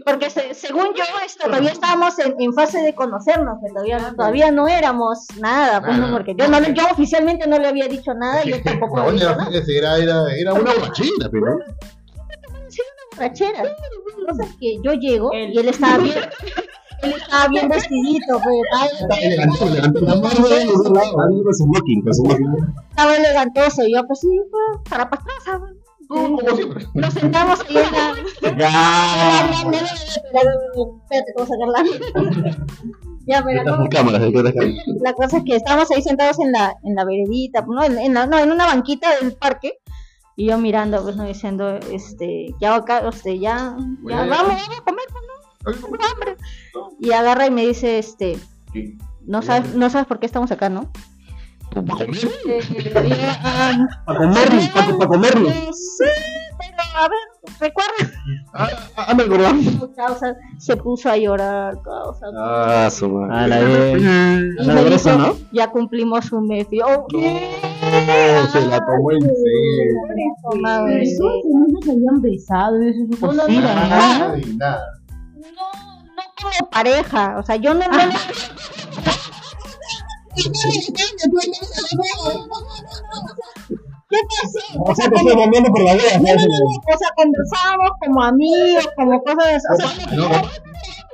Porque 0.05 0.29
se- 0.29 0.53
según 0.53 0.93
yo, 0.95 1.03
esto, 1.25 1.45
todavía 1.45 1.71
estábamos 1.71 2.17
en, 2.19 2.35
en 2.39 2.53
fase 2.53 2.79
de 2.81 2.95
conocernos, 2.95 3.57
que 3.61 3.71
todavía, 3.73 4.13
todavía 4.15 4.49
no 4.51 4.67
éramos 4.69 5.25
nada, 5.39 5.81
pues, 5.81 5.97
¿no? 5.97 6.11
Porque 6.11 6.33
yo, 6.37 6.47
no, 6.47 6.59
yo 6.73 6.83
oficialmente 6.91 7.45
no 7.47 7.59
le 7.59 7.67
había 7.67 7.87
dicho 7.87 8.13
nada 8.13 8.43
y 8.45 8.53
él 8.53 8.63
tampoco 8.63 9.01
Bueno, 9.01 9.09
había 9.09 9.35
nada. 9.35 9.49
era, 9.67 9.97
era, 9.97 10.23
era 10.33 10.53
una 10.53 10.73
borrachera, 10.73 11.29
pero. 11.31 11.57
borrachera. 13.11 13.63
La 13.63 14.27
cosa 14.33 14.43
es 14.43 14.55
que 14.59 14.77
yo 14.83 14.93
llego 14.93 15.31
y 15.33 15.57
él 15.57 15.67
estaba 15.67 15.97
bien, 15.97 16.15
él 17.03 17.13
estaba 17.21 17.47
bien 17.47 17.69
vestidito, 17.69 18.39
pues, 18.43 18.55
estaba- 19.01 19.21
Elegante, 19.21 19.57
estaba 22.89 23.15
elegantoso 23.15 23.83
y 23.85 23.93
yo 23.93 24.05
pues 24.07 24.19
sí, 24.19 24.27
pues, 24.51 24.89
para 24.89 25.09
pues. 25.09 25.21
Como 26.07 26.39
siempre. 26.55 26.85
Nos 26.93 27.13
sentamos 27.13 27.59
ahí 27.69 27.77
en 27.77 27.91
la... 27.93 28.57
Ya. 28.57 29.49
Espérate, 30.09 31.33
¿cómo 31.35 31.47
sacarla? 31.47 31.83
Ya, 33.27 33.43
pero 33.45 33.63
no, 33.63 33.87
cámaras, 33.89 34.21
la 35.01 35.13
cosa 35.13 35.37
es 35.37 35.43
que 35.45 35.55
estábamos 35.55 35.89
ahí 35.91 36.01
sentados 36.01 36.39
en 36.39 36.51
la, 36.51 36.73
en 36.83 36.95
la 36.95 37.05
veredita, 37.05 37.63
¿no? 37.67 37.83
En, 37.83 37.97
en 37.99 38.13
la- 38.15 38.25
no, 38.25 38.39
en 38.39 38.51
una 38.51 38.65
banquita 38.65 39.15
del 39.21 39.33
parque. 39.33 39.73
Y 40.35 40.47
yo 40.47 40.57
mirando, 40.57 41.03
pues, 41.03 41.15
no 41.17 41.25
diciendo, 41.25 41.77
este, 41.91 42.47
ya 42.59 42.73
acá, 42.75 43.07
este, 43.07 43.37
ya, 43.39 43.75
ya, 44.03 44.09
ya. 44.09 44.15
vamos, 44.25 44.47
vamos 44.47 44.77
a 44.79 44.83
comer, 44.83 45.05
pues, 45.63 45.77
hambre. 46.13 46.37
Y 46.99 47.11
agarra 47.11 47.47
y 47.47 47.51
me 47.51 47.65
dice, 47.65 47.99
este, 47.99 48.37
¿Qué? 48.73 48.97
no 49.25 49.41
sabes, 49.41 49.73
no 49.75 49.89
sabes 49.89 50.07
por 50.07 50.19
qué 50.19 50.25
estamos 50.25 50.51
acá, 50.51 50.69
¿no? 50.69 50.89
¿Para 51.73 51.85
comer? 52.05 52.25
Eh, 52.47 52.59
eh, 52.75 53.27
ah, 53.43 53.77
Para 54.05 54.19
comernos, 54.19 54.67
para, 54.69 54.97
para 54.97 55.07
comernos. 55.07 55.53
sí, 55.53 56.05
pero 56.59 56.81
a 56.97 57.07
ver, 57.07 57.19
recuerda, 57.61 58.13
Ah, 58.53 58.67
ah, 58.97 59.05
ah, 59.07 59.13
me 59.13 59.23
acordaba. 59.23 59.57
causa, 59.95 60.35
se 60.57 60.75
puso 60.75 61.09
a 61.09 61.15
llorar, 61.15 61.81
causa. 61.81 62.25
Ah, 62.37 62.89
su 62.91 63.07
madre. 63.07 63.35
A 63.37 63.47
la 63.47 63.59
vez. 63.61 64.01
Y 64.01 64.63
la 64.65 64.73
me 64.73 64.83
gruesa, 64.83 65.15
dijo, 65.15 65.27
¿no? 65.27 65.35
ya 65.53 65.71
cumplimos 65.71 66.29
un 66.33 66.47
mes. 66.47 66.67
Y 66.71 66.81
oh, 66.81 67.05
¿qué? 67.07 67.39
Se 68.51 68.65
la 68.67 68.77
tomó 68.85 69.11
en 69.13 69.21
serio. 69.21 71.01
Eso, 71.01 71.29
habían 71.89 72.21
besado, 72.21 72.81
eso 72.81 72.99
es 73.09 73.21
No, 73.21 73.31
no, 73.31 73.37
posible, 73.43 73.61
no. 73.61 73.73
¿no? 73.73 73.89
Nada, 73.89 74.37
y 74.37 74.55
nada. 74.57 74.81
No, 75.41 76.03
no 76.03 76.21
como 76.39 76.69
pareja, 76.69 77.37
o 77.39 77.43
sea, 77.43 77.55
yo 77.55 77.73
no, 77.73 77.89
¿Qué? 77.89 78.09
O 84.79 84.95
sea, 84.95 85.09
te 85.09 85.15
estoy 85.15 85.35
cambiando 85.35 85.69
por 85.69 85.83
la 85.83 85.93
vida. 85.93 86.17
No, 86.17 86.19
no, 86.19 86.33
no, 86.33 86.35
no, 86.35 86.93
o 86.93 86.97
sea, 86.97 87.09
conversábamos 87.15 87.91
como 87.99 88.23
amigos, 88.23 88.87
como 88.95 89.21
cosas, 89.23 89.63
o 89.71 89.75
sea, 89.77 89.91
No, 90.15 90.29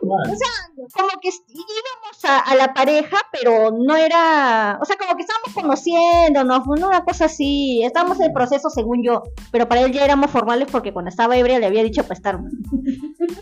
o 0.01 0.35
sea, 0.35 0.47
como 0.95 1.09
que 1.21 1.29
íbamos 1.49 2.25
a, 2.25 2.39
a 2.39 2.55
la 2.55 2.73
pareja, 2.73 3.17
pero 3.31 3.71
no 3.71 3.95
era, 3.95 4.77
o 4.81 4.85
sea, 4.85 4.95
como 4.97 5.15
que 5.15 5.23
estábamos 5.23 5.53
conociéndonos, 5.53 6.67
no 6.67 6.87
una 6.87 7.03
cosa 7.03 7.25
así, 7.25 7.83
estábamos 7.83 8.19
en 8.19 8.27
el 8.27 8.33
proceso 8.33 8.69
según 8.69 9.03
yo, 9.03 9.23
pero 9.51 9.67
para 9.67 9.81
él 9.81 9.91
ya 9.91 10.05
éramos 10.05 10.31
formales 10.31 10.67
porque 10.71 10.93
cuando 10.93 11.09
estaba 11.09 11.37
ebria 11.37 11.59
le 11.59 11.65
había 11.65 11.83
dicho 11.83 12.03
para 12.03 12.13
estar 12.13 12.39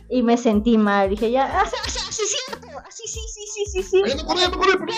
Y 0.09 0.23
me 0.23 0.37
sentí 0.37 0.77
mal, 0.77 1.09
dije 1.09 1.31
ya, 1.31 1.45
ah, 1.61 1.65
sí, 1.65 1.75
sí, 1.91 1.99
sí, 2.11 2.23
cierto, 2.25 2.67
sí, 2.89 3.03
sí, 3.07 3.19
sí, 3.27 3.41
sí, 3.53 3.65
sí, 3.71 3.83
sí, 3.83 4.01
Ay, 4.05 4.13
no, 4.15 4.25
corre, 4.25 4.49
no, 4.49 4.57
corre, 4.57 4.77
corre. 4.77 4.93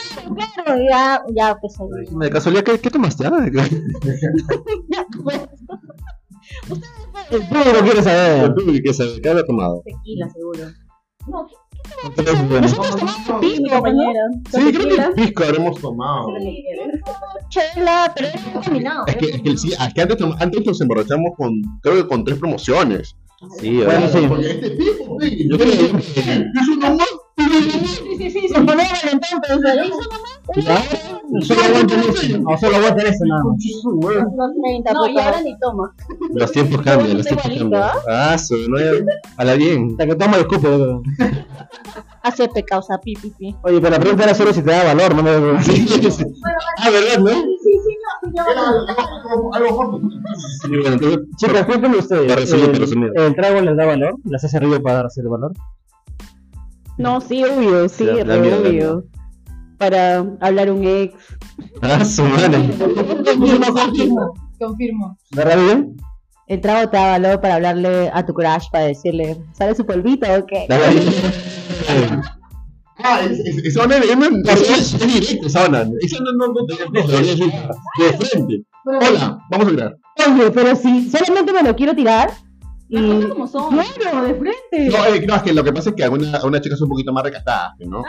claro, 0.54 0.82
ya, 0.90 1.22
ya, 1.34 1.58
pues 1.60 1.74
ahí, 1.80 2.06
De 2.10 2.30
casualidad, 2.30 2.64
¿qué, 2.64 2.80
qué 2.80 2.90
tomaste? 2.90 3.26
Ah, 3.26 3.32
ya, 3.54 5.06
pues, 5.24 5.42
El 7.32 7.48
público 7.48 7.80
quiere 7.84 8.04
saber. 8.04 8.54
¿Qué 8.84 8.94
sabes? 8.94 9.20
¿Qué 9.22 9.30
había 9.30 9.46
tomado? 9.46 9.82
Tequila, 9.84 10.30
seguro. 10.30 10.70
No, 11.28 11.48
Bueno. 12.48 12.62
nosotros 12.62 12.96
tomamos 12.96 13.42
pisco, 13.42 13.70
compañero. 13.70 14.20
Sí, 14.52 14.74
creo 14.74 14.88
que 14.88 14.96
el 15.02 15.14
pisco 15.14 15.44
habremos 15.44 15.80
tomado. 15.82 16.28
chela, 17.50 18.12
pero 18.16 18.28
era 18.30 18.62
combinado. 18.64 19.06
Es 19.08 19.16
que, 19.18 19.26
es 19.30 19.42
que, 19.42 19.58
sí, 19.58 19.74
es 19.74 19.94
que 19.94 20.02
antes, 20.02 20.18
antes 20.40 20.66
nos 20.66 20.82
emborrachamos 20.82 21.32
con, 21.38 21.54
creo 21.82 21.96
que 21.96 22.08
con 22.08 22.24
tres 22.24 22.38
promociones. 22.40 23.16
Sí, 23.60 23.78
Bueno, 23.78 23.90
¿verdad? 23.92 24.10
sí. 24.20 24.26
Porque 24.28 24.52
este 24.52 24.70
tipo, 24.72 25.18
sí, 25.22 25.48
yo 25.50 25.58
creo 25.58 25.72
que 25.72 25.86
es 25.86 26.68
un 26.70 26.80
nomás. 26.80 27.08
Sí, 27.58 27.70
sí, 27.72 28.18
sí, 28.18 28.30
se 28.32 28.40
hizo 28.46 28.64
¿Ya? 30.56 30.82
Solo 31.42 31.62
aguantan 31.62 32.00
eso. 32.00 32.40
No, 32.40 32.58
solo 32.58 32.76
aguantan 32.78 33.08
eso 33.08 33.26
nada 33.26 33.44
más. 33.44 33.58
los 34.38 34.52
30, 34.64 34.94
No, 34.94 35.08
y 35.08 35.20
ahora 35.20 35.42
ni 35.42 35.58
toma. 35.60 35.94
Los 36.34 36.52
tiempos 36.52 36.82
cambian, 36.82 37.18
los 37.18 37.26
tiempos 37.26 37.48
cambian. 37.58 37.84
Ah, 38.10 38.38
su, 38.38 38.56
no, 38.70 38.78
ya- 38.80 38.92
a 39.38 39.44
la 39.44 39.54
bien. 39.56 39.90
Hasta 39.92 40.06
que 40.08 40.16
toma 40.16 40.38
el 40.38 40.48
creo. 40.48 41.02
hace 42.24 42.50
causa 42.66 42.98
pi, 43.00 43.14
pi, 43.16 43.30
pi. 43.38 43.56
Oye, 43.64 43.80
pero 43.82 43.90
la 43.92 44.00
pregunta 44.00 44.24
era 44.24 44.34
solo 44.34 44.54
si 44.54 44.62
te 44.62 44.72
da 44.72 44.84
valor, 44.86 45.14
no 45.16 45.24
me. 45.24 45.32
Ah, 46.80 46.90
¿verdad, 46.92 47.18
no? 47.20 47.32
Sí, 50.62 50.70
entonces, 50.86 51.20
Chicas, 51.38 51.66
cuéntenme 51.66 51.98
ustedes. 51.98 52.28
Para 52.28 52.42
resumir, 52.42 52.66
para 52.66 52.74
el- 52.76 52.82
resumir. 52.82 53.12
¿El 53.16 53.36
trago 53.36 53.62
les 53.62 53.76
da 53.78 53.86
valor? 53.86 54.16
¿Les 54.26 54.44
hace 54.44 54.60
río 54.60 54.82
para 54.82 54.98
darse 54.98 55.22
el 55.22 55.28
valor? 55.28 55.54
No, 56.98 57.22
sí, 57.22 57.44
obvio, 57.44 57.88
sí, 57.90 58.06
re 58.06 58.24
miedo, 58.40 58.62
da 58.62 58.70
obvio. 58.70 59.04
Para 59.78 60.26
hablar 60.42 60.72
un 60.72 60.84
ex. 60.84 61.14
ah, 61.82 62.04
su 62.04 62.24
madre. 62.24 62.58
Confirmo, 63.26 63.74
confirmo. 63.74 64.34
Confirmo. 64.60 65.18
¿Verdad, 65.32 65.58
bien? 65.58 65.96
el 66.48 66.62
trago 66.62 66.90
te 66.90 66.96
da 66.98 67.12
valor 67.12 67.42
para 67.42 67.56
hablarle 67.56 68.10
a 68.14 68.26
tu 68.26 68.34
crush, 68.34 68.68
para 68.72 68.86
decirle, 68.86 69.38
¿sale 69.54 69.76
su 69.76 69.86
polvito 69.86 70.26
o 70.34 70.46
qué? 70.46 70.66
Ah, 73.00 73.20
es- 73.22 73.40
es- 73.40 73.64
directo. 75.00 75.46
Esa 75.48 75.66
onda 75.66 75.86
no, 75.86 76.48
no, 76.48 76.54
no, 76.54 76.66
de 76.66 78.14
frente. 78.18 78.64
Hola, 78.86 79.38
vamos 79.52 79.68
a 79.68 79.72
mirar. 79.72 79.98
Oye, 80.26 80.50
pero 80.52 80.76
si 80.76 81.10
solamente 81.12 81.54
me 81.54 81.62
lo 81.64 81.76
quiero 81.76 81.94
tirar 81.94 82.32
y... 82.90 83.08
Cosas 83.08 83.30
como 83.32 83.48
son. 83.48 83.78
Claro, 84.00 84.24
de 84.28 84.36
frente. 84.36 84.98
No, 84.98 85.06
eh, 85.06 85.26
no, 85.28 85.36
es 85.36 85.42
que 85.44 85.54
lo 85.54 85.64
que 85.64 85.74
pasa 85.74 85.90
es 85.90 85.96
que 85.96 86.04
algunas 86.04 86.44
una 86.44 86.62
chicas 86.62 86.80
son 86.80 86.86
un 86.88 86.92
poquito 86.92 87.12
más 87.14 87.24
recatadas, 87.24 87.74
¿no? 87.80 88.04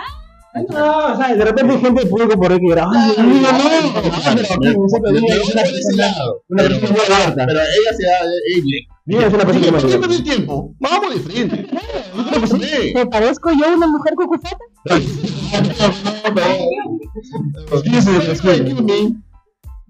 No, 0.71 1.13
o 1.13 1.17
sea, 1.17 1.35
de 1.37 1.45
repente 1.45 1.75
hay 1.75 1.81
gente 1.81 2.01
del 2.01 2.09
público 2.11 2.37
por 2.41 2.51
ahí 2.51 2.59
que 2.59 2.67
dirá, 2.69 2.89
ay, 2.93 3.15
no, 3.19 3.25
una 6.49 6.63
persona 6.63 6.91
muy 6.91 7.01
abierta. 7.01 7.47
Pero 7.47 7.61
ella 7.61 7.93
se 7.97 8.07
da. 8.07 8.17
eh. 8.25 8.87
Mira, 9.05 9.27
es 9.27 9.35
una 9.35 9.45
persona 9.45 9.61
Oye, 9.61 9.71
muy 9.71 9.81
¿por 9.81 9.81
qué 9.81 9.95
abierta. 9.95 10.09
perder 10.09 10.23
tiempo? 10.25 10.75
Vamos 10.81 11.15
de 11.15 11.21
frente. 11.21 11.69
No 12.15 12.41
pasa 12.41 12.59
nada. 12.59 12.77
¿Te 12.95 13.07
parezco 13.07 13.51
yo 13.53 13.75
una 13.77 13.87
mujer 13.87 14.15
me. 18.83 19.17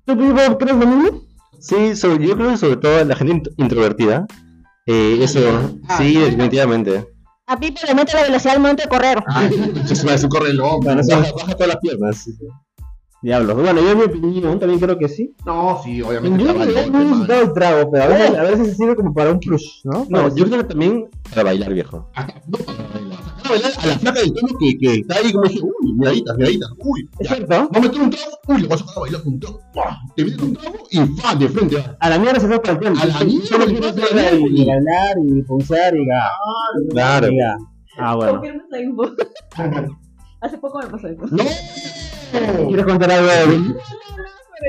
¿Tú 0.04 0.58
crees 0.58 0.76
lo 0.76 0.86
mismo? 0.86 1.20
Sí, 1.60 1.96
sobre- 1.96 2.26
yo 2.26 2.36
creo 2.36 2.50
que 2.50 2.56
sobre 2.56 2.76
todo 2.76 3.04
la 3.04 3.16
gente 3.16 3.32
int- 3.34 3.54
introvertida. 3.56 4.26
Eh, 4.88 5.18
eso, 5.22 5.40
sí, 5.98 6.14
definitivamente. 6.14 7.06
A 7.46 7.58
Pipo 7.58 7.80
le 7.86 7.94
mete 7.94 8.14
la 8.14 8.22
velocidad 8.22 8.54
al 8.54 8.60
momento 8.60 8.82
de 8.82 8.88
correr. 8.88 9.22
Ah, 9.26 9.48
se 9.84 10.04
me 10.04 10.12
hace 10.12 10.24
un 10.26 10.30
corre 10.30 10.52
loco. 10.52 10.80
Bueno, 10.82 11.00
eso 11.00 11.16
baja, 11.16 11.32
baja 11.32 11.52
todas 11.54 11.68
las 11.68 11.76
piernas. 11.76 12.28
Diablos. 13.20 13.56
Bueno, 13.56 13.80
yo 13.80 13.90
en 13.90 13.98
mi 13.98 14.04
opinión 14.04 14.58
también 14.60 14.78
creo 14.78 14.96
que 14.96 15.08
sí. 15.08 15.34
No, 15.44 15.80
sí, 15.82 16.00
obviamente. 16.02 16.44
Yo 16.44 16.54
creo 16.54 16.84
que 16.84 16.90
no 16.90 17.04
necesitado 17.04 17.42
el 17.42 17.52
trago, 17.52 17.90
pero 17.90 18.04
a 18.04 18.06
veces, 18.06 18.36
a 18.36 18.42
veces 18.42 18.66
se 18.68 18.74
sirve 18.76 18.96
como 18.96 19.12
para 19.12 19.32
un 19.32 19.40
plus, 19.40 19.80
¿no? 19.84 20.06
No, 20.08 20.34
yo 20.34 20.46
creo 20.46 20.58
que 20.58 20.68
también 20.68 21.08
para 21.30 21.44
bailar, 21.44 21.72
viejo. 21.74 22.08
Ajá, 22.14 22.34
no, 22.46 22.58
a 23.48 23.52
bailar 23.52 23.72
a 23.76 23.86
la 23.86 23.98
flaca 23.98 24.20
del 24.20 24.32
tono 24.32 24.58
que, 24.58 24.78
que 24.78 24.94
está 24.94 25.16
ahí 25.16 25.32
como 25.32 25.48
dije, 25.48 25.60
uy, 25.62 25.92
miraditas, 25.94 26.36
miraditas, 26.36 26.70
uy. 26.78 27.08
¿Es 27.18 27.28
ya. 27.28 27.34
cierto? 27.36 27.54
Vamos 27.54 27.76
a 27.76 27.80
meter 27.80 28.00
un 28.00 28.10
trago, 28.10 28.38
uy, 28.48 28.60
le 28.60 28.68
vas 28.68 28.82
a 28.82 28.84
sacar 28.84 28.96
a 28.96 29.00
bailar 29.00 29.22
con 29.22 29.32
un 29.32 29.40
trago. 29.40 29.60
¡Buah! 29.74 29.96
Te 30.16 30.24
metes 30.24 30.42
un 30.42 30.54
trago 30.54 30.76
y 30.90 30.98
¡fa! 31.20 31.34
de 31.34 31.48
frente. 31.48 31.76
va. 31.76 31.96
A 32.00 32.10
la 32.10 32.18
mierda 32.18 32.40
se 32.40 32.46
fue 32.46 32.60
para 32.60 32.72
el 32.72 32.78
tiempo. 32.78 33.00
A 33.00 33.06
la 33.06 33.24
mierda 33.24 33.46
Solo 33.46 33.64
se 33.64 33.70
quiero 33.72 33.92
fue 33.92 34.00
para 34.00 34.10
el 34.10 34.18
hacer 34.18 34.40
y 34.40 34.64
bailar 34.64 35.16
y 35.24 35.42
pulsar 35.42 35.96
y. 35.96 36.06
Claro. 36.90 37.28
Ah, 37.98 38.14
bueno. 38.14 38.32
Confirma 38.34 38.62
esa 38.68 38.80
info. 38.80 39.10
Hace 40.40 40.58
poco 40.58 40.78
me 40.78 40.86
pasó 40.86 41.08
eso. 41.08 41.26
¡No! 41.30 41.44
¿Quieres 42.68 42.86
contar 42.86 43.10
algo 43.10 43.28
de 43.28 43.74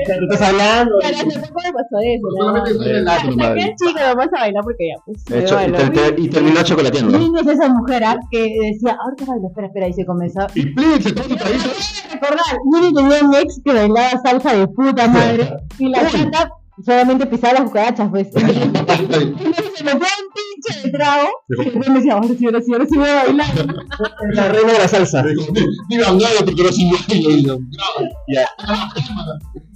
Sea, 0.06 0.18
tú 0.18 0.24
estás 0.30 0.48
hablando. 0.48 0.94
Pero 1.00 1.16
hace 1.16 1.40
poco 1.40 1.60
me 1.64 1.72
pasó 1.72 1.96
eso. 2.02 2.26
¿no? 2.38 2.44
Solamente 2.44 2.70
es 2.70 2.78
relato, 2.78 3.20
Saqué 3.24 3.36
madre. 3.36 3.62
al 3.62 3.74
chico 3.74 4.00
nomás 4.00 4.28
a 4.28 4.40
bailar 4.40 4.62
porque 4.64 4.88
ya, 4.88 5.02
pues. 5.04 5.24
De 5.24 5.36
me 5.36 5.42
hecho, 5.42 5.56
y, 5.60 5.72
ter- 5.72 6.30
terminó 6.30 6.62
chocolateando. 6.62 7.18
¿Quién 7.18 7.36
es 7.36 7.46
esa 7.46 7.68
mujer 7.68 8.04
ah, 8.04 8.16
que 8.30 8.38
decía, 8.40 8.96
ahorita 9.02 9.24
bailo, 9.26 9.48
espera, 9.48 9.66
espera, 9.66 9.88
y 9.88 9.92
se 9.92 10.04
comenzó? 10.06 10.46
Y 10.54 10.66
plin, 10.74 11.02
se 11.02 11.12
toma 11.12 11.28
su 11.28 11.36
traguito. 11.36 11.68
Recordar, 12.12 12.58
Miri 12.72 12.94
tenía 12.94 13.24
un 13.24 13.34
ex 13.34 13.60
que 13.64 13.72
bailaba 13.72 14.20
salsa 14.22 14.54
de 14.54 14.68
puta 14.68 15.08
madre 15.08 15.50
y 15.78 15.88
la 15.88 16.06
chata 16.08 16.50
solamente 16.84 17.26
pisaba 17.26 17.54
las 17.54 17.62
cucarachas, 17.64 18.08
pues. 18.10 18.28
Entonces 18.34 18.98
se 19.76 19.84
metía 19.84 19.94
un 19.94 20.32
pinche 20.34 20.80
de 20.82 20.90
trago 20.90 21.28
y 21.48 21.64
después 21.64 21.88
me 21.88 21.94
decía, 21.96 22.14
ahora 22.14 22.28
sí, 22.28 22.46
ahora 22.46 22.60
sí, 22.62 22.72
ahora 22.72 22.86
sí 22.86 22.98
voy 22.98 23.08
a 23.08 23.14
bailar. 23.24 23.46
La 24.34 24.48
reina 24.48 24.72
de 24.72 24.78
la 24.78 24.88
salsa. 24.88 25.24
Dime, 25.88 26.04
angalo, 26.04 26.38
porque 26.44 26.62
no 26.62 26.72
sin 26.72 26.90
bailo. 26.90 27.58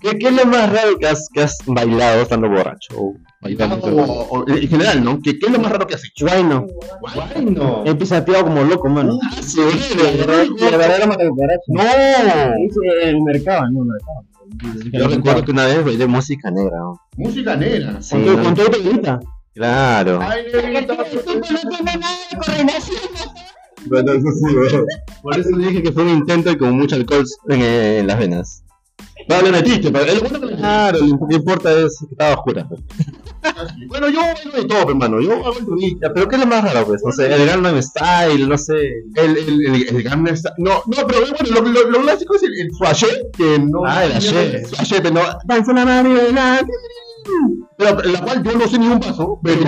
¿Qué, 0.01 0.19
qué 0.19 0.29
es 0.29 0.33
lo 0.35 0.45
más 0.47 0.71
raro 0.73 0.99
que 0.99 1.07
has, 1.07 1.29
que 1.33 1.43
has 1.43 1.59
bailado 1.67 2.23
estando 2.23 2.49
borracho? 2.49 2.95
O 2.99 3.15
bailando 3.41 3.77
O, 3.87 4.41
o- 4.41 4.49
en 4.49 4.69
general, 4.69 5.03
¿no? 5.03 5.19
¿Qué, 5.23 5.39
¿Qué 5.39 5.47
es 5.47 5.53
lo 5.53 5.59
más 5.59 5.73
raro 5.73 5.87
que 5.87 5.95
has 5.95 6.05
hecho? 6.05 6.27
Bueno, 6.27 6.67
Bueno. 7.01 7.83
he 7.87 7.95
pisateado 7.95 8.45
como 8.45 8.63
loco, 8.65 8.89
mano. 8.89 9.19
Ah, 9.23 9.37
sí, 9.43 9.61
bueno. 9.61 10.45
La 10.59 10.71
verdadera 10.77 11.07
matacucaracha. 11.07 11.63
No. 11.69 11.83
Hice 11.83 13.09
el 13.09 13.23
mercado, 13.23 13.63
no, 13.71 13.81
el 13.83 13.87
mercado. 13.89 14.25
Yo 14.93 15.09
recuerdo 15.09 15.45
que 15.45 15.51
una 15.53 15.67
vez 15.67 15.85
bailé 15.85 16.07
música 16.07 16.51
negra. 16.51 16.77
¿no? 16.79 17.01
Música 17.17 17.57
negra. 17.57 18.01
Sí, 18.03 18.11
Con 18.17 18.25
todo- 18.25 18.37
¿no? 18.37 18.43
con 18.45 18.55
todo 18.55 18.77
y 18.79 18.83
grita. 18.83 19.21
Claro. 19.55 20.19
Ay, 20.23 20.45
Porque 20.53 20.79
el 20.79 20.87
tipo 20.87 21.33
no 21.53 21.71
tiene 21.71 21.97
nada 21.99 22.17
de 22.31 22.37
coordinación. 22.37 22.99
Bueno, 23.87 24.13
eso 24.13 24.27
sí. 24.33 24.79
Por 25.23 25.39
eso 25.39 25.57
dije 25.57 25.83
que 25.83 25.93
fue 25.93 26.03
un 26.05 26.09
intento 26.11 26.51
y 26.51 26.57
con 26.59 26.77
mucho 26.77 26.97
alcohol 26.97 27.25
en, 27.49 27.61
en 27.63 28.07
las 28.07 28.19
venas. 28.19 28.65
No, 29.29 29.41
le 29.43 29.53
metiste, 29.53 29.91
pero 29.91 30.05
es 30.05 30.15
lo 30.15 30.21
bueno 30.29 30.41
que 30.41 30.47
le 30.47 30.57
Claro, 30.57 30.99
lo 31.01 31.29
que 31.29 31.35
importa 31.37 31.73
es 31.73 31.99
que 32.01 32.07
estaba 32.13 32.35
oscura. 32.35 32.67
Bueno, 33.89 34.09
yo 34.09 34.21
bailo 34.21 34.51
de 34.53 34.65
todo, 34.65 34.89
hermano. 34.91 35.21
Yo 35.21 35.33
hago. 35.47 35.55
Ya, 36.01 36.13
pero 36.13 36.29
¿qué 36.29 36.37
es 36.37 36.41
lo 36.41 36.47
más 36.47 36.65
raro, 36.65 36.87
pues? 36.87 37.03
No 37.05 37.13
sé, 37.13 37.33
el 37.35 37.47
Gangnam 37.47 37.81
Style, 37.83 38.49
no 38.49 38.57
sé. 38.59 38.75
El, 39.15 39.37
el, 39.37 39.67
el, 39.67 39.89
el 39.97 40.03
Gangnam 40.03 40.35
Style- 40.37 40.55
No, 40.59 40.83
no, 40.87 41.07
pero 41.07 41.21
bueno, 41.21 41.37
lo, 41.51 41.61
lo, 41.83 41.91
lo 41.91 42.01
clásico 42.03 42.35
es 42.37 42.43
el, 42.45 42.55
el 42.61 42.71
swashe, 42.75 43.07
que 43.37 43.59
no. 43.59 43.85
Ah, 43.87 44.05
el 44.05 44.13
ashe. 44.13 44.65
Swashe, 44.67 45.01
pero 45.01 45.15
no. 45.15 45.21
Pero 47.77 48.05
en 48.05 48.13
la 48.13 48.21
cual 48.21 48.43
yo 48.45 48.53
no 48.53 48.69
sé 48.69 48.79
ni 48.79 48.87
un 48.87 49.01
paso, 49.01 49.41
pero 49.43 49.61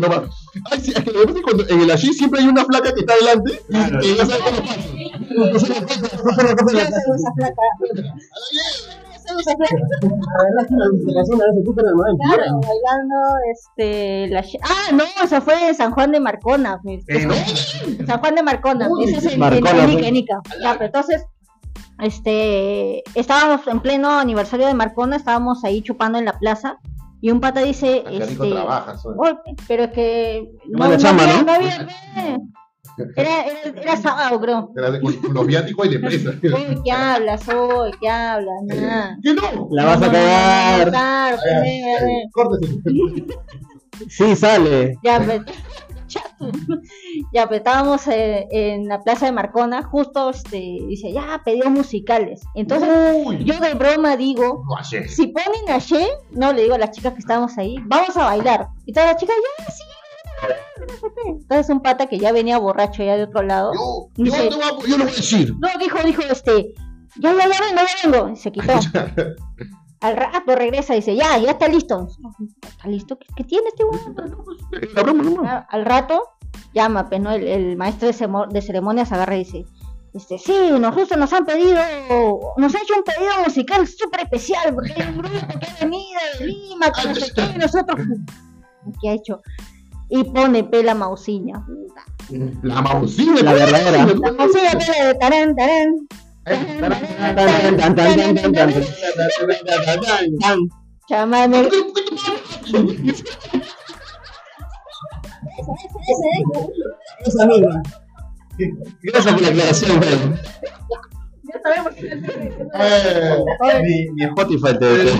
no 0.00 0.08
va. 0.08 0.24
Ay, 0.70 0.80
sí, 0.80 0.92
es 0.96 1.04
que 1.04 1.12
que 1.12 1.34
que 1.34 1.42
cuando 1.42 1.68
en 1.68 1.80
el 1.82 1.90
así 1.90 2.12
siempre 2.12 2.40
hay 2.40 2.48
una 2.48 2.64
flaca 2.64 2.92
que 2.92 3.00
está 3.00 3.12
adelante 3.12 3.62
y, 3.68 3.76
y 4.06 4.10
ella 4.12 4.26
sabe 4.26 4.40
cómo 4.44 4.62
pasa. 4.66 4.78
Entonces, 5.28 5.68
la 5.68 6.56
flaca- 6.56 6.90
Esa 9.40 9.56
flaca. 9.56 9.76
Claro, 12.36 12.60
bailando, 12.60 13.16
este, 13.52 14.28
la... 14.28 14.44
Ah, 14.62 14.92
no, 14.92 15.04
esa 15.24 15.40
fue 15.40 15.68
en 15.68 15.74
San 15.74 15.90
Juan 15.92 16.12
de 16.12 16.20
Marcona. 16.20 16.80
pues. 16.82 17.04
Eh, 17.08 17.26
¿no? 17.26 17.34
San 18.06 18.20
Juan 18.20 18.34
de 18.34 18.42
Marcona, 18.42 18.88
Uy, 18.88 19.04
ese 19.04 19.16
es 19.18 19.32
en, 19.34 19.40
Marcona, 19.40 19.84
en, 19.84 19.90
en 19.90 19.98
pues. 19.98 20.12
Ica, 20.14 20.40
Ya, 20.62 20.72
pero 20.74 20.86
entonces, 20.86 21.24
este, 22.00 23.02
estábamos 23.18 23.66
en 23.66 23.80
pleno 23.80 24.10
aniversario 24.18 24.66
de 24.66 24.74
Marcona, 24.74 25.16
estábamos 25.16 25.64
ahí 25.64 25.82
chupando 25.82 26.18
en 26.18 26.24
la 26.26 26.38
plaza, 26.38 26.78
y 27.20 27.30
un 27.30 27.40
pata 27.40 27.60
dice, 27.60 28.04
este, 28.10 28.50
trabajas, 28.50 29.04
oye. 29.06 29.16
"Oye, 29.18 29.56
pero 29.66 29.84
es 29.84 29.90
que 29.92 30.50
no, 30.68 30.86
no 30.88 30.94
había, 31.08 31.12
¿no? 31.38 31.42
no 31.44 31.52
había, 31.52 31.86
eh. 32.18 32.38
Era, 33.16 33.44
era, 33.46 33.80
era 33.82 33.96
sábado, 33.96 34.40
creo. 34.40 34.70
Era 34.76 34.90
de- 34.90 35.00
Con 35.00 35.12
con 35.16 35.34
los 35.34 35.46
viáticos 35.46 35.86
y 35.86 35.90
de 35.90 35.98
presa. 35.98 36.30
Uy, 36.42 36.80
¿qué 36.84 36.92
hablas 36.92 37.48
hoy? 37.48 37.90
¿Qué 38.00 38.08
hablas? 38.08 38.54
Nada. 38.64 39.18
¿Qué 39.22 39.34
no? 39.34 39.68
La 39.70 39.84
vas 39.84 40.02
a 40.02 40.10
cagar. 40.10 40.88
Claro, 40.90 41.36
Córtese. 42.32 42.74
Sí, 44.08 44.36
sale. 44.36 44.98
Ya, 45.02 45.20
pues, 45.24 45.40
ya, 47.32 47.46
pues, 47.46 47.58
estábamos 47.58 48.06
eh, 48.08 48.46
en 48.50 48.88
la 48.88 49.02
plaza 49.02 49.26
de 49.26 49.32
Marcona, 49.32 49.82
justo, 49.82 50.30
este, 50.30 50.78
dice, 50.86 51.12
ya, 51.12 51.40
pedidos 51.44 51.70
musicales. 51.70 52.42
Entonces, 52.54 52.88
Uy, 53.24 53.44
yo 53.44 53.58
de 53.58 53.74
broma 53.74 54.16
digo, 54.16 54.62
si 55.08 55.28
ponen 55.28 55.68
a 55.70 55.78
She, 55.78 56.06
no 56.32 56.52
le 56.52 56.62
digo 56.62 56.74
a 56.74 56.78
las 56.78 56.90
chicas 56.90 57.14
que 57.14 57.20
estábamos 57.20 57.56
ahí, 57.58 57.76
vamos 57.86 58.16
a 58.16 58.24
bailar. 58.24 58.68
Y 58.84 58.92
todas 58.92 59.12
las 59.12 59.20
chicas, 59.20 59.36
ya, 59.58 59.64
sí. 59.72 59.82
Entonces 61.26 61.68
un 61.70 61.80
pata 61.80 62.06
que 62.06 62.18
ya 62.18 62.32
venía 62.32 62.58
borracho 62.58 63.02
ya 63.02 63.16
de 63.16 63.24
otro 63.24 63.42
lado, 63.42 63.72
Yo, 63.74 64.08
yo, 64.16 64.24
Dice- 64.24 64.48
te 64.48 64.54
voy 64.56 64.64
a- 64.64 64.86
yo 64.88 64.98
lo 64.98 65.04
voy 65.04 65.12
a 65.12 65.16
decir. 65.16 65.54
no, 65.58 65.68
dijo, 65.80 65.98
dijo, 66.04 66.22
este, 66.22 66.74
ya, 67.20 67.32
ya, 67.32 67.38
ya 67.38 67.60
vengo, 67.60 67.80
ya 68.04 68.10
vengo. 68.10 68.28
Y 68.30 68.36
se 68.36 68.52
quitó. 68.52 68.72
Al 70.00 70.16
rato 70.16 70.54
regresa 70.54 70.92
y 70.94 70.96
dice, 70.96 71.16
ya, 71.16 71.38
ya 71.38 71.52
está 71.52 71.68
listo. 71.68 72.06
¿Está 72.62 72.88
listo? 72.88 73.18
¿Qué, 73.18 73.26
qué 73.36 73.44
tiene 73.44 73.68
este 73.68 73.84
más. 73.84 74.00
Ah, 75.44 75.66
Al 75.70 75.84
rato 75.86 76.22
llama, 76.74 77.08
pues, 77.08 77.20
¿no? 77.20 77.32
El, 77.32 77.44
el 77.44 77.76
maestro 77.76 78.06
de, 78.08 78.14
cemo- 78.14 78.46
de 78.48 78.60
ceremonias 78.62 79.10
agarra 79.12 79.36
y 79.36 79.40
dice, 79.40 79.64
este, 80.12 80.38
sí, 80.38 80.52
nosotros 80.78 81.16
nos 81.18 81.32
han 81.32 81.44
pedido, 81.46 81.80
nos 82.58 82.74
han 82.74 82.82
hecho 82.82 82.94
un 82.96 83.04
pedido 83.04 83.32
musical 83.44 83.86
súper 83.86 84.20
especial, 84.20 84.74
porque 84.74 84.92
hay 84.92 85.08
un 85.08 85.18
grupo 85.18 85.58
que 85.58 85.66
ha 85.66 85.84
venido 85.84 86.20
de 86.38 86.46
Lima, 86.46 86.86
que 86.92 87.08
no 87.08 87.14
sé 87.14 87.32
qué, 87.34 87.42
y 87.54 87.58
nosotros, 87.58 88.06
¿qué 89.00 89.08
ha 89.08 89.12
hecho? 89.14 89.40
Y 90.08 90.24
pone 90.24 90.62
pela 90.64 90.94
mausiña. 90.94 91.64
La 92.62 92.80
maucina. 92.82 93.42
La 93.42 93.52
verdadera. 93.54 94.06
La 94.06 94.32
mausiña 94.32 94.70
pela 94.78 95.04
de 95.08 95.14
tarán, 95.14 95.54
tarán. 95.56 96.08
Chamame. 101.08 101.68
Esa 107.24 107.46
misma. 107.46 107.82
Gracias 109.02 109.34
por 109.34 109.42
la 109.42 109.48
aclaración, 109.48 110.02
Fran. 110.02 110.40
Ya 111.42 111.60
sabemos 111.62 111.94
que 111.94 112.06
Eh, 112.74 113.82
Mi, 113.82 114.10
mi 114.14 114.24
Spotify 114.24 114.78
te- 114.78 115.12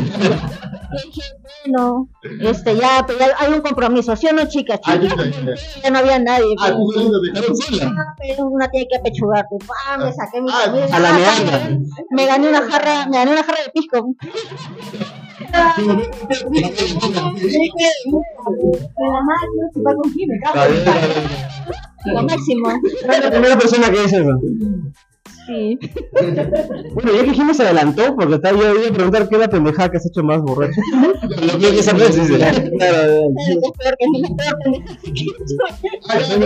bueno, 1.69 2.09
este, 2.41 2.77
ya, 2.77 3.05
pero 3.07 3.19
ya 3.19 3.27
hay 3.39 3.53
un 3.53 3.61
compromiso, 3.61 4.15
¿sí 4.17 4.27
o 4.29 4.33
no, 4.33 4.47
chicas? 4.49 4.81
Ah, 4.85 4.99
Chicas, 5.01 5.81
ya, 5.83 5.91
no 5.91 5.99
había 5.99 6.19
nadie. 6.19 6.55
Ah, 6.61 6.73
pues. 6.77 7.59
sola. 7.67 7.95
Ah, 7.97 8.15
pero 8.19 8.47
una 8.47 8.69
tiene 8.71 8.87
que 8.89 8.97
apechugarte. 8.97 9.57
¡Pam! 9.67 10.05
Me 10.05 10.13
saqué 10.13 10.41
mi 10.41 10.51
Ah, 10.53 10.63
camisa, 10.65 10.97
a 10.97 11.01
la 11.01 11.13
meanda. 11.13 11.69
Me 12.11 12.27
gané 12.27 12.49
una 12.49 12.63
jarra, 12.71 13.07
me 13.07 13.17
gané 13.17 13.33
una 13.33 13.43
jarra 13.45 13.59
de 13.65 13.71
pisco. 13.71 14.15
Me 22.07 22.13
Lo 22.13 22.23
máximo. 22.23 22.69
La 23.07 23.31
primera 23.31 23.59
persona 23.59 23.91
que 23.91 24.03
dice 24.03 24.17
eso. 24.21 24.39
Sí. 25.47 25.79
Bueno, 26.95 27.13
ya 27.15 27.25
que 27.25 27.35
Jimmy 27.35 27.55
se 27.55 27.63
adelantó, 27.63 28.17
porque 28.17 28.35
estaba 28.37 28.59
yo 28.59 28.75
iba 28.75 28.89
a 28.89 28.93
preguntar 28.93 29.29
qué 29.29 29.35
es 29.37 29.41
la 29.41 29.49
pendejada 29.49 29.91
que 29.91 29.99
has 29.99 30.07
hecho 30.07 30.23
más 30.23 30.41
borracho. 30.41 30.81
Lo 31.53 31.59
que 31.59 31.79
esa 31.79 31.93
vez. 31.93 32.17
Claro, 32.17 33.31
Es. 36.09 36.39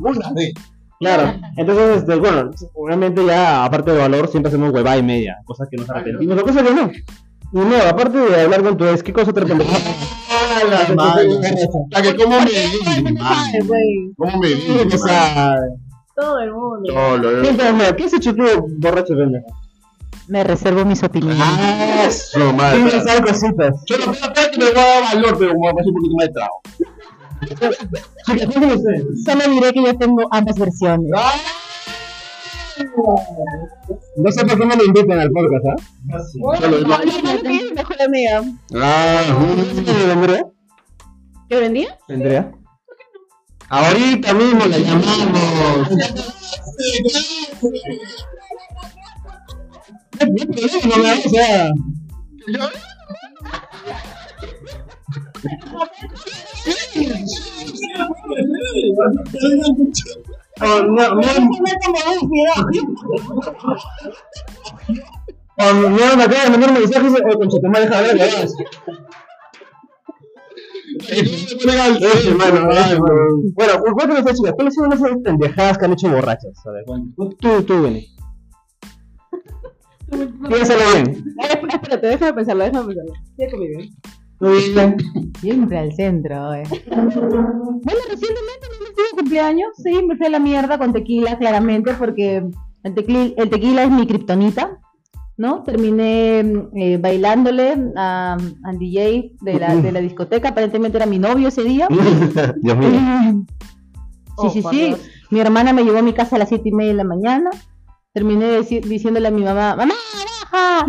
Una 0.00 0.30
vez. 0.32 0.52
claro. 0.98 1.34
Entonces, 1.56 1.98
este, 1.98 2.16
bueno, 2.16 2.50
obviamente 2.74 3.24
ya, 3.24 3.64
aparte 3.64 3.92
de 3.92 3.98
valor, 3.98 4.28
siempre 4.28 4.48
hacemos 4.48 4.72
huevada 4.72 4.98
y 4.98 5.02
media, 5.02 5.36
cosas 5.44 5.68
que 5.70 5.76
nos 5.76 5.88
arrepentimos, 5.90 6.38
o 6.40 6.44
cosas 6.44 6.62
que 6.62 6.74
no. 6.74 6.90
Y 7.54 7.58
no, 7.58 7.76
aparte 7.88 8.18
de 8.18 8.40
hablar 8.40 8.62
con 8.62 8.76
tu 8.76 8.84
ex, 8.86 9.02
¿qué 9.02 9.12
cosa 9.12 9.32
te 9.32 9.40
arrepentimos? 9.40 9.80
Ah, 10.64 11.16
la 11.90 12.02
que 12.02 12.14
cómo 12.14 12.38
me 12.38 12.44
di, 12.44 12.56
Ay, 13.20 13.58
güey. 13.66 14.12
cómo 14.16 14.38
me 14.38 14.48
di, 14.48 14.88
¿Qué 14.90 14.98
sabe? 14.98 15.60
Todo 16.22 16.38
el 16.40 16.52
mundo. 16.52 16.92
No, 16.94 17.16
lo 17.16 17.40
Cuéntame, 17.42 17.96
¿qué 17.96 18.04
has 18.04 18.12
hecho 18.14 18.34
tú 18.34 18.42
borracho, 18.78 19.14
pendejo? 19.16 19.46
Me 20.28 20.44
reservo 20.44 20.84
mis 20.84 21.02
opiniones. 21.02 21.42
Ah, 21.42 22.04
eso, 22.06 22.38
Sí, 22.48 22.54
madre. 22.56 22.80
cositas. 23.26 23.74
Yo 23.86 23.98
no 23.98 24.04
puedo 24.12 24.32
creer 24.32 24.50
que 24.52 24.58
me 24.58 24.64
voy 24.66 24.78
a 24.78 24.84
dar 24.84 25.02
valor, 25.14 25.36
pero 25.38 25.52
me 25.58 25.72
pasar 25.72 25.88
un 25.88 25.94
poquito 25.94 26.14
más 26.16 26.26
de 26.26 26.32
trago. 26.32 26.60
¿qué? 27.48 29.24
Solo 29.24 29.52
diré 29.52 29.72
que 29.72 29.82
yo 29.84 29.98
tengo 29.98 30.28
ambas 30.30 30.56
versiones. 30.58 31.10
No 34.16 34.30
sé 34.30 34.44
por 34.46 34.58
qué 34.58 34.64
me 34.66 34.76
lo 34.76 34.84
invitan 34.84 35.18
al 35.18 35.30
podcast, 35.30 35.64
¿ah? 35.66 35.76
Solo 36.60 36.76
digo- 36.78 36.90
Yo 36.90 37.42
que 37.42 37.56
es 37.56 37.62
mi 37.64 37.72
mejor 37.72 38.02
amiga. 38.02 38.42
Ah, 38.76 39.22
¿Sí, 39.74 39.84
¿Vendría? 40.06 40.46
¿Qué 41.48 41.56
vendía? 41.60 41.98
¿Vendría? 42.08 42.52
Ahorita 43.72 44.34
mismo 44.34 44.66
la 44.66 44.76
llamamos. 44.76 45.88
No 52.48 52.68
o 65.44 65.62
no, 65.62 65.86
no, 65.86 66.16
me 66.16 66.24
acaba 66.24 66.44
de 66.44 66.50
mandar 66.50 66.70
un 66.70 66.74
mensaje 66.74 67.08
oh, 67.08 67.38
concha, 67.38 67.58
tu 67.60 67.68
madre, 67.68 67.88
deja 67.88 68.02
de 68.02 68.10
hablar, 68.10 68.48
Bueno, 73.54 73.72
cuéntame 73.94 74.20
esta 74.20 74.34
chica, 74.34 74.52
¿cuáles 74.52 74.74
son 74.74 74.92
esas 74.92 75.10
pendejadas 75.22 75.78
que 75.78 75.84
han 75.84 75.92
hecho 75.92 76.10
borrachas? 76.10 76.66
A 76.66 76.70
ver, 76.70 76.84
tú, 77.40 77.62
tú, 77.62 77.82
Benny. 77.82 78.06
Piénsalo 80.48 80.82
bien. 80.92 81.24
Eh, 81.42 81.60
Espérate, 81.72 82.06
déjame 82.06 82.34
pensarlo, 82.34 82.64
déjame 82.64 82.86
pensarlo. 82.86 83.12
Sigue 83.36 83.50
conmigo. 83.50 83.80
Siempre 85.40 85.78
al 85.78 85.92
centro, 85.92 86.52
eh. 86.54 86.64
Bueno, 86.90 88.00
recientemente 88.10 88.66
no 88.68 88.84
me 88.84 88.90
tuvo 88.90 89.16
cumpleaños. 89.16 89.70
Sí, 89.82 90.02
me 90.06 90.16
fui 90.16 90.26
a 90.26 90.30
la 90.30 90.40
mierda 90.40 90.78
con 90.78 90.92
tequila, 90.92 91.38
claramente, 91.38 91.94
porque 91.94 92.42
el 92.82 92.94
tequila, 92.94 93.30
el 93.36 93.50
tequila 93.50 93.84
es 93.84 93.90
mi 93.90 94.06
kriptonita. 94.06 94.80
¿No? 95.36 95.62
Terminé 95.62 96.40
eh, 96.76 96.98
bailándole 96.98 97.74
a, 97.96 98.36
al 98.64 98.78
DJ 98.78 99.32
de 99.40 99.54
la, 99.58 99.74
de 99.74 99.92
la 99.92 100.00
discoteca. 100.08 100.50
Aparentemente 100.50 100.96
era 100.98 101.06
mi 101.06 101.18
novio 101.18 101.48
ese 101.48 101.62
día. 101.64 101.88
Dios 102.60 102.76
mío. 102.76 102.90
Sí, 104.40 104.46
Oh, 104.46 104.50
sí, 104.50 104.62
por 104.62 104.72
sí. 104.72 104.80
Dios. 104.86 105.00
Mi 105.30 105.40
hermana 105.40 105.74
me 105.74 105.84
llevó 105.84 105.98
a 105.98 106.02
mi 106.02 106.14
casa 106.14 106.36
a 106.36 106.38
las 106.38 106.48
siete 106.48 106.70
y 106.70 106.72
media 106.72 106.92
de 106.92 106.96
la 106.96 107.04
mañana. 107.04 107.50
Terminé 108.14 108.62
diciéndole 108.62 109.28
a 109.28 109.30
mi 109.30 109.42
mamá, 109.42 109.76
mamá, 109.76 109.94
baja. 110.50 110.86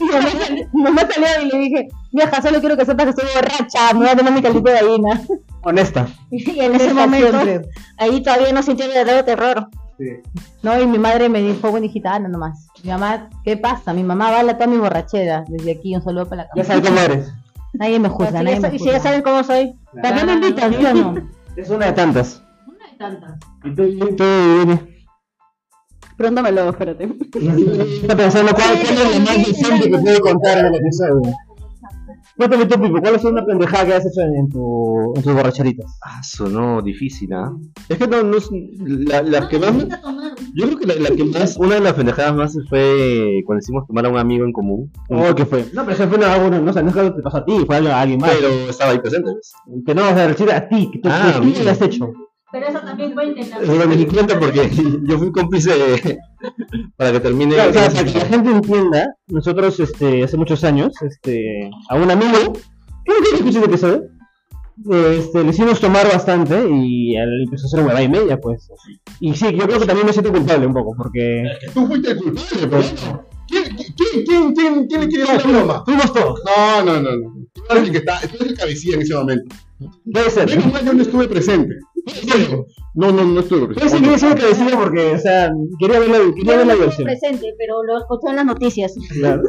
Y 0.00 0.04
mamá, 0.04 0.28
mamá 0.72 1.02
salió 1.08 1.28
y 1.44 1.48
le 1.48 1.58
dije, 1.58 1.88
vieja, 2.12 2.42
solo 2.42 2.58
quiero 2.58 2.76
que 2.76 2.84
sepas 2.84 3.04
que 3.04 3.10
estoy 3.10 3.26
borracha, 3.36 3.92
me 3.92 4.00
voy 4.00 4.08
a 4.08 4.16
tomar 4.16 4.32
mi 4.32 4.42
caldito 4.42 4.68
de 4.68 4.74
gallina. 4.80 5.22
Honesta. 5.62 6.08
Y 6.32 6.58
en 6.58 6.74
ese 6.74 6.92
momento, 6.92 7.30
siempre. 7.40 7.68
ahí 7.98 8.20
todavía 8.20 8.52
no 8.52 8.62
sintió 8.64 8.84
el 8.86 8.92
verdadero 8.92 9.24
terror. 9.24 9.68
No, 10.62 10.80
y 10.80 10.86
mi 10.86 10.98
madre 10.98 11.28
me 11.28 11.40
dijo, 11.42 11.70
bueno, 11.70 11.86
hijita, 11.86 12.14
anda 12.14 12.28
nomás. 12.28 12.68
Mi 12.82 12.90
mamá, 12.90 13.28
¿qué 13.44 13.56
pasa? 13.56 13.92
Mi 13.92 14.02
mamá 14.02 14.30
baila 14.30 14.54
toda 14.54 14.66
mi 14.68 14.76
borrachera. 14.78 15.44
Desde 15.48 15.72
aquí, 15.72 15.94
un 15.94 16.02
saludo 16.02 16.26
para 16.28 16.42
la 16.44 16.48
Ya 16.54 16.62
casa. 16.62 16.74
sabes 16.74 16.88
cómo 16.88 17.00
eres. 17.00 17.32
Nadie 17.74 17.98
me 17.98 18.08
juzga, 18.08 18.42
nadie 18.42 18.54
ya 18.56 18.60
me 18.60 18.68
sa- 18.68 18.74
y 18.74 18.78
si 18.78 18.84
ya 18.86 19.00
saben 19.00 19.22
cómo 19.22 19.42
soy. 19.44 19.74
¿Para 20.02 20.16
qué 20.18 20.24
me 20.26 20.32
invitan, 20.34 20.74
sí 20.74 20.84
o 20.84 20.94
no? 20.94 21.14
Es 21.56 21.70
una 21.70 21.86
de 21.86 21.92
tantas. 21.92 22.42
Una 22.66 22.90
de 22.90 22.96
tantas. 22.98 23.38
¿Y 23.64 23.74
tú, 23.74 23.82
y 23.84 23.98
tú, 24.16 24.24
Benny? 24.24 24.80
Pregúntamelo, 26.16 26.70
espérate. 26.70 27.04
Está 27.34 28.16
pensando 28.16 28.52
cuál, 28.54 28.74
es 28.74 28.90
lo 29.14 29.20
más 29.20 29.36
decente 29.46 29.90
que 29.90 29.98
puedo 29.98 30.20
contar 30.20 30.58
en 30.58 30.66
el 30.66 30.74
episodio. 30.76 31.32
Cuéntame 32.36 32.64
tú, 32.66 32.80
Pipo, 32.80 33.00
¿cuál 33.00 33.14
es 33.14 33.24
una 33.24 33.44
pendejada 33.44 33.84
que 33.86 33.94
has 33.94 34.06
hecho 34.06 34.22
en, 34.22 34.48
tu, 34.48 35.12
en 35.16 35.22
tus 35.22 35.34
borracheritas? 35.34 35.98
Ah, 36.02 36.22
sonó 36.22 36.80
difícil, 36.80 37.32
¿ah? 37.34 37.52
Es 37.88 37.98
que 37.98 38.06
no, 38.08 38.22
no 38.22 38.36
es- 38.38 38.48
la, 38.50 39.22
la 39.22 39.48
que 39.48 39.58
más, 39.58 39.74
me- 39.74 39.86
yo 40.54 40.66
creo 40.66 40.78
que 40.78 40.86
la, 40.86 40.94
la 40.94 41.10
que 41.14 41.24
más, 41.24 41.56
una 41.58 41.74
de 41.74 41.80
las 41.82 41.92
pendejadas 41.92 42.34
más 42.34 42.56
fue 42.70 43.42
cuando 43.44 43.60
hicimos 43.62 43.86
tomar 43.86 44.06
a 44.06 44.08
un 44.08 44.16
amigo 44.18 44.44
en 44.46 44.52
común, 44.52 44.90
Oh, 45.10 45.34
¿qué 45.34 45.44
fue? 45.44 45.66
No, 45.74 45.82
pero 45.84 45.92
eso 45.92 46.08
fue 46.08 46.16
una, 46.18 46.36
una, 46.38 46.58
no 46.58 46.72
sé, 46.72 46.82
no 46.82 46.88
es 46.88 46.94
que 46.94 47.10
te 47.10 47.22
pasó 47.22 47.36
a 47.38 47.44
ti, 47.44 47.52
fue 47.66 47.76
algo 47.76 47.90
a 47.90 48.00
alguien 48.00 48.18
más. 48.18 48.30
pero 48.30 48.48
estaba 48.70 48.92
ahí 48.92 48.98
presente. 48.98 49.30
Que 49.86 49.94
no, 49.94 50.02
o 50.02 50.14
sea, 50.14 50.26
decir 50.28 50.50
a 50.50 50.68
ti, 50.68 50.90
que 50.90 50.98
tú, 51.00 51.08
Ah, 51.12 51.32
que 51.34 51.38
tú 51.40 51.44
mira. 51.44 51.64
lo 51.64 51.70
has 51.70 51.82
hecho. 51.82 52.12
Pero 52.52 52.66
eso 52.68 52.80
también 52.80 53.14
fue 53.14 53.26
intentar. 53.26 53.62
Eso 53.62 53.86
di 53.86 54.06
cuenta 54.06 54.38
porque 54.38 54.70
yo 55.04 55.18
fui 55.18 55.32
cómplice 55.32 55.70
de- 55.70 56.18
para 56.96 57.12
que 57.12 57.20
termine. 57.20 57.54
Claro, 57.54 57.70
o 57.70 57.72
sea, 57.72 57.90
para 57.90 58.04
que 58.04 58.18
la 58.18 58.26
gente 58.26 58.50
entienda, 58.50 59.14
nosotros 59.28 59.80
este, 59.80 60.22
hace 60.22 60.36
muchos 60.36 60.62
años, 60.62 60.92
este, 61.02 61.70
a 61.88 61.96
un 61.96 62.10
amigo, 62.10 62.52
creo 63.04 63.18
que 63.22 63.36
escuché 63.36 63.58
ese 63.58 63.66
episodio, 63.66 64.02
este, 64.90 65.44
le 65.44 65.50
hicimos 65.50 65.80
tomar 65.80 66.06
bastante 66.06 66.62
y 66.70 67.16
él 67.16 67.44
empezó 67.44 67.64
a 67.64 67.68
hacer 67.68 67.80
huevada 67.80 68.02
y 68.02 68.08
media, 68.08 68.38
pues. 68.38 68.68
Y 69.20 69.34
sí, 69.34 69.46
yo 69.52 69.66
creo 69.66 69.78
que 69.80 69.86
también 69.86 70.06
me 70.06 70.12
siento 70.12 70.32
culpable 70.32 70.66
un 70.66 70.74
poco, 70.74 70.94
porque... 70.96 71.44
Tú 71.72 71.86
fuiste 71.86 72.10
el 72.10 72.18
culpable, 72.18 72.66
pues. 72.68 72.94
¿Quién, 73.48 73.64
quién, 73.76 74.24
quién, 74.24 74.54
quién, 74.54 74.86
quién 74.86 75.00
le 75.02 75.08
quiere 75.08 75.24
dar 75.24 75.44
la 75.44 75.52
broma? 75.52 75.84
Fuimos 75.84 76.12
todos. 76.12 76.40
No, 76.44 76.84
no, 76.84 77.00
no, 77.00 77.10
no. 77.16 77.34
Tú 77.52 77.62
eres 77.70 77.84
el 77.84 77.90
que 77.92 77.98
está, 77.98 78.20
tú 78.20 78.36
eres 78.36 78.52
el 78.52 78.56
cabecilla 78.56 78.94
en 78.96 79.02
ese 79.02 79.14
momento. 79.14 79.54
Puede 80.10 80.30
ser. 80.30 80.48
Menos 80.48 80.72
mal 80.72 80.84
yo 80.84 80.92
no 80.94 81.02
estuve 81.02 81.28
presente. 81.28 81.74
No, 82.94 83.10
no, 83.12 83.24
no 83.24 83.42
presente. 83.42 84.00
yo 84.02 84.18
sea 84.18 84.34
que 84.34 84.46
decía 84.46 84.76
porque, 84.76 85.12
o 85.14 85.18
sea, 85.18 85.50
quería 85.78 85.98
ver 86.00 86.08
la, 86.10 86.18
quería 86.34 86.56
ver 86.58 86.66
la 86.66 86.72
estuve 86.74 87.04
presente, 87.04 87.54
pero 87.58 87.82
lo 87.84 87.98
escuché 87.98 88.28
en 88.30 88.36
las 88.36 88.44
noticias. 88.44 88.94
Claro. 89.18 89.42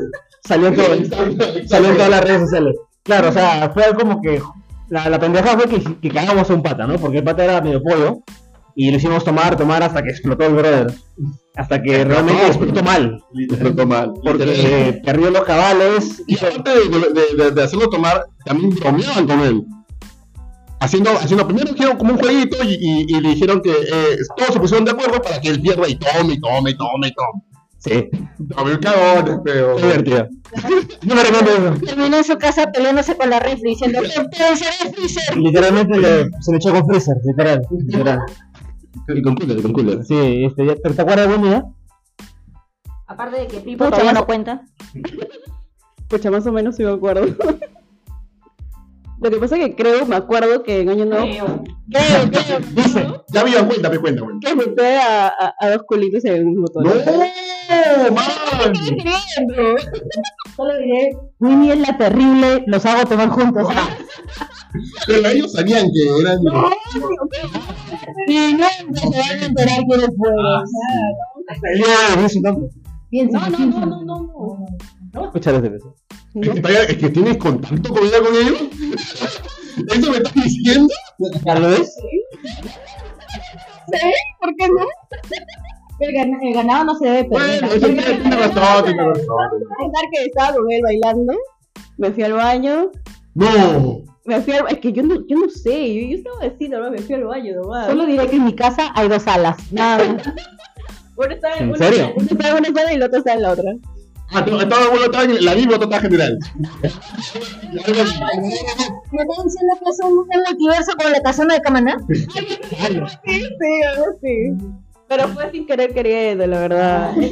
Salió 0.47 0.68
en, 0.68 0.76
todo- 0.76 1.68
salió 1.68 1.89
en 1.89 1.95
todas 1.95 2.10
las 2.10 2.24
redes 2.24 2.41
sociales. 2.41 2.76
Claro, 3.04 3.30
o 3.30 3.32
sea, 3.34 3.70
fue 3.74 3.84
como 3.99 4.22
que 4.22 4.41
la, 4.89 5.10
la 5.10 5.20
pendeja 5.20 5.58
fue 5.58 5.68
que, 5.68 5.84
que 6.01 6.10
cagamos 6.10 6.49
a 6.49 6.54
un 6.54 6.62
pata, 6.64 6.88
¿no? 6.88 6.97
Porque 6.97 7.18
el 7.18 7.24
pata 7.24 7.43
era 7.43 7.62
medio 7.62 7.82
pollo 7.82 8.20
y 8.76 8.89
lo 8.91 8.97
hicimos 8.97 9.24
tomar, 9.24 9.58
tomar 9.58 9.84
hasta 9.84 10.01
que 10.01 10.10
explotó 10.12 10.45
el 10.45 10.54
brother. 10.54 10.93
Hasta 11.56 11.82
que 11.84 12.04
realmente 12.06 12.47
explotó 12.47 12.82
mal. 12.82 13.24
Explotó 13.38 13.86
mal. 13.86 14.14
Porque 14.24 14.43
eh, 14.47 15.01
perdió 15.06 15.30
los 15.30 15.43
cabales. 15.43 16.24
Y 16.28 16.36
aparte 16.38 16.72
de, 16.72 16.89
de- 16.89 17.43
de- 17.43 17.51
de 17.51 17.64
hacerlo 17.64 17.88
tomar, 17.89 18.26
también 18.45 18.72
bromeaban 18.72 19.28
con 19.28 19.39
él. 19.41 19.64
Haciendo, 20.80 21.11
haciendo 21.11 21.47
primero 21.47 21.71
hicieron 21.71 21.97
como 21.97 22.13
un 22.13 22.19
jueguito 22.19 22.57
y, 22.63 22.74
y- 22.74 23.05
y 23.07 23.21
le 23.21 23.30
dijeron 23.30 23.61
que 23.61 23.71
eh, 23.71 24.17
todos 24.36 24.53
se 24.53 24.59
pusieron 24.59 24.84
de 24.86 24.91
acuerdo 24.91 25.21
para 25.21 25.39
que 25.39 25.47
él 25.49 25.61
pierda 25.61 25.88
y 25.88 25.95
tome, 25.95 26.34
y 26.34 26.39
tome, 26.41 26.71
y 26.71 26.78
tome, 26.78 27.07
y 27.07 27.13
tome. 27.13 27.41
Sí, 27.78 28.09
Tome 28.55 28.71
un 28.76 28.78
cagón, 28.80 29.41
pero. 29.43 29.74
fue 29.78 29.82
divertido. 29.84 30.28
No 31.03 31.15
me 31.15 31.24
recuerdo 31.24 31.51
eso. 31.74 31.86
Terminó 31.86 32.17
en 32.17 32.24
su 32.24 32.38
casa 32.38 32.71
peleándose 32.71 33.17
con 33.17 33.30
la 33.30 33.39
refri 33.39 33.71
diciendo 33.71 33.99
eran 33.99 34.30
freezer. 34.32 35.38
Literalmente 35.38 35.97
le- 35.99 36.30
se 36.41 36.51
le 36.51 36.57
echó 36.57 36.71
con 36.71 36.86
freezer, 36.88 37.15
literal. 37.26 37.61
literal. 37.71 38.19
Y 39.07 39.21
con 39.21 39.36
cooler, 39.36 39.61
con 39.61 39.74
cooler. 39.74 40.03
Sí, 40.05 40.45
este, 40.45 40.65
ya- 40.65 40.76
pero 40.82 40.95
¿te 40.95 41.01
acuerdas 41.01 41.28
de 41.28 41.36
buen 41.38 41.49
día? 41.49 41.65
Aparte 43.07 43.39
de 43.41 43.47
que 43.47 43.57
Pipo 43.61 43.86
todavía 43.89 44.13
no 44.13 44.26
cuenta. 44.26 44.61
Pucha, 46.07 46.30
más 46.32 46.45
o 46.45 46.51
menos 46.51 46.76
sí 46.76 46.84
me 46.84 46.91
acuerdo. 46.91 47.26
Lo 49.24 49.30
que 49.30 49.38
pasa 49.38 49.55
es 49.57 49.65
que 49.65 49.76
creo, 49.76 50.05
me 50.05 50.15
acuerdo 50.17 50.63
que 50.63 50.82
en 50.82 50.89
Año 50.89 51.05
Nuevo 51.05 51.63
Creo, 51.89 52.30
creo. 52.30 52.59
Dice, 52.71 53.07
ya 53.30 53.43
me 53.43 53.51
iba 53.51 53.65
cuenta, 53.65 53.89
me 53.89 53.99
cuenta, 53.99 54.21
güey. 54.21 54.38
que 54.41 54.51
junté 54.51 54.97
a, 54.97 55.28
a, 55.28 55.53
a 55.59 55.69
dos 55.69 55.84
culitos 55.88 56.26
en 56.26 56.45
un 56.47 56.57
motor. 56.57 56.84
¡No! 56.84 56.91
¡Man! 58.13 58.26
Solo 60.55 60.78
diré, 60.78 61.11
Winnie 61.39 61.71
es 61.74 61.80
la 61.80 61.97
terrible, 61.97 62.63
los 62.67 62.86
hago 62.86 63.05
tomar 63.07 63.30
juntos. 63.30 63.67
Pero 65.07 65.28
ellos 65.30 65.51
sabían 65.53 65.88
que 65.93 66.01
eran. 66.21 66.39
Y 68.28 68.53
no 68.53 68.67
se 68.93 69.07
van 69.19 69.39
a 69.41 69.45
enterar 69.45 69.80
No, 69.88 69.97
no, 72.41 72.69
piensa. 73.09 73.49
no, 73.49 73.57
no, 73.59 73.86
no, 73.86 74.01
no. 74.03 74.17
No 75.13 75.19
voy 75.19 75.28
a 75.28 75.32
beso. 76.34 76.52
Es 76.54 76.62
que, 76.88 76.92
es 76.94 76.98
que 76.98 77.10
tienes 77.10 77.38
contacto 77.38 77.94
con 77.94 78.04
ella 78.06 78.20
con 78.22 78.36
ellos. 78.36 78.62
¿Eso 79.92 80.12
me 80.12 80.18
estás 80.18 80.34
diciendo? 80.36 80.94
¿Ya 81.46 81.56
lo 81.60 81.68
ves? 81.70 81.96
¿Por 84.40 84.56
qué 84.56 84.68
no? 84.68 84.86
El, 86.00 86.14
gana- 86.14 86.40
el 86.42 86.54
ganado 86.54 86.84
no 86.86 86.96
se 86.96 87.06
debe 87.06 87.24
perder. 87.26 87.60
Bueno, 87.62 87.68
eso 87.76 87.86
tiene 87.86 88.02
tiene 88.04 88.36
razón, 88.36 88.86
tiene 88.86 89.04
razón. 89.04 89.26
Contar 89.78 90.04
que 90.12 90.26
estaba 90.26 90.54
con 90.58 90.72
él 90.72 90.82
bailando, 90.84 91.34
me 91.98 92.12
fui 92.12 92.24
al 92.24 92.34
baño, 92.34 92.92
No. 93.36 94.02
me 94.26 94.42
fui 94.42 94.54
al... 94.54 94.68
Es 94.70 94.80
que 94.80 94.92
yo 94.92 95.04
no, 95.04 95.26
yo 95.28 95.38
no 95.38 95.50
sé, 95.50 95.94
yo, 95.94 96.08
yo 96.10 96.18
estaba 96.18 96.38
así 96.54 96.68
nomás, 96.68 96.92
me 96.92 96.98
fui 97.00 97.16
al 97.16 97.24
baño 97.26 97.56
nomás. 97.62 97.88
Solo 97.88 98.06
diré 98.06 98.28
que 98.28 98.36
en 98.38 98.46
mi 98.46 98.56
casa 98.56 98.92
hay 98.96 99.08
dos 99.08 99.24
salas. 99.24 99.58
Nada. 99.72 100.04
Uno 101.16 101.28
estaba 101.30 101.56
en 101.58 101.64
¿En 101.64 101.70
una, 101.70 101.78
serio? 101.78 102.14
uno 102.18 102.28
estaba 102.30 102.50
en 102.58 102.66
una 102.66 102.80
sala 102.80 102.92
y 102.92 102.96
el 102.96 103.04
otro 103.04 103.20
estaba 103.20 103.36
en 103.36 103.42
la 103.44 103.52
otra. 103.52 103.72
Ah, 104.34 104.44
todo, 104.44 104.68
todo 104.68 105.06
está 105.06 105.24
en 105.24 105.46
la 105.46 105.56
misma, 105.56 105.76
está 105.76 106.00
general. 106.00 106.38
¿Me 107.72 107.80
estás 107.80 107.94
diciendo 109.44 109.74
que 109.80 109.90
es 109.90 110.00
un, 110.04 110.16
multiverso 110.16 110.92
como 110.98 111.10
la 111.10 111.22
casona 111.22 111.54
de 111.56 111.62
Camaná? 111.62 111.98
Sí, 112.08 112.16
sí, 112.16 112.28
algo 112.84 114.06
así. 114.16 114.58
Pero 115.08 115.28
fue 115.30 115.52
sin 115.52 115.68
querer 115.68 115.94
queriendo, 115.94 116.48
la 116.48 116.60
verdad. 116.60 117.16
Me 117.16 117.28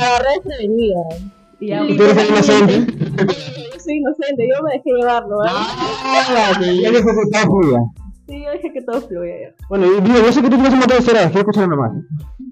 agarré 0.00 0.28
desprevenida. 0.34 1.00
Y 1.60 1.68
ya, 1.68 1.84
¿Y 1.84 1.96
tú 1.96 2.02
eres 2.02 2.28
inocente? 2.28 2.86
Yo 3.16 3.80
soy 3.80 3.96
inocente, 3.96 4.48
yo 4.48 4.62
me 4.62 4.72
dejé 4.72 4.90
llevarlo, 4.90 5.44
¿eh? 5.44 5.48
Ya 6.82 6.90
que 6.90 7.02
fue. 7.02 7.12
Sí, 8.28 8.44
yo 8.44 8.50
dejé 8.50 8.72
que 8.72 8.82
todo 8.82 9.00
fluya 9.00 9.34
ya. 9.40 9.54
Bueno, 9.68 9.86
yo 9.86 10.32
sé 10.32 10.42
que 10.42 10.50
tú 10.50 10.56
tienes 10.56 10.72
un 10.72 10.78
montón 10.80 10.96
de 10.96 10.98
historias, 10.98 11.26
quiero 11.26 11.40
escuchar 11.40 11.68
nomás. 11.68 11.92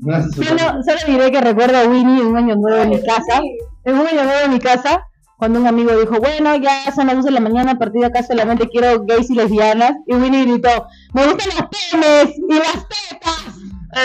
Solo, 0.06 0.82
solo 0.84 1.00
diré 1.08 1.32
que 1.32 1.40
recuerdo 1.40 1.78
a 1.78 1.84
Winnie 1.84 2.20
en 2.20 2.26
un 2.28 2.36
año 2.36 2.54
nuevo 2.54 2.82
en 2.82 2.90
mi 2.90 3.02
casa. 3.02 3.40
En 3.84 3.98
un 3.98 4.06
año 4.06 4.24
nuevo 4.24 4.40
en 4.44 4.52
mi 4.52 4.60
casa, 4.60 5.04
cuando 5.36 5.60
un 5.60 5.66
amigo 5.66 5.98
dijo, 5.98 6.18
bueno, 6.20 6.54
ya 6.56 6.92
son 6.94 7.08
las 7.08 7.16
12 7.16 7.28
de 7.28 7.34
la 7.34 7.40
mañana, 7.40 7.72
a 7.72 7.78
partir 7.78 8.00
de 8.02 8.06
acá 8.06 8.22
solamente 8.22 8.68
quiero 8.68 9.04
gays 9.04 9.30
y 9.30 9.34
lesbianas. 9.34 9.92
Y 10.06 10.14
Winnie 10.14 10.44
gritó, 10.44 10.86
me 11.12 11.26
gustan 11.26 11.48
los 11.48 11.68
penes 11.90 12.38
y 12.38 12.54
las 12.54 12.88
tetas. 12.88 13.56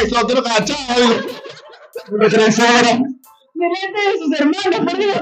Eso, 0.04 0.26
quiero 0.26 0.44
cachado. 0.44 1.04
Una 2.10 2.30
transora. 2.30 3.00
Delante 3.54 4.00
de 4.08 4.18
sus 4.18 4.40
hermanos, 4.40 4.80
por 4.86 4.98
Dios. 4.98 5.22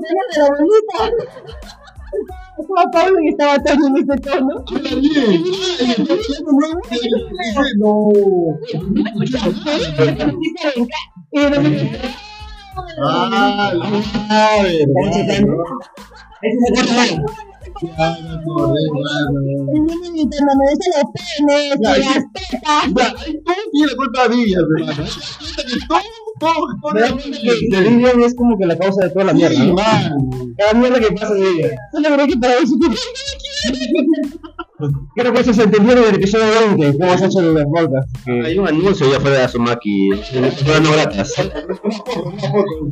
De 0.00 0.38
la 0.38 0.46
abuelita. 0.46 1.00
Estaba 2.58 2.84
Pablo 2.92 3.18
y 3.22 3.28
estaba 3.28 3.58
Toño 3.62 3.86
en 3.86 3.96
este 3.98 4.16
tono. 4.30 4.64
Habla 4.66 4.94
bien. 4.96 5.44
No, 7.78 8.08
Ah, 13.00 13.72
la. 14.30 15.26
Ya, 17.80 18.16
me 18.22 18.30
acordé, 18.34 18.80
los 20.94 21.06
penes 21.12 21.78
las 22.00 22.24
tetas. 22.32 22.84
Culpa 23.96 24.28
de 24.28 24.36
hermano. 24.54 25.04
Todo, 25.88 26.00
que 26.38 27.68
que 27.70 27.80
Vivian 27.88 28.20
es 28.22 28.34
como 28.34 28.58
que 28.58 28.66
la 28.66 28.76
causa 28.76 29.04
de 29.04 29.10
toda 29.10 29.26
la 29.26 29.32
mierda, 29.32 29.54
Sí, 29.56 29.72
¿no? 29.72 29.76
Cada 30.56 30.74
mierda 30.74 31.00
que 31.00 31.12
pasa 31.12 31.34
de 31.34 31.50
ella. 31.50 31.76
Solo 31.92 32.10
diré 32.10 32.26
que 32.28 32.36
para 32.36 32.54
eso 32.58 32.74
Creo 35.16 35.32
que 35.32 35.40
eso 35.40 35.52
se 35.52 35.64
entendió 35.64 35.92
en 35.92 35.98
el 35.98 36.14
episodio 36.14 36.44
20, 36.76 36.98
cómo 36.98 37.12
has 37.12 37.22
hecho 37.22 37.40
los 37.40 37.64
podcasts. 37.64 38.12
Que... 38.24 38.46
Hay 38.46 38.58
un 38.58 38.68
anuncio 38.68 39.10
ya 39.10 39.18
fuera 39.20 39.38
de 39.38 39.44
Azumaki, 39.44 40.10
fuera 40.64 40.80
no 40.80 40.92
gratas. 40.92 41.34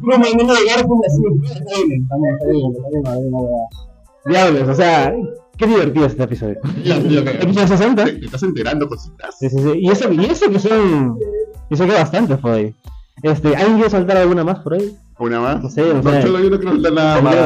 No, 0.02 0.18
me 0.18 0.34
vino 0.34 0.52
a 0.52 0.60
llegar 0.60 0.86
con 0.86 0.98
la 1.00 1.08
También, 1.08 1.52
está 1.52 1.76
bien, 1.84 2.02
está 2.02 2.16
bien, 2.16 2.34
está 2.34 2.46
bien, 2.46 2.72
está 2.74 2.88
bien, 2.88 3.02
está 3.04 3.18
bien. 3.18 3.86
Diablos, 4.26 4.68
o 4.68 4.74
sea, 4.74 5.14
qué 5.56 5.66
divertido 5.66 6.06
este 6.06 6.22
episodio. 6.24 6.56
¿Episodio 6.84 7.68
60? 7.68 8.04
Te 8.04 8.24
estás 8.24 8.42
enterando 8.42 8.88
cositas. 8.88 9.38
Sí, 9.38 9.48
sí, 9.48 9.56
sí. 9.58 9.72
Y 9.76 9.90
eso, 9.90 10.12
y 10.12 10.24
eso 10.24 10.50
que 10.50 10.58
son. 10.58 11.16
Y 11.70 11.74
eso 11.74 11.86
que 11.86 11.92
bastante 11.92 12.36
por 12.36 12.52
ahí. 12.52 12.74
Este, 13.22 13.56
¿alguien 13.56 13.74
quiere 13.76 13.90
soltar 13.90 14.16
alguna 14.18 14.44
más 14.44 14.58
por 14.60 14.74
ahí? 14.74 14.96
¿Una 15.18 15.40
más? 15.40 15.62
No 15.62 15.70
sé, 15.70 15.80
no 15.82 16.02
No, 16.02 16.10
sé. 16.10 16.22
yo 16.22 16.50
no 16.50 16.58
quiero 16.60 16.74
nada 16.90 17.20
más. 17.22 17.42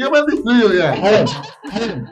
Yo 0.00 0.10
me 0.10 0.22
destruyo 0.28 0.72
ya. 0.72 0.92
A 0.92 1.10
ver, 1.10 1.24
a 1.72 1.78
ver. 1.78 2.04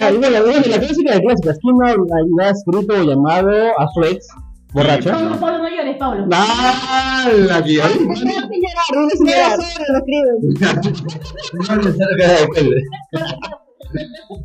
Ah, 0.00 0.10
bueno, 0.18 0.30
la 0.66 0.78
clásica 0.80 1.14
de 1.14 1.20
clásicas. 1.22 1.58
¿Quién 1.62 1.76
no 1.78 2.42
ha 2.44 2.50
escrito 2.50 2.94
o 2.94 3.02
llamado 3.04 3.50
a 3.78 3.86
su 3.94 4.02
ex 4.02 4.26
borracho? 4.72 5.10
Pablo, 5.12 5.38
Pablo, 5.40 5.58
no 5.58 5.68
llores, 5.70 5.96
Pablo. 5.96 6.26
¡Ah! 6.32 7.28
La 7.48 7.62
que 7.64 7.80
hay. 7.80 8.06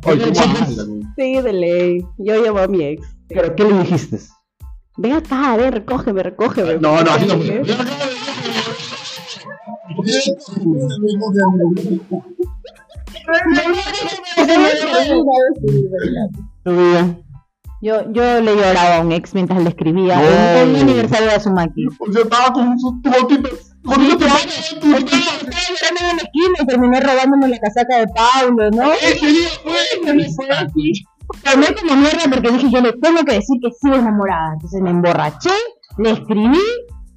Oye, 0.06 0.32
¿cómo 0.32 0.40
hablan? 0.40 1.12
Sí, 1.16 1.40
de 1.40 1.52
ley. 1.52 1.98
Yo 2.18 2.42
llamo 2.42 2.58
a 2.60 2.66
mi 2.68 2.84
ex. 2.84 3.06
¿Pero 3.28 3.54
qué 3.54 3.64
le 3.64 3.78
dijiste? 3.78 4.18
Ven 4.96 5.12
acá, 5.12 5.56
ven, 5.56 5.72
recógeme, 5.72 6.22
recógeme. 6.22 6.78
No, 6.78 7.02
no, 7.02 7.10
así 7.12 7.26
no. 7.26 7.36
No. 16.64 17.22
Yo, 17.80 18.12
yo 18.12 18.40
le 18.40 18.54
lloraba 18.54 18.98
a 18.98 19.00
un 19.00 19.10
ex 19.10 19.34
mientras 19.34 19.60
le 19.60 19.70
escribía 19.70 20.16
No. 20.16 20.22
el 20.22 20.76
aniversario 20.76 21.26
de 21.26 21.34
Azumaki. 21.34 21.84
Yo 22.14 22.22
estaba 22.22 22.52
con 22.52 22.78
sus 22.78 22.92
botitas. 23.02 23.74
Con 23.84 24.00
esquina 24.00 24.36
y 26.60 26.66
terminé 26.66 27.00
robándome 27.00 27.48
la 27.48 27.58
casaca 27.58 27.98
de 27.98 28.06
Pablo, 28.06 28.70
¿no? 28.70 28.92
Tomé 31.44 31.66
como 31.74 31.96
mierda 32.00 32.24
porque 32.30 32.50
dije 32.50 32.70
yo 32.70 32.80
le 32.80 32.92
tengo 32.94 33.24
que 33.24 33.34
decir 33.34 33.58
que 33.62 33.70
sigo 33.80 33.96
enamorada. 33.96 34.54
Entonces 34.54 34.80
me 34.80 34.90
emborraché, 34.90 35.50
le 35.98 36.10
escribí, 36.10 36.58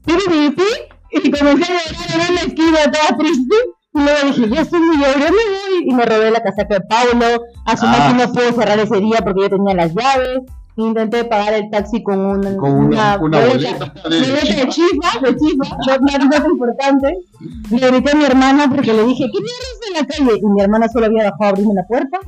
y 0.08 1.32
comencé 1.32 1.72
a 1.74 2.12
llorar 2.12 2.30
en 2.30 2.36
la 2.36 2.42
esquina 2.42 2.92
toda 2.92 3.18
triste. 3.18 3.56
Y 3.94 4.00
luego 4.00 4.28
dije, 4.28 4.50
ya 4.50 4.78
muy 4.78 5.04
ebrio, 5.06 5.28
me 5.30 5.30
voy. 5.32 5.86
Y 5.90 5.94
me 5.94 6.06
robé 6.06 6.30
la 6.32 6.42
casaca 6.42 6.76
de 6.76 6.82
Pablo. 6.82 7.26
A 7.66 7.78
su 7.78 7.86
Ah. 7.86 8.14
no 8.18 8.32
pudo 8.34 8.52
cerrar 8.52 8.78
ese 8.80 9.00
día 9.00 9.20
porque 9.24 9.42
yo 9.44 9.50
tenía 9.50 9.74
las 9.74 9.94
llaves. 9.94 10.40
Intenté 10.78 11.24
pagar 11.24 11.54
el 11.54 11.70
taxi 11.70 12.04
con 12.04 12.20
una, 12.20 12.58
Con 12.58 12.74
una, 12.74 13.18
una 13.22 13.40
boleta 13.40 13.86
de. 13.86 14.20
boleta 14.20 14.56
de 14.56 14.68
chifa, 14.68 15.20
de 15.22 15.36
chifa, 15.38 16.46
importante. 16.50 17.18
Le 17.72 17.88
grité 17.92 18.12
a 18.12 18.16
mi 18.16 18.26
hermana 18.26 18.70
porque 18.70 18.92
le 18.92 19.06
dije, 19.06 19.24
¿qué 19.32 19.40
mierda 19.40 19.68
es 19.72 19.88
en 19.88 19.94
la 19.94 20.06
calle? 20.06 20.40
Y 20.44 20.46
mi 20.50 20.62
hermana 20.62 20.90
solo 20.90 21.06
había 21.06 21.24
bajado 21.32 21.46
a 21.46 21.50
abrirme 21.50 21.74
la 21.76 21.88
puerta. 21.88 22.20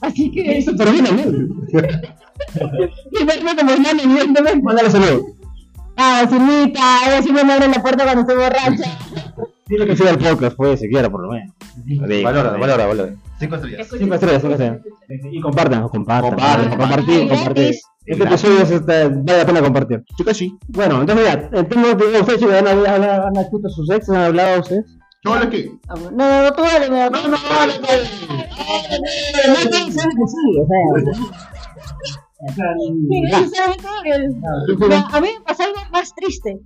Así 0.00 0.30
que 0.30 0.58
Eso 0.58 0.74
termina 0.74 1.10
bien. 1.10 1.48
y 3.12 3.24
verme 3.24 3.56
como 3.56 3.72
y 3.72 4.06
viéndome. 4.06 4.62
Mándale 4.62 4.90
saludos. 4.90 5.22
Ah, 5.96 6.26
Simita, 6.28 7.00
ella 7.06 7.22
siempre 7.22 7.44
me 7.44 7.54
abre 7.54 7.68
la 7.68 7.82
puerta 7.82 8.04
cuando 8.04 8.20
estoy 8.20 8.36
borracha. 8.36 8.98
Dile 9.66 9.86
que 9.86 9.96
siga 9.96 10.10
el 10.10 10.18
podcast, 10.18 10.56
pues, 10.56 10.78
si 10.80 10.88
quiera, 10.88 11.10
por 11.10 11.22
lo 11.22 11.30
menos. 11.32 11.54
Valora, 12.22 12.50
valora, 12.52 12.86
valora. 12.86 13.14
Cinco 13.38 13.56
estrellas. 13.56 13.88
Cinco 13.98 14.14
estrellas, 14.14 14.42
cinco 14.42 14.54
estrellas. 14.54 14.80
Y 15.32 15.40
compartan, 15.40 15.88
compartan. 15.88 16.30
Compartan, 16.30 16.78
compartir, 16.78 17.28
compartir. 17.28 17.74
Este 18.04 18.22
episodio 18.22 18.60
es, 18.60 18.70
este, 18.70 19.08
vale 19.08 19.38
la 19.38 19.46
pena 19.46 19.60
compartir. 19.62 20.04
Chicas, 20.16 20.36
sí. 20.36 20.56
Bueno, 20.68 21.00
entonces 21.00 21.26
ya, 21.26 21.32
eh, 21.58 21.64
tengo 21.64 21.96
que 21.96 22.04
ustedes 22.04 22.38
chicos, 22.38 22.54
han 22.54 22.68
hablado, 22.68 23.26
han 23.26 23.36
escrito 23.36 23.68
sus 23.70 23.90
ex, 23.90 24.08
han 24.10 24.16
hablado 24.16 24.60
ustedes. 24.60 24.84
Chavales, 25.26 25.48
¿qué? 25.50 25.72
No, 25.88 26.10
no, 26.12 26.42
no, 26.42 26.52
tú 26.52 26.62
dale, 26.62 26.88
mira, 26.88 27.10
tú 27.10 27.28
no, 27.28 27.28
no, 27.28 27.36
no 27.36 27.72
Mira, 34.78 35.08
a 35.10 35.20
mí 35.20 35.28
me 35.34 35.40
pasó 35.44 35.64
algo 35.64 35.80
más 35.90 36.14
triste. 36.14 36.60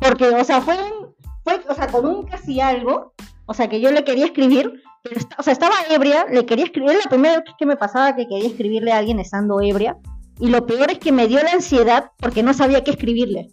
Porque, 0.00 0.28
o 0.28 0.44
sea, 0.44 0.60
fue 0.60 0.76
un, 0.76 1.14
fue, 1.42 1.60
o 1.68 1.74
sea, 1.74 1.88
con 1.88 2.06
un 2.06 2.24
casi 2.26 2.60
algo, 2.60 3.14
o 3.46 3.54
sea, 3.54 3.68
que 3.68 3.80
yo 3.80 3.90
le 3.90 4.04
quería 4.04 4.26
escribir, 4.26 4.72
pero 5.02 5.20
o 5.36 5.42
sea, 5.42 5.52
estaba 5.52 5.74
ebria, 5.90 6.26
le 6.30 6.46
quería 6.46 6.66
escribir, 6.66 6.96
la 7.02 7.10
primera 7.10 7.36
vez 7.36 7.44
que 7.58 7.66
me 7.66 7.76
pasaba 7.76 8.14
que 8.14 8.28
quería 8.28 8.48
escribirle 8.48 8.92
a 8.92 8.98
alguien 8.98 9.18
estando 9.18 9.60
ebria, 9.60 9.96
y 10.38 10.48
lo 10.48 10.66
peor 10.66 10.90
es 10.90 10.98
que 10.98 11.12
me 11.12 11.26
dio 11.26 11.42
la 11.42 11.52
ansiedad 11.52 12.10
porque 12.18 12.42
no 12.42 12.54
sabía 12.54 12.84
qué 12.84 12.92
escribirle. 12.92 13.48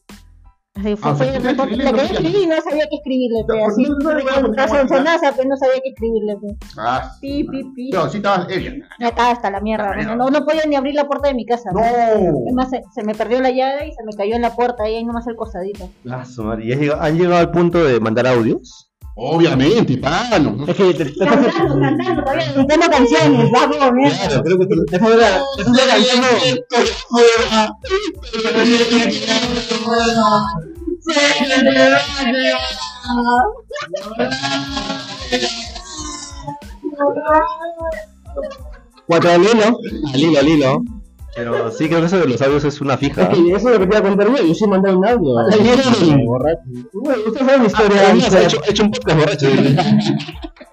Así 0.73 0.95
fue, 0.95 1.11
Ah, 1.11 1.15
fue- 1.15 1.27
¿tú 1.27 1.63
quieres 1.63 1.77
le 1.77 1.83
quería 1.83 2.03
escribir 2.03 2.35
y 2.43 2.47
no 2.47 2.55
sabía 2.61 2.85
qué 2.89 2.95
escribirle, 2.95 3.43
pe, 3.45 3.57
Ya, 3.59 3.67
así. 3.67 3.85
¿por 3.85 3.97
qué 4.17 4.23
no 4.23 4.41
WhatsApp? 4.51 4.69
sonsonaza, 4.69 5.33
pero 5.35 5.49
no 5.49 5.57
sabía 5.57 5.81
qué 5.83 5.89
escribirle, 5.89 6.35
pe. 6.37 6.47
Ah, 6.77 7.11
Pi, 7.19 7.43
pi, 7.43 7.63
pi. 7.75 7.89
no, 7.91 8.09
sí 8.09 8.17
estabas 8.17 8.49
ebria. 8.49 8.87
Acá 9.01 9.31
está 9.33 9.51
la 9.51 9.59
mierda, 9.59 9.93
no, 9.97 10.15
no, 10.15 10.29
no 10.29 10.45
podía 10.45 10.63
ni 10.65 10.77
abrir 10.77 10.95
la 10.95 11.05
puerta 11.07 11.27
de 11.27 11.33
mi 11.33 11.45
casa. 11.45 11.71
No. 11.73 11.81
Además, 11.81 12.69
se, 12.69 12.81
se 12.95 13.03
me 13.03 13.13
perdió 13.13 13.41
la 13.41 13.51
llave 13.51 13.89
y 13.89 13.91
se 13.91 14.03
me 14.05 14.13
cayó 14.15 14.35
en 14.35 14.43
la 14.43 14.55
puerta 14.55 14.83
ahí 14.83 15.03
nomás 15.03 15.27
el 15.27 15.35
costadito. 15.35 15.89
Ah, 16.09 16.23
su 16.23 16.41
madre. 16.43 16.63
¿Y 16.65 16.71
has 16.71 16.79
llegado- 16.79 17.01
han 17.01 17.17
llegado 17.17 17.37
al 17.37 17.51
punto 17.51 17.83
de 17.83 17.99
mandar 17.99 18.27
audios? 18.27 18.90
Obviamente, 19.23 19.97
pano. 19.99 20.65
Es 20.67 20.75
que 20.75 20.93
te, 20.95 21.13
Cantando, 21.13 21.79
cantando, 21.79 22.23
todavía 22.23 22.53
cantando 22.55 22.89
canciones, 22.89 23.51
vamos. 23.51 23.77
Claro, 23.77 24.43
creo 24.43 24.57
que 24.59 24.65
te- 24.65 24.75
te- 24.75 24.85
te- 24.85 24.99
te- 24.99 25.07
te- 26.39 26.65
te- 26.69 26.91
Cuatro 39.05 39.31
al 39.31 39.41
hilo. 39.43 39.79
Al 40.13 40.19
hilo, 40.19 40.39
al 40.39 40.47
hilo. 40.47 40.83
Pero 41.35 41.71
sí, 41.71 41.87
creo 41.87 42.01
que 42.01 42.05
eso 42.07 42.19
de 42.19 42.27
los 42.27 42.41
audios 42.41 42.63
es 42.65 42.81
una 42.81 42.97
fija. 42.97 43.23
Es 43.23 43.29
que 43.29 43.47
eso 43.53 43.69
es 43.69 43.73
lo 43.73 43.79
que 43.79 43.87
te 43.87 43.97
iba 43.97 43.99
a 43.99 44.09
contar 44.09 44.27
yo. 44.27 44.45
Yo 44.45 44.53
sí 44.53 44.67
mandé 44.67 44.93
un 44.93 45.05
audio. 45.05 45.37
Ay, 45.39 46.25
Borracho. 46.25 46.61
Bueno, 46.93 47.21
ustedes 47.25 47.45
saben 47.47 47.61
mi 47.61 47.67
historia. 47.67 48.01
Además, 48.05 48.33
he 48.33 48.43
hecho, 48.43 48.57
he 48.67 48.71
hecho 48.71 48.83
un 48.83 48.91
podcast 48.91 49.19
borracho. 49.19 49.47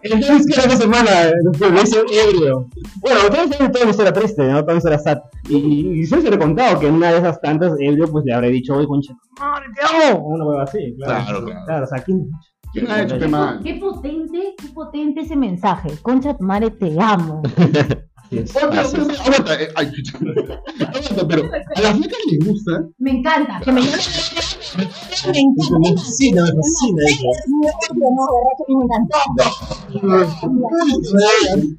Entonces, 0.03 0.47
que 0.47 0.61
esta 0.61 0.77
semana 0.77 1.11
después 1.51 1.73
me 1.73 1.83
hice 1.83 1.99
ebrio. 1.99 2.69
Bueno, 3.01 3.21
ustedes 3.29 3.57
saben 3.57 3.73
toda 3.73 3.85
mi 3.85 3.91
historia 3.91 4.13
triste, 4.13 4.45
¿no? 4.45 4.61
Toda 4.63 4.73
mi 4.75 4.79
historia 4.79 4.99
sad. 4.99 5.19
Y, 5.49 5.57
y, 5.57 6.01
y 6.01 6.07
yo 6.07 6.21
se 6.21 6.29
lo 6.29 6.37
he 6.37 6.39
contado 6.39 6.79
que 6.81 6.87
en 6.89 6.95
una 6.95 7.13
de 7.13 7.19
esas 7.19 7.41
tantas 7.41 7.73
ebrio, 7.79 8.07
pues 8.09 8.25
le 8.25 8.35
habré 8.35 8.51
dicho, 8.51 8.75
oye, 8.75 8.87
concha, 8.87 9.13
madre, 9.41 9.67
te 9.75 10.13
amo. 10.13 10.27
Una 10.27 10.45
hueva 10.45 10.63
así, 10.65 10.95
claro. 10.97 11.25
Claro, 11.25 11.45
claro. 11.45 11.61
Claro, 11.67 11.85
o 11.85 11.89
sea, 11.89 11.99
¿quién? 12.01 12.31
¿Quién 12.73 12.91
ha 12.91 13.03
hecho, 13.03 13.19
pe, 13.19 13.29
man? 13.29 13.61
Qué 13.63 13.75
potente, 13.75 14.55
qué 14.61 14.69
potente 14.75 15.21
ese 15.23 15.37
mensaje. 15.37 15.91
Concha 16.03 16.37
madre, 16.41 16.71
te 16.71 16.95
amo. 17.01 17.43
Aguanta, 18.31 19.63
eh, 19.63 19.69
ay, 19.75 19.91
chucha. 19.93 20.19
aguanta, 20.19 21.29
pero 21.29 21.43
a 21.45 21.81
las 21.81 21.97
flacas 21.97 22.19
les 22.31 22.47
gusta. 22.47 22.73
Me 22.99 23.11
encanta. 23.13 23.61
Que 23.65 23.73
me 23.73 23.81
llame. 23.81 23.97
Me 24.77 24.85
fascina, 25.97 26.43
me 26.45 26.53
fascina. 26.57 27.03
Y 28.69 28.77
me 28.77 28.85
encantó. 28.85 29.17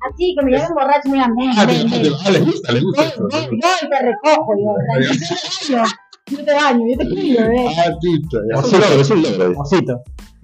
Así, 0.09 0.35
que 0.35 0.45
me 0.45 0.51
llamen 0.51 0.73
borracho, 0.73 1.09
me 1.09 1.17
ven, 1.19 1.49
Ah, 1.55 1.67
ah, 2.25 2.31
les 2.31 2.45
gusta, 2.45 2.71
les 2.71 2.83
gusta 2.83 3.03
ven, 3.03 3.49
ven, 3.49 3.59
te 3.89 3.99
recojo 4.01 4.55
yo. 4.57 5.83
Yo 6.31 6.45
te 6.45 6.53
baño, 6.53 6.85
yo 6.87 6.97
te 6.97 7.09
cuido, 7.09 7.41
bebé. 7.41 7.67
Ah, 7.77 7.91
chucha, 8.01 8.37
ya. 8.53 8.59
Es 8.59 8.73
un 8.73 8.81
logro, 8.81 9.01
es 9.01 9.09
un 9.11 9.21
logro. 9.21 9.63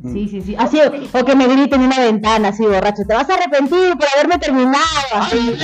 Sí, 0.03 0.27
sí, 0.27 0.41
sí. 0.41 0.55
Así, 0.57 0.77
o 0.81 1.25
que 1.25 1.35
me 1.35 1.47
griten 1.47 1.79
en 1.81 1.87
una 1.87 1.99
ventana 1.99 2.49
así 2.49 2.63
borracho. 2.63 3.03
Te 3.07 3.13
vas 3.13 3.29
a 3.29 3.35
arrepentir 3.35 3.95
por 3.97 4.07
haberme 4.13 4.37
terminado. 4.39 4.83
Así. 5.13 5.55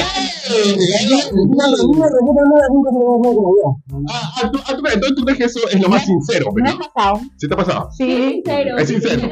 Ah, 4.10 4.32
ah, 4.36 4.50
tú, 4.52 4.60
ah, 4.66 4.76
tú, 4.76 4.84
entonces 4.88 5.16
tú 5.16 5.24
crees 5.26 5.38
que 5.38 5.46
eso 5.46 5.60
es 5.70 5.82
lo 5.82 5.90
más 5.90 6.06
sincero, 6.06 6.48
Me 6.54 6.64
pero 6.64 6.76
ha 6.76 6.94
pasado. 6.94 7.22
¿sí 7.38 7.48
te 7.48 7.54
ha 7.54 7.58
pasado? 7.58 7.90
Sí. 7.92 8.42
Sincero. 8.46 8.78
Es 8.78 8.88
sincero. 8.88 9.28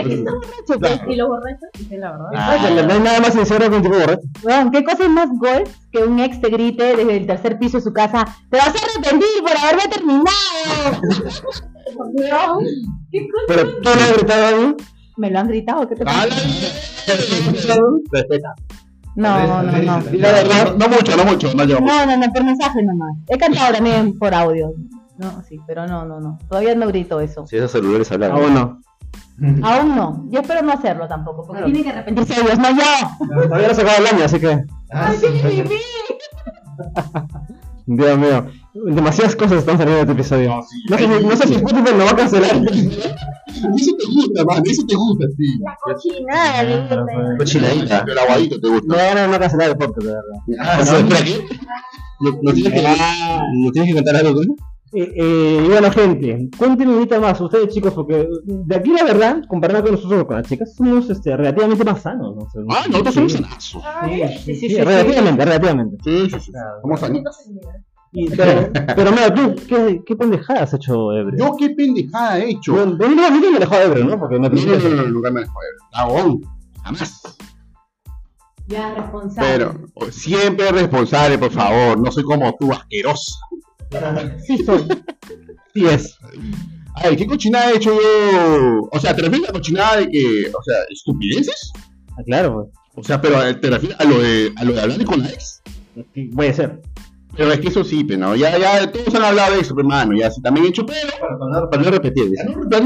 Y 1.08 1.16
los 1.16 1.28
borrachos 1.30 1.70
dicen 1.78 2.02
la 2.02 2.12
verdad. 2.12 2.86
No 2.86 2.93
hay 2.93 3.00
nada 3.00 3.20
más 3.22 3.34
sincero 3.34 3.70
que 3.70 3.76
un 3.78 3.82
tipo 3.82 3.95
borracho. 3.95 4.28
Weón, 4.43 4.72
¿qué 4.72 4.84
cosa 4.84 5.04
es 5.04 5.10
más 5.10 5.30
gol 5.30 5.64
que 5.91 6.04
un 6.04 6.20
ex 6.20 6.41
te 6.41 6.50
grite 6.50 6.97
desde 6.97 7.18
el 7.18 7.26
tercer 7.26 7.58
piso 7.58 7.78
de 7.78 7.84
su 7.84 7.93
casa? 7.93 8.26
Te 8.50 8.58
vas 8.58 8.68
a 8.68 8.72
arrepentir 8.72 9.28
por 9.41 9.58
haberme 9.58 9.88
terminado. 9.88 10.30
Pero 13.48 13.64
tú 13.82 13.84
no 13.84 13.92
has 13.92 14.18
gritado 14.18 14.48
a 14.48 14.60
mí. 14.60 14.76
¿Me 15.18 15.32
lo 15.32 15.40
han 15.40 15.48
gritado? 15.48 15.88
¿Qué 15.88 15.96
te 15.96 16.06
pasa? 16.06 16.24
¡Hala! 16.24 16.36
Respeta. 18.12 18.56
No, 19.16 19.48
no, 19.48 19.64
no. 19.64 19.72
No, 19.72 20.02
no, 20.02 20.78
no 20.78 20.90
mucho, 20.90 21.18
no 21.18 21.26
mucho, 21.26 21.54
no. 21.54 21.66
No, 21.66 22.06
no, 22.06 22.18
no, 22.18 22.32
por 22.32 22.44
mensaje 22.44 22.82
nomás. 22.84 23.18
He 23.28 23.38
cantado 23.38 23.74
también 23.74 24.18
por 24.18 24.34
audio. 24.34 24.74
No, 25.18 25.44
sí, 25.44 25.60
pero 25.68 25.86
no, 25.86 26.06
no, 26.06 26.22
no. 26.22 26.38
Todavía 26.48 26.76
no 26.76 26.88
grito 26.88 27.20
eso. 27.20 27.46
Si 27.46 27.58
esos 27.58 27.72
celulares 27.72 28.10
hablan. 28.12 28.32
Ah, 28.32 28.36
bueno. 28.40 28.82
Aún 29.64 29.96
no. 29.96 30.26
Yo 30.30 30.40
espero 30.40 30.62
no 30.62 30.72
hacerlo 30.72 31.08
tampoco, 31.08 31.46
porque 31.46 31.64
tienen 31.64 31.84
que 31.84 31.90
arrepentirse 31.90 32.40
ellos, 32.40 32.58
no 32.60 32.70
yo. 32.72 32.84
Todavía 33.44 33.68
no 33.68 33.74
se 33.74 33.82
acaba 33.82 33.98
el 33.98 34.08
año, 34.08 34.24
así 34.24 34.40
que. 34.40 34.64
Dios 37.86 38.18
mío. 38.18 38.46
Demasiadas 38.74 39.36
cosas 39.36 39.60
están 39.60 39.78
saliendo 39.78 39.96
de 39.96 40.02
este 40.02 40.14
episodio. 40.14 40.62
No 40.90 40.98
sé, 40.98 41.04
si- 41.20 41.26
no 41.26 41.36
sé 41.36 41.48
si 41.48 41.54
Spotify 41.56 41.92
lo 41.98 42.06
va 42.06 42.12
a 42.12 42.16
cancelar. 42.16 42.56
Eso 43.76 43.92
te 43.98 44.06
gusta, 44.06 44.46
man, 44.46 44.62
eso 44.66 44.84
te 44.88 44.96
gusta, 44.96 45.26
sí. 45.36 45.60
La 45.60 45.76
cochinada, 45.82 46.64
digo, 46.64 47.06
pe. 47.06 47.38
Cochinadita. 47.40 48.06
El 48.08 48.18
aguadito 48.18 48.60
te 48.62 48.68
gusta. 48.70 48.88
No, 49.16 49.22
no, 49.28 49.34
no 49.34 49.40
cancelar 49.40 49.70
el 49.72 49.76
podcast, 49.78 50.06
de 50.08 50.14
verdad. 50.14 50.22
Ah, 50.60 50.78
¿no? 50.86 50.98
¿Espera 50.98 51.26
qué? 51.26 51.46
¿No, 52.22 52.32
no 52.42 52.54
tienes 52.54 52.74
que, 52.74 52.82
¿No 53.58 53.72
tienes 53.72 53.90
que 53.90 53.96
contar 53.96 54.16
algo, 54.16 54.44
no? 54.44 54.56
Eh, 54.94 55.14
eh, 55.16 55.64
y 55.66 55.68
bueno, 55.68 55.92
gente, 55.92 56.50
cuéntenme 56.58 56.94
ahorita 56.94 57.20
más, 57.20 57.40
ustedes 57.42 57.74
chicos, 57.74 57.94
porque 57.94 58.28
de 58.46 58.76
aquí 58.76 58.92
la 58.92 59.04
verdad, 59.04 59.42
comparado 59.48 59.84
con 59.84 59.92
nosotros 59.94 60.26
con 60.26 60.38
las 60.38 60.48
chicas, 60.48 60.74
somos 60.76 61.10
este, 61.10 61.36
relativamente 61.36 61.84
más 61.84 62.02
sanos. 62.02 62.36
¿no? 62.36 62.42
O 62.44 62.50
sea, 62.50 62.62
Ah, 62.70 62.86
nosotros 62.90 63.14
somos 63.16 63.32
sí, 63.34 63.38
sanazos. 63.40 63.84
sí, 64.06 64.10
sí, 64.12 64.38
sí, 64.46 64.56
sí, 64.56 64.70
sí, 64.70 64.82
relativamente, 64.82 65.46
relativamente. 65.46 65.98
Sí, 66.04 66.30
sí, 66.32 66.40
sí. 66.40 66.52
Somos 66.82 67.00
sanos. 67.00 67.22
Y, 68.12 68.30
pero, 68.30 68.72
pero 68.95 69.12
mira, 69.12 69.34
tú, 69.34 69.55
¿qué, 69.68 70.01
qué 70.05 70.16
pendejada 70.16 70.64
has 70.64 70.74
hecho, 70.74 71.14
Ebre? 71.14 71.38
Yo 71.38 71.55
qué 71.57 71.70
pendejada 71.70 72.39
he 72.39 72.51
hecho. 72.51 72.74
Mí 72.74 73.05
a 73.05 73.32
mí 73.32 73.39
me 73.51 73.60
dejó 73.60 73.76
Ebre, 73.76 74.03
¿no? 74.03 74.20
Porque 74.20 74.39
me 74.39 74.49
No, 74.49 74.55
no, 74.55 74.78
no, 74.78 74.89
no, 74.89 75.03
nunca 75.10 75.32
me 75.32 75.41
dejó 75.41 75.60
ver. 75.60 75.72
Dragón. 75.91 76.41
Jamás. 76.84 77.22
Ya, 78.68 78.93
responsable. 78.93 79.49
Pero 79.51 80.12
siempre 80.12 80.72
responsable, 80.72 81.38
por 81.38 81.51
favor. 81.51 81.99
No 81.99 82.12
soy 82.12 82.24
como 82.24 82.55
tú, 82.60 82.72
asquerosa. 82.72 83.36
Sí 84.45 84.57
soy. 84.64 84.88
Sí 85.74 85.86
es. 85.86 86.16
Ay, 86.95 87.16
¿qué 87.16 87.26
cochinada 87.26 87.72
he 87.72 87.78
hecho 87.78 87.91
yo? 87.91 88.89
O 88.91 88.99
sea, 88.99 89.16
¿te 89.16 89.22
refieres 89.22 89.49
a 89.49 89.53
cochinada 89.53 89.97
de 89.97 90.10
que, 90.10 90.51
o 90.53 90.64
sea, 90.64 90.76
estupideces? 90.89 91.72
Ah, 92.12 92.24
claro, 92.26 92.53
pues. 92.53 92.80
O 92.95 93.03
sea, 93.03 93.22
pero 93.22 93.41
eh, 93.45 93.53
¿te 93.53 93.70
refieres 93.70 93.99
a 93.99 94.03
lo 94.03 94.20
de, 94.20 94.51
a 94.57 94.66
lo 94.66 94.74
de 94.74 94.82
hablar 94.82 95.05
con 95.05 95.22
la 95.22 95.30
ex? 95.30 95.62
Sí, 96.14 96.26
Puede 96.36 96.53
ser. 96.53 96.82
Pero 97.36 97.52
es 97.54 97.60
que 97.60 97.68
eso 97.70 97.84
sí, 97.84 98.04
pero 98.04 98.20
no, 98.20 98.36
ya, 98.36 98.58
ya, 98.58 98.92
todos 98.92 99.14
han 99.16 99.24
hablado 99.24 99.54
de 99.56 99.62
eso, 99.62 99.76
hermano, 99.78 100.16
ya, 100.18 100.30
sí, 100.32 100.42
también 100.42 100.66
he 100.66 100.70
hecho, 100.70 100.86
pero, 100.86 101.10
Para 101.20 101.62
no, 101.62 101.70
para 101.70 101.84
no 101.84 101.92
repetir, 101.92 102.32
para 102.36 102.50
no, 102.50 102.70
para. 102.70 102.84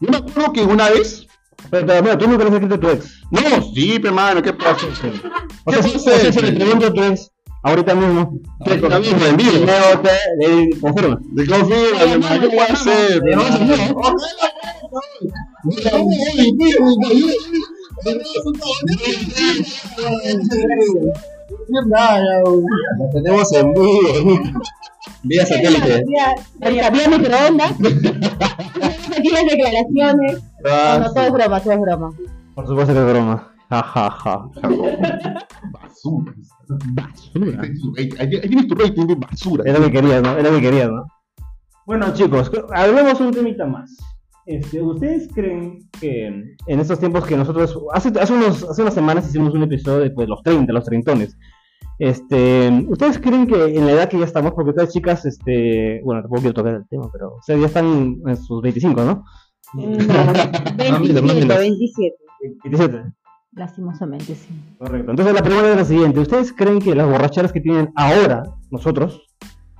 Yo 0.00 0.08
me 0.10 0.16
acuerdo 0.16 0.52
que 0.52 0.62
una 0.62 0.88
vez, 0.90 1.26
Pero, 1.70 1.86
pero 1.86 2.16
tú 2.18 2.28
nunca 2.28 2.44
le 2.44 2.50
has 2.50 2.54
escrito 2.54 2.74
a 2.76 2.80
tu 2.80 2.88
ex. 2.88 3.20
no, 3.30 3.40
sí, 3.74 3.94
pero 3.96 4.08
hermano, 4.08 4.42
¿qué 4.42 4.52
pasa? 4.52 4.86
¿Qué 4.86 5.10
si, 5.10 5.18
o 5.64 5.92
pasa? 5.92 5.98
sea, 5.98 6.32
si 6.32 6.40
le 6.40 6.52
pregunto 6.52 6.86
a 6.86 6.92
tu 6.94 7.02
ex, 7.02 7.30
ahorita 7.64 7.94
mismo, 7.94 8.40
Ahorita 8.60 8.98
mismo, 9.00 9.26
en 9.26 9.36
vivo. 9.36 9.52
Te 9.52 10.80
confirma. 10.80 11.18
De 11.32 11.46
confirma, 11.46 12.02
hermano, 12.02 12.48
¿qué 12.48 12.60
hacer? 12.60 13.22
Lo 21.68 23.10
tenemos 23.12 23.52
en 23.52 23.72
vivo. 23.72 24.40
Vía 25.22 25.46
satélite. 25.46 26.04
Había 26.62 26.90
microondas. 26.90 27.72
Aquí 29.18 29.30
las 29.30 29.44
declaraciones. 29.44 30.42
No, 30.64 30.98
no, 31.00 31.12
todo 31.12 31.24
es 31.24 31.32
broma, 31.32 31.60
todo 31.60 31.72
es 31.72 31.80
broma. 31.80 32.10
Por 32.54 32.66
supuesto 32.66 32.94
que 32.94 33.00
es 33.00 33.06
broma. 33.06 33.52
Ja, 33.70 33.82
ja, 33.82 34.10
ja. 34.10 34.50
Basura. 35.72 36.34
Basura. 36.94 37.62
Ahí 38.18 38.40
tienes 38.40 38.68
tu 38.68 38.74
rating 38.74 39.06
de 39.06 39.14
basura. 39.14 39.64
Era 39.66 39.78
lo 39.78 39.86
que 39.86 39.92
querías, 39.92 40.22
¿no? 40.22 40.38
Era 40.38 40.50
lo 40.50 40.56
que 40.56 40.62
querías, 40.62 40.90
¿no? 40.90 41.06
Bueno, 41.86 42.12
chicos, 42.14 42.50
hablemos 42.74 43.20
un 43.20 43.32
temita 43.32 43.66
más. 43.66 43.96
Este, 44.46 44.80
¿Ustedes 44.80 45.28
creen 45.34 45.86
que 46.00 46.26
en 46.26 46.80
estos 46.80 46.98
tiempos 46.98 47.26
que 47.26 47.36
nosotros, 47.36 47.78
hace, 47.92 48.10
hace, 48.18 48.32
unos, 48.32 48.62
hace 48.64 48.80
unas 48.80 48.94
semanas 48.94 49.28
hicimos 49.28 49.52
un 49.52 49.64
episodio 49.64 50.00
de 50.00 50.10
pues, 50.10 50.26
los 50.26 50.42
30, 50.42 50.72
los 50.72 50.84
treintones, 50.84 51.36
este, 51.98 52.86
¿ustedes 52.88 53.18
creen 53.18 53.46
que 53.46 53.76
en 53.76 53.86
la 53.86 53.92
edad 53.92 54.08
que 54.08 54.18
ya 54.18 54.24
estamos, 54.24 54.52
porque 54.52 54.70
ustedes 54.70 54.92
chicas, 54.92 55.24
este, 55.26 56.00
bueno, 56.04 56.22
tampoco 56.22 56.42
quiero 56.42 56.54
tocar 56.54 56.74
el 56.74 56.88
tema, 56.88 57.10
pero 57.12 57.36
ustedes 57.38 57.60
ya 57.60 57.66
están 57.66 58.20
en 58.26 58.36
sus 58.36 58.62
25, 58.62 59.04
¿no? 59.04 59.24
No, 59.74 59.82
menos, 59.82 61.00
27, 61.00 61.22
menos. 61.22 61.58
27. 61.58 62.16
27. 62.64 63.12
Lastimosamente, 63.52 64.34
sí. 64.34 64.48
Correcto. 64.78 65.10
Entonces 65.10 65.34
la 65.34 65.42
pregunta 65.42 65.70
es 65.70 65.76
la 65.76 65.84
siguiente. 65.84 66.20
¿Ustedes 66.20 66.52
creen 66.52 66.78
que 66.78 66.94
las 66.94 67.08
borracheras 67.08 67.52
que 67.52 67.60
tienen 67.60 67.90
ahora, 67.96 68.44
nosotros, 68.70 69.20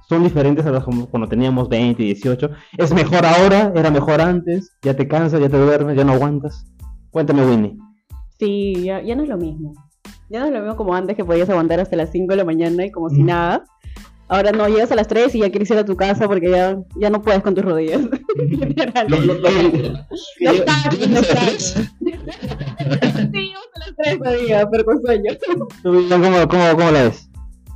son 0.08 0.24
diferentes 0.24 0.66
a 0.66 0.72
las 0.72 0.84
como 0.84 1.06
cuando 1.06 1.28
teníamos 1.28 1.68
20, 1.68 2.02
18? 2.02 2.50
¿Es 2.76 2.92
mejor 2.92 3.24
ahora? 3.24 3.72
¿Era 3.76 3.90
mejor 3.90 4.20
antes? 4.20 4.76
¿Ya 4.82 4.94
te 4.94 5.06
cansas? 5.06 5.40
¿Ya 5.40 5.48
te 5.48 5.58
duermes? 5.58 5.96
¿Ya 5.96 6.04
no 6.04 6.14
aguantas? 6.14 6.64
Cuéntame, 7.10 7.46
Winnie. 7.46 7.76
Sí, 8.38 8.74
ya, 8.84 9.02
ya 9.02 9.14
no 9.14 9.22
es 9.22 9.28
lo 9.28 9.36
mismo. 9.36 9.72
Ya 10.30 10.40
no 10.40 10.46
es 10.46 10.52
lo 10.52 10.60
mismo 10.60 10.76
como 10.76 10.94
antes 10.94 11.16
que 11.16 11.24
podías 11.24 11.48
aguantar 11.48 11.80
hasta 11.80 11.96
las 11.96 12.10
5 12.10 12.32
de 12.32 12.36
la 12.36 12.44
mañana 12.44 12.84
y 12.84 12.90
como 12.90 13.08
si 13.10 13.22
nada. 13.22 13.64
Ahora 14.30 14.52
no, 14.52 14.68
llegas 14.68 14.92
a 14.92 14.94
las 14.94 15.08
3 15.08 15.34
y 15.36 15.38
ya 15.40 15.48
quieres 15.50 15.70
ir 15.70 15.78
a 15.78 15.84
tu 15.86 15.96
casa 15.96 16.26
porque 16.28 16.50
ya, 16.50 16.76
ya 17.00 17.08
no 17.08 17.22
puedes 17.22 17.42
con 17.42 17.54
tus 17.54 17.64
rodillas. 17.64 18.02
Literal. 18.36 19.06
Lo- 19.08 19.20
lo- 19.22 19.34
lo- 19.34 20.06
Ya 20.40 20.52
está, 20.52 20.90
¿Llegas 20.90 21.08
ya 21.10 21.16
a 21.18 21.20
está. 21.20 21.34
las 21.34 21.46
tres? 21.46 21.74
Sí, 23.32 23.52
vamos 23.54 23.68
a 23.74 23.78
las 23.78 23.96
tres 23.96 24.18
todavía, 24.18 24.68
pero 24.70 24.84
con 24.84 25.00
sueño. 25.00 25.32
¿Tú, 25.82 25.92
Vivian, 25.92 26.22
¿Cómo, 26.22 26.48
cómo, 26.48 26.76
cómo 26.76 26.90
la 26.90 27.02
ves? 27.04 27.30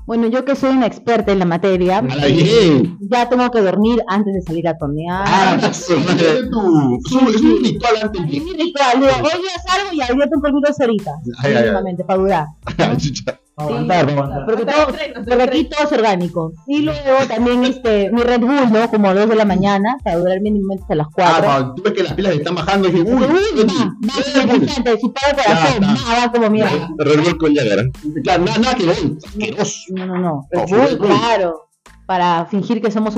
Bueno, 0.04 0.26
yo 0.26 0.44
que 0.44 0.56
soy 0.56 0.70
una 0.70 0.86
experta 0.86 1.30
en 1.32 1.38
la 1.38 1.44
materia, 1.44 2.00
bien. 2.00 2.98
ya 3.00 3.28
tengo 3.28 3.48
que 3.50 3.60
dormir 3.60 4.02
antes 4.08 4.34
de 4.34 4.42
salir 4.42 4.66
a 4.68 4.76
tornear. 4.76 5.24
Ah, 5.26 5.56
eso, 5.70 5.94
es 5.96 6.50
tu- 6.50 6.96
es 7.06 7.12
un- 7.12 7.28
es 7.28 7.62
ritual 7.62 7.94
antes 8.02 8.20
Es 8.22 8.30
de. 8.32 8.40
mi 8.40 8.52
ritual, 8.52 9.02
hoy 9.02 9.40
día 9.42 9.52
salgo 9.66 9.92
y 9.92 10.00
al 10.00 10.14
día 10.16 10.24
tengo 10.28 10.42
que 10.42 10.48
dormir 10.50 10.64
dos 10.66 10.80
horitas. 10.80 11.14
Ay, 11.38 11.50
ay, 11.50 11.54
ay. 11.56 11.62
mínimamente, 11.62 12.04
para 12.04 12.18
durar. 12.18 12.46
Aguantar, 13.56 14.06
para 14.06 14.12
aguantar. 14.12 14.44
Porque, 14.46 14.64
todo, 14.64 15.42
aquí 15.42 15.64
todo 15.64 15.84
es 15.84 15.92
orgánico. 15.92 16.52
Y 16.66 16.78
luego 16.82 17.00
también 17.28 17.64
este, 17.64 18.10
mi 18.10 18.22
Red 18.22 18.40
Bull, 18.40 18.72
¿no? 18.72 18.88
Como 18.90 19.08
a 19.08 19.14
las 19.14 19.24
2 19.24 19.30
de 19.30 19.36
la 19.36 19.44
mañana, 19.44 19.96
para 20.02 20.16
durar 20.16 20.40
mínimamente 20.40 20.82
hasta 20.82 20.94
las 20.94 21.06
Ah, 21.08 21.10
4. 21.14 21.44
cuando 21.44 21.74
tú 21.74 21.82
ves 21.82 21.92
que 21.92 22.02
las 22.02 22.12
pilas 22.14 22.34
están 22.34 22.54
bajando 22.54 22.88
y 22.88 22.94
uy, 22.94 23.00
Uy, 23.02 23.14
va, 23.14 23.94
Red 24.16 24.58
Bull, 24.58 24.68
si 24.68 25.12
corazón, 25.12 25.82
va, 25.82 26.32
como 26.32 26.50
mierda. 26.50 26.88
Red 26.98 27.36
con 27.38 27.54
Jagger. 27.54 27.90
Claro, 28.24 28.44
nada, 28.44 28.58
nada 28.58 28.74
que 28.74 28.86
ver, 28.86 28.96
asqueroso. 29.26 29.80
No, 29.90 30.06
no, 30.06 30.18
no. 30.18 30.48
Red 30.50 30.68
Bull, 30.68 30.98
Bull. 30.98 31.08
claro. 31.08 31.68
Para 32.06 32.46
fingir 32.46 32.82
que 32.82 32.90
somos. 32.90 33.14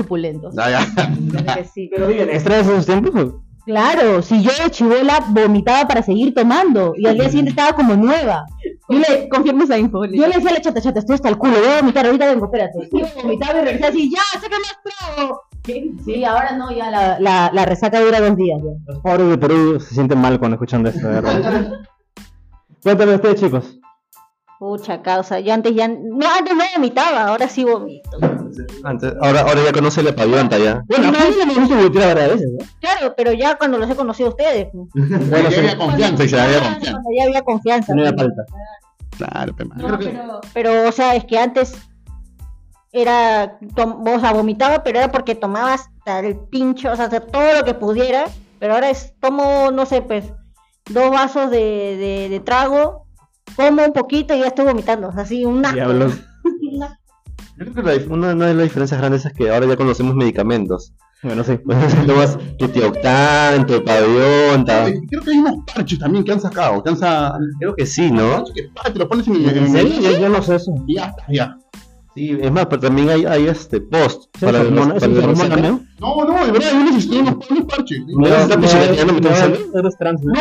Ya, 0.55 0.69
ya. 0.69 1.63
Sí. 1.73 1.89
Pero 1.93 2.09
¿extraes 2.09 2.67
esos 2.67 2.85
tiempos? 2.85 3.33
Claro, 3.65 4.21
si 4.21 4.43
yo 4.43 4.51
de 4.63 4.69
chivola 4.69 5.25
vomitaba 5.29 5.87
para 5.87 6.03
seguir 6.03 6.33
tomando 6.35 6.93
y 6.95 7.07
al 7.07 7.15
día 7.15 7.25
siguiente 7.29 7.49
estaba 7.49 7.73
como 7.75 7.95
nueva. 7.95 8.45
Yo 8.87 8.99
le 8.99 9.29
confirmo 9.29 9.63
esa 9.63 9.77
info. 9.77 10.05
Yo 10.05 10.27
le 10.27 10.35
decía 10.35 10.49
a 10.51 10.53
la 10.53 10.61
chata, 10.61 10.81
chata, 10.81 10.99
estoy 10.99 11.15
hasta 11.15 11.29
el 11.29 11.37
culo, 11.37 11.53
voy 11.59 11.69
a 11.69 11.81
vomitar, 11.81 12.05
ahorita 12.05 12.27
vengo, 12.27 12.45
espérate. 12.45 12.89
Yo 12.91 13.05
vomitaba 13.21 13.61
y 13.61 13.65
regresaba 13.65 13.89
así, 13.89 14.11
ya, 14.11 14.39
saca 14.39 14.57
más 14.59 14.77
trago. 15.15 15.41
Sí, 16.05 16.23
ahora 16.23 16.55
no, 16.55 16.71
ya 16.71 16.91
la, 16.91 17.19
la, 17.19 17.49
la 17.51 17.65
resaca 17.65 17.99
dura 17.99 18.21
dos 18.21 18.35
días 18.37 18.61
ya. 18.63 18.71
Los 18.93 19.01
pobres 19.01 19.29
de 19.29 19.37
Perú 19.39 19.79
se 19.79 19.95
sienten 19.95 20.19
mal 20.19 20.37
cuando 20.37 20.55
escuchan 20.55 20.85
esto, 20.85 21.07
de 21.07 21.21
verdad. 21.21 21.79
Cuéntame 22.83 23.15
ustedes, 23.15 23.39
chicos. 23.41 23.79
Pucha 24.57 25.01
causa, 25.01 25.41
yo 25.41 25.53
antes 25.53 25.75
ya, 25.75 25.87
no, 25.87 26.25
antes 26.33 26.55
no 26.55 26.63
vomitaba, 26.75 27.27
ahora 27.27 27.49
sí 27.49 27.65
vomito. 27.65 28.09
Antes, 28.85 29.13
ahora, 29.21 29.41
ahora 29.41 29.63
ya 29.65 29.73
conoce 29.73 30.01
la 30.01 30.15
pavionta 30.15 30.57
ya. 30.57 30.81
Bueno, 30.87 31.09
a 31.09 31.11
mí 31.11 31.67
me 31.69 31.75
voltear 31.75 32.15
varias 32.15 32.29
veces, 32.35 32.47
¿no? 32.57 32.65
Claro, 32.79 33.13
pero 33.17 33.33
ya 33.33 33.57
cuando 33.57 33.77
los 33.77 33.89
he 33.89 33.95
conocido 33.95 34.29
a 34.29 34.31
ustedes. 34.31 34.67
¿no? 34.73 34.87
Bueno, 35.29 35.51
sí. 35.51 35.57
había 35.57 35.77
confianza 35.77 36.23
y 36.23 36.29
se 36.29 36.39
había 36.39 36.59
Cuando 36.59 36.75
confianza. 36.79 37.09
ya 37.17 37.23
había 37.25 37.41
confianza. 37.41 37.95
No 37.95 38.03
¿no? 38.03 38.17
falta. 38.17 38.45
Claro, 39.17 39.55
pe, 39.55 39.65
man. 39.65 39.77
No, 39.77 39.99
pero, 39.99 40.41
pero, 40.53 40.87
o 40.87 40.91
sea, 40.91 41.15
es 41.15 41.25
que 41.25 41.37
antes 41.37 41.73
era, 42.93 43.57
o 43.75 44.19
sea, 44.19 44.31
vomitaba, 44.31 44.83
pero 44.83 44.99
era 44.99 45.11
porque 45.11 45.35
tomaba 45.35 45.73
hasta 45.73 46.19
el 46.19 46.37
pincho, 46.37 46.93
o 46.93 46.95
sea, 46.95 47.05
hacer 47.05 47.25
todo 47.25 47.53
lo 47.59 47.65
que 47.65 47.73
pudiera, 47.73 48.25
pero 48.59 48.73
ahora 48.73 48.89
es, 48.89 49.13
tomo, 49.19 49.69
no 49.71 49.85
sé, 49.85 50.01
pues, 50.01 50.31
dos 50.89 51.11
vasos 51.11 51.49
de, 51.51 51.57
de, 51.97 52.29
de 52.29 52.39
trago, 52.39 53.04
como 53.55 53.83
un 53.85 53.93
poquito 53.93 54.35
y 54.35 54.39
ya 54.39 54.47
estoy 54.47 54.65
vomitando, 54.65 55.11
así, 55.15 55.45
un 55.45 55.65
asco. 55.65 55.77
Yo 57.57 57.63
creo 57.71 57.73
que 57.73 57.81
la 57.83 58.13
una, 58.13 58.33
una 58.33 58.47
de 58.47 58.53
las 58.53 58.63
diferencias 58.63 58.99
grandes 58.99 59.25
es 59.25 59.31
que 59.31 59.49
ahora 59.49 59.65
ya 59.65 59.77
conocemos 59.77 60.13
medicamentos. 60.13 60.93
Bueno, 61.23 61.41
sí. 61.43 61.57
Pues 61.63 61.77
tomas 62.05 62.37
tu 62.59 62.67
tioctán, 62.67 63.65
tu. 63.65 63.81
Creo 63.81 64.63
que 65.23 65.31
hay 65.31 65.37
unos 65.39 65.55
parches 65.73 65.97
también 65.99 66.25
que 66.25 66.33
han 66.33 66.41
sacado. 66.41 66.83
Que 66.83 66.89
han 66.89 66.97
sa... 66.97 67.37
Creo 67.59 67.73
que 67.75 67.85
sí, 67.85 68.11
¿no? 68.11 68.43
que 68.53 68.69
ah, 68.83 68.91
te 68.91 68.99
lo 68.99 69.07
pones 69.07 69.27
en, 69.29 69.35
¿En 69.37 69.71
serio? 69.71 70.01
Yo, 70.01 70.19
yo 70.19 70.29
no 70.29 70.41
sé 70.41 70.55
eso. 70.55 70.73
Ya 70.87 71.15
ya. 71.29 71.57
Sí, 72.13 72.37
es 72.41 72.51
más, 72.51 72.65
pero 72.67 72.81
también 72.81 73.09
hay, 73.09 73.25
hay 73.25 73.47
este 73.47 73.79
post 73.81 74.25
¿Es 74.35 74.41
para 74.43 74.59
los- 74.63 74.67
hormona- 74.71 74.95
es 74.95 75.01
para 75.01 75.07
un 75.07 75.15
los 75.15 75.23
hormona 75.25 75.33
recetas. 75.33 75.49
también? 75.49 75.89
No, 75.99 76.25
no, 76.25 76.45
de 76.45 76.51
verdad, 76.51 76.69
hay 76.71 76.77
unos, 76.77 77.05
unos, 77.05 77.49
unos 77.49 77.65
parches. 77.65 77.99
¿Me 78.17 78.29
vas 78.29 78.39
a 78.39 78.43
estar 78.43 78.59
pichicateando, 78.59 79.13
me 79.13 79.19
estás 79.19 79.49
diciendo? 79.51 79.79
Eres 79.79 79.97
trans, 79.97 80.21
¿no? 80.23 80.33
No, 80.33 80.39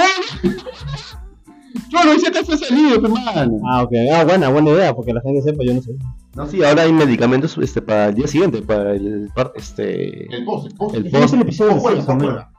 yo 1.90 2.04
no 2.04 2.12
decía 2.12 2.30
que 2.30 2.44
fue 2.44 2.56
salido, 2.56 2.94
hermano. 2.96 3.60
Ah, 3.68 3.82
ok. 3.82 3.92
Ah, 4.12 4.24
buena, 4.24 4.48
buena 4.48 4.70
idea, 4.70 4.94
porque 4.94 5.12
la 5.12 5.20
gente 5.20 5.42
sepa, 5.42 5.64
yo 5.64 5.74
no 5.74 5.82
sé. 5.82 5.92
No, 6.34 6.46
sí, 6.46 6.62
ahora 6.64 6.82
hay 6.82 6.92
medicamentos 6.92 7.56
este, 7.58 7.80
para 7.82 8.08
el 8.08 8.14
día 8.14 8.26
siguiente, 8.26 8.62
para 8.62 8.92
el 8.92 9.28
par- 9.34 9.52
este 9.54 10.24
El 10.34 10.44
post, 10.44 10.66
el 10.66 10.74
post. 10.76 10.94
el 10.96 11.06
es 11.06 11.12
post. 11.12 11.34
el 11.34 11.40
episodio 11.42 11.74
juega, 11.74 12.02
juega. 12.02 12.50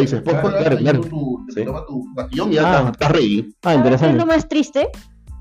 Dices. 0.00 0.22
Post 0.22 0.36
juega, 0.40 0.58
Claro, 0.58 0.76
claro. 0.78 1.00
Tú, 1.02 1.38
Sí. 1.54 1.64
tu 1.64 2.50
y 2.50 2.54
ya 2.54 2.78
Ah. 2.86 2.90
estás, 2.90 3.10
ready. 3.12 3.54
Ah, 3.62 3.72
Es 3.72 3.78
interesante. 3.78 4.18
lo 4.18 4.26
más 4.26 4.48
triste 4.48 4.88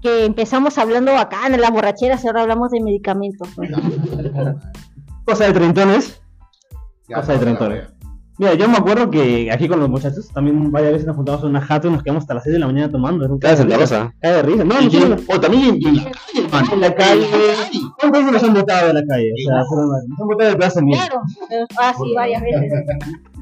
que 0.01 0.26
empezamos 0.26 0.78
hablando 0.78 1.14
bacán 1.14 1.53
en 1.56 1.62
las 1.62 1.72
borracheras 1.72 2.24
y 2.24 2.28
ahora 2.28 2.41
hablamos 2.43 2.72
de 2.72 2.82
medicamentos. 2.82 3.47
Cosa 5.26 5.45
de 5.45 5.53
treintones. 5.53 6.22
Ya, 7.08 7.18
Cosa 7.18 7.34
de 7.34 7.39
treintones. 7.39 7.88
Mira, 8.38 8.54
yo 8.56 8.68
me 8.68 8.78
acuerdo 8.78 9.10
que 9.10 9.50
aquí 9.52 9.68
con 9.68 9.80
los 9.80 9.88
muchachos 9.90 10.28
también 10.34 10.70
varias 10.72 10.92
veces 10.92 11.08
nos 11.08 11.16
juntamos 11.16 11.42
en 11.44 11.50
una 11.52 11.62
jato 11.62 11.88
y 11.88 11.92
nos 11.92 12.04
quedamos 12.04 12.24
hasta 12.24 12.34
las 12.34 12.44
6 12.44 12.54
de 12.54 12.60
la 12.60 12.68
mañana 12.68 12.92
tomando. 12.92 13.24
Era 13.24 13.34
un 13.34 13.40
Cada 13.40 13.56
cae 13.56 13.66
de 13.66 13.72
Santa 13.72 13.84
risa. 13.84 14.00
Rosa. 14.04 14.16
Cae 14.22 14.34
de 14.34 14.42
risa. 14.44 14.64
No, 14.66 14.82
no, 14.82 14.90
yo- 14.90 15.10
no, 15.10 15.16
O 15.30 15.40
también 15.40 15.80
en 15.82 15.96
la 15.96 16.04
calle, 16.12 16.44
hermano. 16.44 16.74
En 16.74 16.82
la 16.82 16.96
calle. 16.96 17.24
En 17.26 17.32
la 17.32 17.36
calle. 17.56 17.80
¿Cuántas 17.98 18.22
veces 18.22 18.34
nos 18.34 18.44
han 18.44 18.54
botado 18.54 18.88
de 18.88 18.94
la 18.94 19.04
calle? 19.08 19.32
O 19.32 19.50
sea, 19.50 19.58
nos 19.60 20.20
han 20.22 20.28
botado 20.28 20.50
de 20.50 20.56
plaza 20.58 20.80
en 20.82 20.88
Claro, 20.88 21.22
ah, 21.80 21.94
sí, 21.98 22.14
varias 22.14 22.42
veces. 22.42 22.72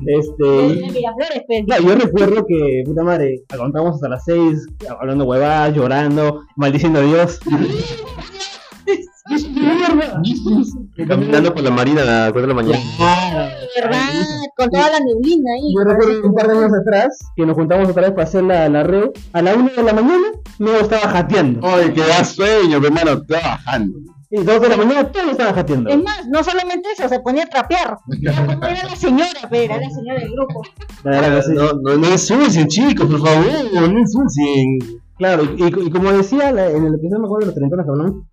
Este. 0.06 0.92
Miraflores, 0.92 1.44
pues. 1.48 1.66
Claro, 1.66 1.84
yo 1.84 1.96
recuerdo 1.96 2.46
que, 2.48 2.84
puta 2.86 3.04
madre, 3.04 3.42
aguantamos 3.50 3.96
hasta 3.96 4.10
las 4.10 4.24
6, 4.26 4.68
hablando 5.00 5.26
huevadas, 5.26 5.74
llorando, 5.76 6.42
maldiciendo 6.56 7.00
a 7.00 7.04
Dios. 7.04 7.40
Caminando 11.08 11.54
por 11.54 11.64
la 11.64 11.72
marina 11.72 12.02
a 12.02 12.06
las 12.06 12.32
4 12.34 12.42
de 12.42 12.48
la 12.48 12.54
mañana. 12.54 12.80
¿Verdad? 13.76 14.00
Con 14.56 14.70
toda 14.70 14.90
la 14.92 15.00
neblina 15.00 15.52
ahí. 15.56 15.74
Yo 15.76 15.84
recuerdo 15.92 16.28
un 16.28 16.36
par 16.36 16.48
de 16.48 16.58
años 16.58 16.72
atrás 16.82 17.18
que 17.36 17.46
nos 17.46 17.56
juntamos 17.56 17.90
otra 17.90 18.04
vez 18.04 18.12
para 18.12 18.24
hacer 18.24 18.44
la, 18.44 18.70
la 18.70 18.84
red. 18.84 19.10
A 19.34 19.42
la 19.42 19.56
1 19.56 19.72
de 19.76 19.84
la 19.84 19.94
mañana, 19.94 20.28
me 20.60 20.80
estaba 20.80 21.08
jateando. 21.10 21.66
Ay, 21.68 21.92
que 21.94 22.02
da 22.02 22.24
sueño, 22.24 22.80
mi 22.80 22.86
hermano, 22.88 23.22
trabajando. 23.26 23.98
Y 24.30 24.44
2 24.44 24.62
de 24.62 24.70
la 24.70 24.78
mañana, 24.78 25.12
todo 25.12 25.32
estaba 25.32 25.54
jateando. 25.54 25.90
Es 25.90 26.04
más, 26.04 26.28
no 26.28 26.44
solamente 26.44 26.90
eso, 26.98 27.08
se 27.08 27.20
ponía 27.22 27.44
a 27.44 27.48
trapear. 27.48 27.98
Era, 28.22 28.84
la 28.90 28.96
señora, 28.96 29.48
pero 29.50 29.64
era 29.64 29.78
la 29.78 29.90
señora 29.90 30.20
del 30.20 30.32
grupo. 30.32 30.62
Sí. 31.42 31.52
No, 31.54 31.72
no, 31.82 31.98
no 31.98 32.08
ensucien, 32.08 32.68
chicos, 32.68 33.06
por 33.08 33.20
favor, 33.26 33.46
no 33.74 33.86
ensucien. 34.00 35.02
Claro, 35.18 35.44
y, 35.56 35.64
y 35.66 35.90
como 35.92 36.12
decía 36.12 36.52
la- 36.52 36.70
en 36.70 36.86
el 36.86 36.96
episodio, 36.96 37.20
me 37.20 37.26
acuerdo 37.26 37.40
de 37.42 37.46
los 37.48 37.56
trentones 37.56 37.86
que 37.86 37.92
hablamos, 37.92 38.24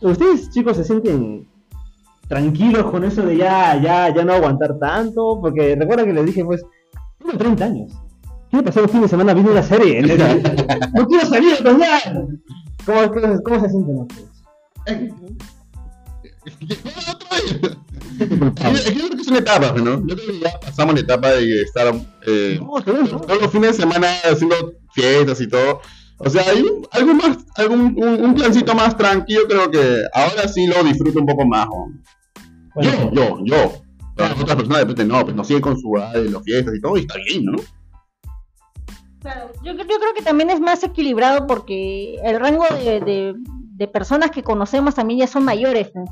¿ustedes 0.00 0.50
chicos 0.50 0.76
se 0.76 0.84
sienten 0.84 1.48
tranquilos 2.28 2.90
con 2.90 3.04
eso 3.04 3.22
de 3.22 3.36
ya, 3.36 3.80
ya, 3.80 4.14
ya 4.14 4.24
no 4.24 4.32
aguantar 4.34 4.78
tanto? 4.78 5.38
Porque 5.40 5.76
recuerda 5.76 6.04
que 6.04 6.12
les 6.12 6.26
dije, 6.26 6.44
pues, 6.44 6.62
tengo 7.18 7.36
30 7.36 7.64
años. 7.64 7.92
Quiero 8.50 8.64
pasar 8.64 8.84
un 8.84 8.88
fin 8.88 9.02
de 9.02 9.08
semana 9.08 9.34
viendo 9.34 9.52
una 9.52 9.62
serie. 9.62 10.02
no 10.94 11.06
quiero 11.06 11.26
salir 11.26 11.54
a. 11.54 12.12
¿Cómo, 12.84 13.12
cómo, 13.12 13.42
cómo 13.42 13.60
se 13.60 13.68
sienten 13.68 13.96
ustedes? 13.98 14.36
Yo 18.18 18.92
creo 18.94 19.10
que 19.10 19.24
son 19.24 19.36
etapas, 19.36 19.74
¿no? 19.82 20.06
Yo 20.06 20.14
creo 20.14 20.26
que 20.28 20.38
ya 20.40 20.60
pasamos 20.60 20.94
la 20.94 21.00
etapa 21.00 21.32
de 21.32 21.62
estar 21.62 21.92
eh, 22.26 22.60
todos 22.84 23.42
los 23.42 23.50
fines 23.50 23.76
de 23.76 23.82
semana 23.82 24.08
haciendo 24.24 24.74
fiestas 24.92 25.40
y 25.40 25.48
todo. 25.48 25.80
O 26.18 26.30
sea, 26.30 26.42
hay 26.50 26.62
un- 26.62 26.86
algo 26.92 27.14
más, 27.14 27.38
algún 27.56 27.80
un, 28.02 28.24
un 28.24 28.34
plancito 28.34 28.74
más 28.74 28.96
tranquilo, 28.96 29.42
creo 29.48 29.70
que 29.70 30.02
ahora 30.14 30.48
sí 30.48 30.66
lo 30.66 30.82
disfruto 30.82 31.20
un 31.20 31.26
poco 31.26 31.44
más. 31.46 31.66
yo, 32.80 33.10
yo, 33.12 33.38
yo. 33.44 33.72
Pero 34.14 34.28
las 34.30 34.40
otras 34.40 34.56
personas 34.56 34.78
de 34.78 34.84
repente 34.84 35.04
no, 35.04 35.22
pues 35.24 35.36
no 35.36 35.44
siguen 35.44 35.62
con 35.62 35.78
su 35.78 35.92
de 36.14 36.30
las 36.30 36.42
fiestas 36.42 36.74
y 36.74 36.80
todo, 36.80 36.96
y 36.96 37.00
está 37.00 37.14
bien, 37.28 37.44
¿no? 37.44 37.58
Claro, 39.20 39.50
yo, 39.62 39.72
yo 39.72 39.84
creo 39.84 40.14
que 40.16 40.22
también 40.22 40.50
es 40.50 40.60
más 40.60 40.82
equilibrado 40.84 41.46
porque 41.46 42.14
el 42.24 42.38
rango 42.40 42.64
de, 42.70 43.00
de- 43.00 43.34
de 43.76 43.88
personas 43.88 44.30
que 44.30 44.42
conocemos 44.42 44.94
también 44.94 45.20
ya 45.20 45.26
son 45.26 45.44
mayores. 45.44 45.90
¿no? 45.94 46.04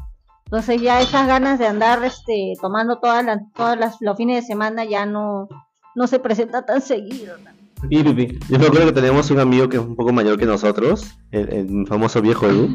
Entonces 0.47 0.83
ya 0.83 1.01
esas 1.01 1.27
ganas 1.27 1.59
de 1.59 1.67
andar 1.67 2.05
este, 2.05 2.53
tomando 2.61 2.99
todas 2.99 3.25
las, 3.25 3.39
todas 3.55 3.79
las, 3.79 3.97
los 4.01 4.17
fines 4.19 4.43
de 4.43 4.47
semana 4.47 4.85
ya 4.85 5.07
no, 5.07 5.49
no 5.95 6.07
se 6.07 6.19
presenta 6.19 6.67
tan 6.67 6.83
seguido. 6.83 7.39
¿no? 7.39 7.51
Y 7.91 8.03
pipi. 8.03 8.39
Yo 8.49 8.59
me 8.59 8.67
acuerdo 8.67 8.87
que 8.87 8.93
teníamos 8.93 9.31
un 9.31 9.41
amigo 9.41 9.69
que 9.69 9.77
es 9.77 9.83
un 9.83 9.97
poco 9.97 10.13
mayor 10.13 10.39
que 10.39 10.47
nosotros, 10.47 11.15
el, 11.31 11.49
el 11.53 11.87
famoso 11.87 12.21
viejo 12.23 12.47
Edu, 12.47 12.69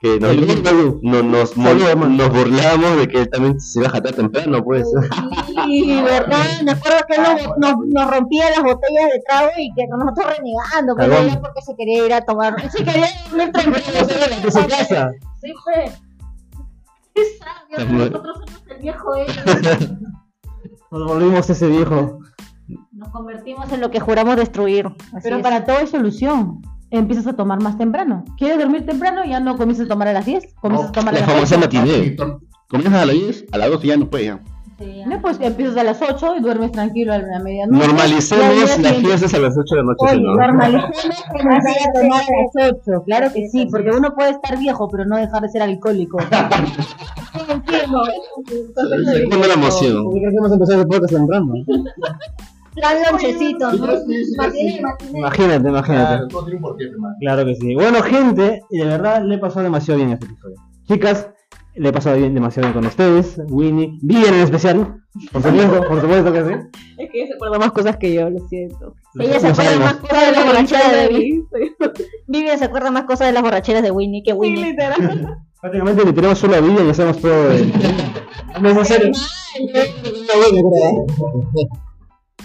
que 0.00 0.18
nos, 0.18 0.32
Edu. 0.32 1.00
no- 1.02 1.22
nos, 1.22 1.56
nos 1.56 2.28
burlamos 2.30 2.96
de 2.98 3.08
que 3.08 3.20
él 3.20 3.30
también 3.30 3.60
se 3.60 3.78
iba 3.80 3.88
a 3.88 3.92
jatar 3.92 4.14
temprano, 4.14 4.62
pues. 4.64 4.86
Sí, 5.66 6.02
verdad, 6.02 6.44
me 6.64 6.72
acuerdo 6.72 6.98
que 7.08 7.14
él 7.16 7.22
nos, 7.58 7.76
nos- 7.88 8.10
rompía 8.10 8.50
las 8.50 8.62
botellas 8.62 9.10
de 9.12 9.20
trago 9.28 9.50
y 9.58 9.72
que 9.74 9.86
nosotros 9.86 10.26
renegando, 10.38 10.94
pero 10.96 11.12
Cagón. 11.12 11.28
ya 11.28 11.40
porque 11.40 11.62
se 11.62 11.76
quería 11.76 12.06
ir 12.06 12.12
a 12.14 12.20
tomar, 12.24 12.70
se 12.70 12.84
quería 12.84 13.06
dormir 13.30 13.52
tranquilo. 13.52 14.06
De 14.42 14.50
su 14.50 14.66
casa. 14.66 15.10
Sí, 15.40 15.52
fue. 15.62 15.92
Qué 17.14 17.22
sabio, 17.38 17.92
nosotros 17.92 18.36
somos 18.38 18.62
el 18.70 18.78
viejo 18.82 19.14
él. 19.16 19.26
Nos 20.90 21.06
volvimos 21.06 21.48
ese 21.48 21.68
viejo. 21.68 22.18
Nos 23.02 23.10
convertimos 23.10 23.72
en 23.72 23.80
lo 23.80 23.90
que 23.90 23.98
juramos 23.98 24.36
destruir. 24.36 24.86
Así 24.86 25.22
Pero 25.24 25.36
es. 25.38 25.42
para 25.42 25.64
todo 25.64 25.78
hay 25.78 25.88
solución. 25.88 26.62
Empiezas 26.90 27.26
a 27.26 27.32
tomar 27.32 27.60
más 27.60 27.76
temprano. 27.76 28.24
¿Quieres 28.38 28.58
dormir 28.58 28.86
temprano? 28.86 29.24
Ya 29.24 29.40
no 29.40 29.56
comienzas 29.56 29.86
a 29.86 29.88
tomar 29.88 30.06
a 30.06 30.12
las 30.12 30.24
10. 30.24 30.54
Comienzas 30.60 30.90
a 30.90 30.92
tomar 30.92 31.14
a 31.16 31.18
La 31.18 31.26
las 31.26 31.34
famosa 31.34 31.56
8. 31.56 31.60
matiné. 31.64 32.16
Comienzas 32.68 33.02
a 33.02 33.06
las 33.06 33.14
10, 33.16 33.44
a 33.50 33.58
las 33.58 33.70
12 33.70 33.86
ya 33.88 33.96
no 33.96 34.08
puedes. 34.08 34.26
ya. 34.26 34.38
No, 35.06 35.20
pues 35.20 35.38
empiezas 35.40 35.76
a 35.78 35.82
las 35.84 36.00
8 36.00 36.36
y 36.36 36.40
duermes 36.42 36.70
tranquilo 36.72 37.12
a 37.12 37.18
la 37.18 37.38
medianoche. 37.40 37.86
Normalicemos 37.88 38.78
las 38.80 38.96
fiestas 38.96 39.34
a 39.34 39.38
las 39.40 39.56
8 39.58 39.74
de 39.74 39.80
la 39.80 39.86
noche, 39.86 39.98
Oye, 40.04 40.12
¿sí, 40.14 40.20
no? 40.22 40.34
normalicemos 40.34 41.24
que 41.32 41.44
nos 41.44 41.64
vaya 41.64 41.84
a 41.88 41.92
tomar 42.00 42.20
a 42.22 42.26
las 42.62 42.72
8. 42.86 43.02
Claro 43.06 43.32
que 43.32 43.48
sí, 43.48 43.66
porque 43.70 43.90
uno 43.90 44.14
puede 44.14 44.30
estar 44.30 44.58
viejo, 44.58 44.88
pero 44.88 45.04
no 45.06 45.16
dejar 45.16 45.42
de 45.42 45.48
ser 45.48 45.62
alcohólico. 45.62 46.18
Cuando 49.28 49.46
la 49.48 49.54
emoción. 49.54 50.04
¿Por 50.04 50.14
qué 50.14 50.20
crees 50.20 50.32
que 50.32 50.38
hemos 50.38 50.52
empezado 50.52 50.80
el 50.82 50.86
podcast 50.88 51.12
temprano? 51.14 51.52
Plan 52.74 52.96
lonchecito, 53.10 53.72
¿no? 53.72 53.86
Matiné, 54.36 54.80
matiné. 54.80 55.18
Imagínate, 55.18 55.68
imagínate. 55.68 56.14
Ah, 56.14 56.28
todo 56.28 56.44
tiene 56.44 56.56
un 56.56 56.62
porqué, 56.62 56.84
hermano. 56.84 57.14
Claro 57.20 57.44
que 57.44 57.54
sí. 57.54 57.74
Bueno, 57.74 58.02
gente, 58.02 58.62
y 58.70 58.78
de 58.78 58.84
verdad 58.86 59.22
le 59.22 59.34
he 59.34 59.38
pasado 59.38 59.64
demasiado 59.64 59.98
bien 59.98 60.12
este 60.12 60.26
episodio. 60.26 60.56
Chicas, 60.88 61.28
le 61.74 61.88
he 61.88 61.92
pasado 61.92 62.16
bien, 62.16 62.34
demasiado 62.34 62.68
bien 62.68 62.74
con 62.74 62.86
ustedes, 62.86 63.40
Winnie, 63.48 63.98
Vivian 64.02 64.34
en 64.34 64.40
especial, 64.40 65.02
por 65.32 65.42
supuesto, 65.42 65.82
por 65.88 66.00
supuesto 66.00 66.32
que 66.32 66.44
sí. 66.44 66.52
Es 66.98 67.10
que 67.10 67.18
ella 67.18 67.26
se 67.28 67.34
acuerda 67.34 67.58
más 67.58 67.72
cosas 67.72 67.96
que 67.98 68.12
yo, 68.14 68.30
lo 68.30 68.48
siento. 68.48 68.94
Ella 69.18 69.40
se 69.40 69.48
acuerda 69.48 69.78
más 69.78 69.94
cosas 69.96 70.26
de 70.26 70.32
las 70.32 70.46
borracheras 70.46 70.92
de 70.92 71.14
Winnie. 71.14 71.44
Sí, 71.52 72.06
Vivian 72.26 72.58
se 72.58 72.64
acuerda 72.64 72.90
más 72.90 73.04
cosas 73.04 73.26
de 73.26 73.32
las 73.32 73.42
borracheras 73.42 73.82
de 73.82 73.90
Winnie 73.90 74.22
que 74.22 74.32
Winnie. 74.32 74.64
literal. 74.70 75.38
Prácticamente 75.60 76.04
le 76.04 76.12
tenemos 76.12 76.38
solo 76.38 76.56
a 76.56 76.60
Vivian 76.60 76.86
y 76.86 76.90
hacemos 76.90 77.18
todo 77.18 77.48
de... 77.50 77.72
necesario. 78.60 79.12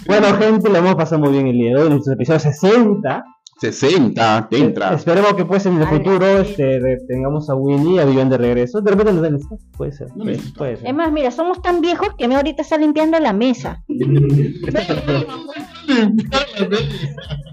Bueno, 0.08 0.34
gente, 0.38 0.68
le 0.70 0.78
hemos 0.78 0.94
pasado 0.96 1.20
muy 1.20 1.30
bien 1.32 1.46
el 1.48 1.52
día 1.56 1.70
de 1.70 1.76
hoy, 1.76 1.86
en 1.86 1.92
nuestro 1.92 2.14
episodio 2.14 2.40
60. 2.40 3.24
60, 3.60 4.46
te 4.48 4.56
entra. 4.58 4.94
Esperemos 4.94 5.34
que 5.34 5.44
pues 5.44 5.66
en 5.66 5.78
el 5.80 5.86
futuro 5.88 6.24
este, 6.38 6.78
re- 6.78 6.98
tengamos 7.08 7.50
a 7.50 7.56
Winnie 7.56 7.96
y 7.96 7.98
a 7.98 8.04
Vivian 8.04 8.30
de 8.30 8.38
regreso. 8.38 8.80
De 8.80 8.92
repente 8.92 9.12
nos 9.12 9.20
den 9.22 9.34
esto. 9.34 9.58
Puede 9.76 9.90
ser, 9.92 10.06
No 10.16 10.24
puede, 10.56 10.76
ser. 10.76 10.86
Es 10.86 10.94
más, 10.94 11.10
mira, 11.12 11.32
somos 11.32 11.60
tan 11.60 11.80
viejos 11.80 12.10
que 12.16 12.28
me 12.28 12.36
ahorita 12.36 12.62
está 12.62 12.78
limpiando 12.78 13.18
la 13.18 13.32
mesa. 13.32 13.82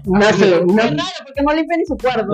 Nace, 0.08 0.62
nace, 0.66 1.12
porque 1.24 1.42
no 1.42 1.52
limpia 1.52 1.76
ni 1.78 1.84
su 1.86 1.96
cuarto. 1.96 2.32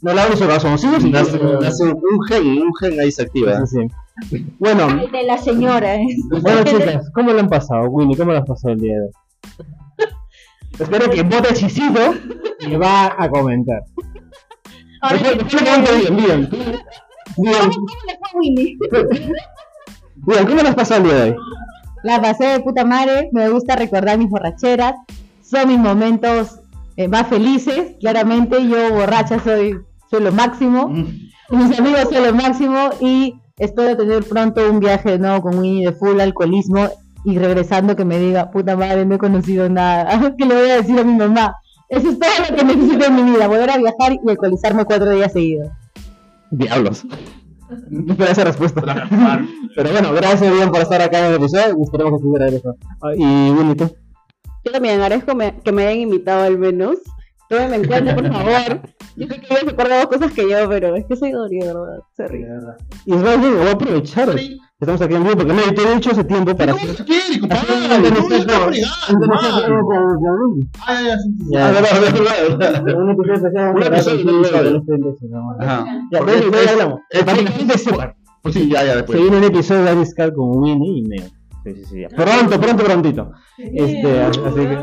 no 0.00 0.14
lavan 0.14 0.36
su 0.38 0.46
calzoncillos 0.46 1.04
y 1.04 1.10
Nace, 1.10 1.38
nace 1.60 1.84
un 1.84 1.90
un 1.90 2.22
gen, 2.28 2.46
un 2.62 2.72
gen 2.80 2.98
ahí 3.00 3.12
se 3.12 3.22
activa. 3.22 3.58
Sí, 3.66 3.80
sí. 3.80 3.88
Bueno, 4.58 5.06
De 5.12 5.22
la 5.24 5.36
señora, 5.36 5.96
¿eh? 5.96 6.06
bueno 6.42 6.64
chicas, 6.64 7.10
¿cómo 7.14 7.32
lo 7.32 7.40
han 7.40 7.48
pasado, 7.48 7.88
Winnie? 7.88 8.16
¿Cómo 8.16 8.32
lo 8.32 8.38
has 8.38 8.46
pasado 8.46 8.74
el 8.74 8.80
día 8.80 8.94
de 8.94 9.02
hoy? 9.02 9.10
Espero 10.78 11.10
que 11.10 11.22
Bota 11.22 11.52
Chisito 11.54 12.14
me 12.66 12.76
va 12.78 13.14
a 13.18 13.28
comentar. 13.28 13.82
Bien, 15.10 16.16
bien. 16.16 16.48
Bien, 17.36 17.70
bien, 20.16 20.46
¿cómo 20.46 20.62
lo 20.62 20.68
has 20.68 20.74
pasado 20.74 21.02
el 21.02 21.08
día 21.08 21.16
de 21.16 21.30
hoy? 21.30 21.36
La 22.02 22.20
pasé 22.20 22.44
de 22.46 22.60
puta 22.60 22.84
madre, 22.84 23.28
me 23.32 23.48
gusta 23.48 23.76
recordar 23.76 24.18
mis 24.18 24.28
borracheras, 24.28 24.94
son 25.42 25.68
mis 25.68 25.78
momentos 25.78 26.60
eh, 26.96 27.08
más 27.08 27.26
felices, 27.26 27.96
claramente 28.00 28.66
yo 28.66 28.94
borracha 28.94 29.38
soy, 29.40 29.78
soy 30.10 30.22
lo 30.22 30.32
máximo, 30.32 30.88
mis 30.88 31.78
amigos 31.78 32.08
son 32.10 32.22
lo 32.22 32.34
máximo 32.34 32.90
y 33.00 33.34
espero 33.58 33.96
tener 33.96 34.22
pronto 34.24 34.60
un 34.70 34.80
viaje 34.80 35.12
de 35.12 35.18
nuevo 35.18 35.42
con 35.42 35.58
Winnie 35.58 35.86
de 35.86 35.92
full 35.92 36.20
alcoholismo 36.20 36.88
y 37.24 37.38
regresando 37.38 37.96
que 37.96 38.04
me 38.04 38.18
diga, 38.18 38.50
puta 38.50 38.76
madre, 38.76 39.04
no 39.06 39.14
he 39.16 39.18
conocido 39.18 39.68
nada, 39.68 40.34
que 40.38 40.44
le 40.44 40.54
voy 40.54 40.70
a 40.70 40.76
decir 40.76 40.98
a 40.98 41.04
mi 41.04 41.14
mamá. 41.14 41.54
Eso 41.88 42.08
es 42.10 42.18
todo 42.18 42.30
lo 42.50 42.56
que 42.56 42.64
necesito 42.64 43.06
en 43.06 43.14
mi 43.16 43.22
vida, 43.32 43.46
volver 43.48 43.70
a 43.70 43.78
viajar 43.78 44.12
y 44.12 44.28
alcoholizarme 44.30 44.84
cuatro 44.84 45.10
días 45.10 45.32
seguidos. 45.32 45.68
Diablos. 46.50 47.04
No 47.90 48.12
esperaba 48.12 48.30
esa 48.30 48.44
respuesta. 48.44 48.80
Pero 49.74 49.90
bueno, 49.90 50.12
gracias 50.12 50.52
bien 50.54 50.70
por 50.70 50.82
estar 50.82 51.02
acá 51.02 51.18
en 51.18 51.24
el 51.32 51.34
episodio 51.34 51.74
y 51.76 51.82
esperemos 51.82 52.12
que 52.12 52.16
estuviera 52.18 52.46
eso. 52.46 52.76
Ah, 53.02 53.10
Y 53.16 53.50
Winnie, 53.50 53.74
¿tú? 53.74 53.90
Yo 54.64 54.70
también 54.70 55.00
agradezco 55.00 55.34
me- 55.34 55.52
que 55.64 55.72
me 55.72 55.84
hayan 55.84 56.02
invitado 56.02 56.44
al 56.44 56.58
menos. 56.58 56.98
Tómenme 57.48 57.76
en 57.78 57.86
cuenta, 57.88 58.14
por 58.14 58.28
favor. 58.32 58.80
Yo 59.16 59.26
sé 59.26 59.40
que 59.40 59.46
ella 59.50 59.60
se 59.60 59.70
acuerda 59.70 60.06
cosas 60.06 60.32
que 60.32 60.48
yo, 60.48 60.68
pero 60.68 60.94
es 60.96 61.04
que 61.06 61.16
soy 61.16 61.32
Dori, 61.32 61.58
de 61.58 61.66
verdad. 61.66 61.98
Se 62.16 62.28
ríe. 62.28 62.46
Y 63.06 63.14
es 63.14 63.20
más 63.22 63.40
voy 63.40 63.66
a 63.66 63.72
aprovechar. 63.72 64.34
que 64.34 64.56
Estamos 64.78 65.00
aquí 65.00 65.14
en 65.14 65.22
vivo 65.24 65.36
porque 65.36 65.52
me 65.54 65.62
te 65.72 65.82
he 65.82 65.94
dicho 65.94 66.10
ese 66.10 66.24
tiempo 66.24 66.54
para 66.54 66.72
¿Cómo 66.72 66.84
hacer. 66.84 66.96
se 66.98 67.04
quiere, 67.04 67.40
compadre? 67.40 67.64
Ah, 67.70 67.98
No, 69.12 69.26
no, 69.26 70.18
no. 70.20 70.56
Ah, 70.86 71.00
ya, 71.02 71.16
ya, 71.50 71.80
Ah. 75.60 75.84
Este. 77.10 77.26
Pues. 78.42 78.54
Se 78.54 78.60
viene 79.22 79.36
un 79.38 79.44
episodio 79.44 79.82
de 79.84 79.90
con 80.34 80.66
y. 80.66 81.04
Sí, 81.64 81.74
sí, 81.74 81.84
sí. 81.84 82.04
Pronto, 82.14 82.60
pronto, 82.60 82.84
prontito. 82.84 83.32
Este, 83.58 84.20
así 84.20 84.40
que. 84.40 84.78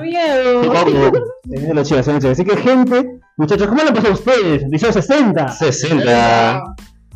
Así 2.30 2.44
que, 2.44 2.58
gente, 2.58 3.20
muchachos, 3.38 3.68
¿cómo 3.68 3.84
lo 3.84 3.94
pasó 3.94 4.08
a 4.10 4.12
ustedes? 4.12 4.64
Episodio 4.64 4.94
60. 4.94 5.48
60. 5.50 6.64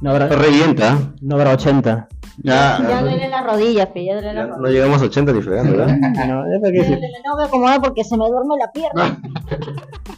No 0.02 0.12
habrá, 0.12 0.28
Revienta. 0.28 0.98
no 1.22 1.36
habrá 1.36 1.54
80. 1.54 2.08
Ya, 2.44 2.78
Ya 2.88 3.02
duele 3.02 3.30
la 3.30 3.42
rodilla, 3.42 3.88
fe, 3.88 4.06
ya 4.06 4.14
duele 4.14 4.34
la 4.34 4.44
rodilla. 4.44 4.62
No 4.62 4.68
llegamos 4.70 5.02
a 5.02 5.06
80 5.06 5.32
ni 5.34 5.42
fregando, 5.42 5.72
¿verdad? 5.78 5.98
No, 6.28 6.46
es 6.46 6.62
para 6.62 6.72
qué 6.72 6.80
decir. 6.80 7.00
Me 7.00 7.44
acomodar 7.44 7.82
porque 7.82 8.04
se 8.04 8.16
me 8.18 8.26
duerme 8.28 8.56
la 8.60 8.72
pierna. 8.72 9.18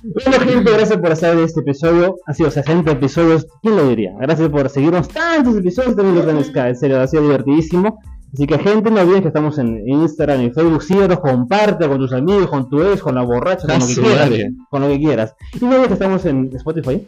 Bueno, 0.02 0.40
gente, 0.40 0.72
gracias 0.72 0.98
por 0.98 1.12
estar 1.12 1.34
en 1.34 1.44
este 1.44 1.60
episodio. 1.60 2.16
Ha 2.26 2.34
sido 2.34 2.50
60 2.50 2.90
episodios. 2.90 3.46
¿Quién 3.62 3.76
lo 3.76 3.86
diría? 3.90 4.14
Gracias 4.18 4.48
por 4.48 4.70
seguirnos 4.70 5.10
tantos 5.10 5.58
episodios 5.58 5.98
de 5.98 6.44
Sky. 6.46 6.60
En 6.60 6.76
serio, 6.78 7.02
ha 7.02 7.08
sido 7.08 7.24
divertidísimo. 7.24 8.00
Así 8.34 8.46
que, 8.46 8.60
gente, 8.60 8.92
no 8.92 9.02
olviden 9.02 9.22
que 9.22 9.30
estamos 9.30 9.58
en 9.58 9.88
Instagram 9.88 10.42
y 10.44 10.52
Facebook. 10.52 10.84
Síguenos, 10.84 11.20
comparte 11.20 11.88
con 11.88 11.98
tus 11.98 12.14
amigos, 12.14 12.48
con 12.48 12.70
tu 12.70 12.82
ex, 12.82 13.02
con 13.02 13.16
la 13.16 13.24
borracha, 13.24 13.68
con 13.68 13.80
lo 13.80 13.88
que 13.88 13.96
quieras. 13.96 14.30
Con 14.70 14.82
lo 14.82 14.88
que 14.88 15.00
quieras. 15.00 15.36
Y 15.60 15.66
no 15.66 15.72
olvides 15.72 15.88
que 15.88 15.94
estamos 15.94 16.26
en 16.26 16.50
Spotify. 16.56 17.08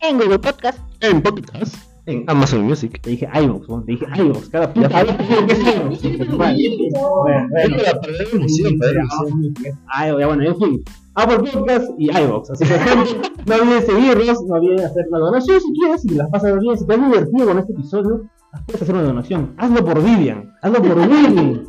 En 0.00 0.18
Google 0.18 0.38
Podcast. 0.38 0.78
en 1.00 1.22
podcast. 1.22 1.76
En 2.06 2.24
Amazon 2.26 2.62
Music. 2.62 3.00
Te 3.02 3.10
dije 3.10 3.28
iVoox, 3.34 3.68
¿no? 3.68 3.82
te 3.82 3.92
dije 3.92 4.06
iVoox. 4.16 4.48
Cada 4.48 4.72
ya 4.74 4.90
sabes 4.90 5.16
que 5.16 5.52
es 5.52 5.58
iVoox. 5.58 6.36
Bueno, 6.36 7.48
bueno. 7.50 7.76
para 7.76 8.00
perder 8.00 8.28
emoción, 8.32 8.78
perder 8.78 8.96
emoción. 8.96 9.54
Ya 9.60 10.26
bueno, 10.26 10.42
en 10.42 10.56
fin. 10.56 10.84
Apple 11.14 11.50
Podcast 11.52 11.90
y 11.98 12.10
iVoox. 12.10 12.50
Así 12.50 12.64
que, 12.64 12.78
gente, 12.78 13.30
no 13.46 13.54
olviden 13.56 13.82
seguirnos, 13.86 14.44
no 14.44 14.54
olviden 14.54 14.80
hacer 14.80 15.06
una 15.10 15.18
donación 15.18 15.60
si 15.60 15.72
quieres, 15.72 16.02
si 16.02 16.14
las 16.14 16.30
pasas 16.30 16.58
bien, 16.60 16.78
si 16.78 16.86
te 16.86 16.94
has 16.94 17.00
divertido 17.00 17.46
con 17.46 17.58
este 17.58 17.72
episodio, 17.72 18.22
puedes 18.66 18.82
hacer 18.82 18.94
una 18.94 19.04
donación. 19.04 19.54
Hazlo 19.58 19.84
por 19.84 20.02
Vivian, 20.02 20.52
hazlo 20.62 20.82
por 20.82 20.98
Winnie, 20.98 21.62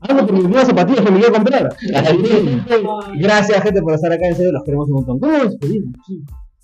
hazlo 0.00 0.26
por 0.26 0.32
mis 0.32 0.44
nuevas 0.44 0.66
zapatillas 0.66 1.04
que 1.04 1.10
me 1.10 1.18
quiero 1.18 1.34
comprar. 1.34 1.68
Gracias, 3.16 3.62
gente, 3.62 3.82
por 3.82 3.94
estar 3.94 4.12
acá, 4.12 4.26
en 4.26 4.36
serio, 4.36 4.52
los 4.52 4.64
queremos 4.64 4.88
un 4.88 4.94
montón. 4.94 5.18
¿Cómo 5.20 5.32
nos 5.32 5.50
despedimos? 5.50 5.94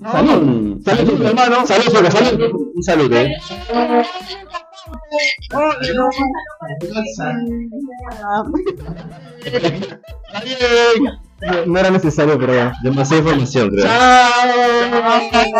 Salud, 0.00 0.82
salud, 0.84 1.22
hermano, 1.22 1.66
salud, 1.66 1.84
salud, 1.90 2.10
salud. 2.10 2.72
Un 2.74 2.82
saludo, 2.82 3.16
eh. 3.16 3.36
No 11.66 11.78
era 11.78 11.90
necesario, 11.90 12.38
pero. 12.38 12.72
Demasiada 12.82 13.22
información, 13.22 13.70
creo. 13.70 13.84
Chao. 15.30 15.54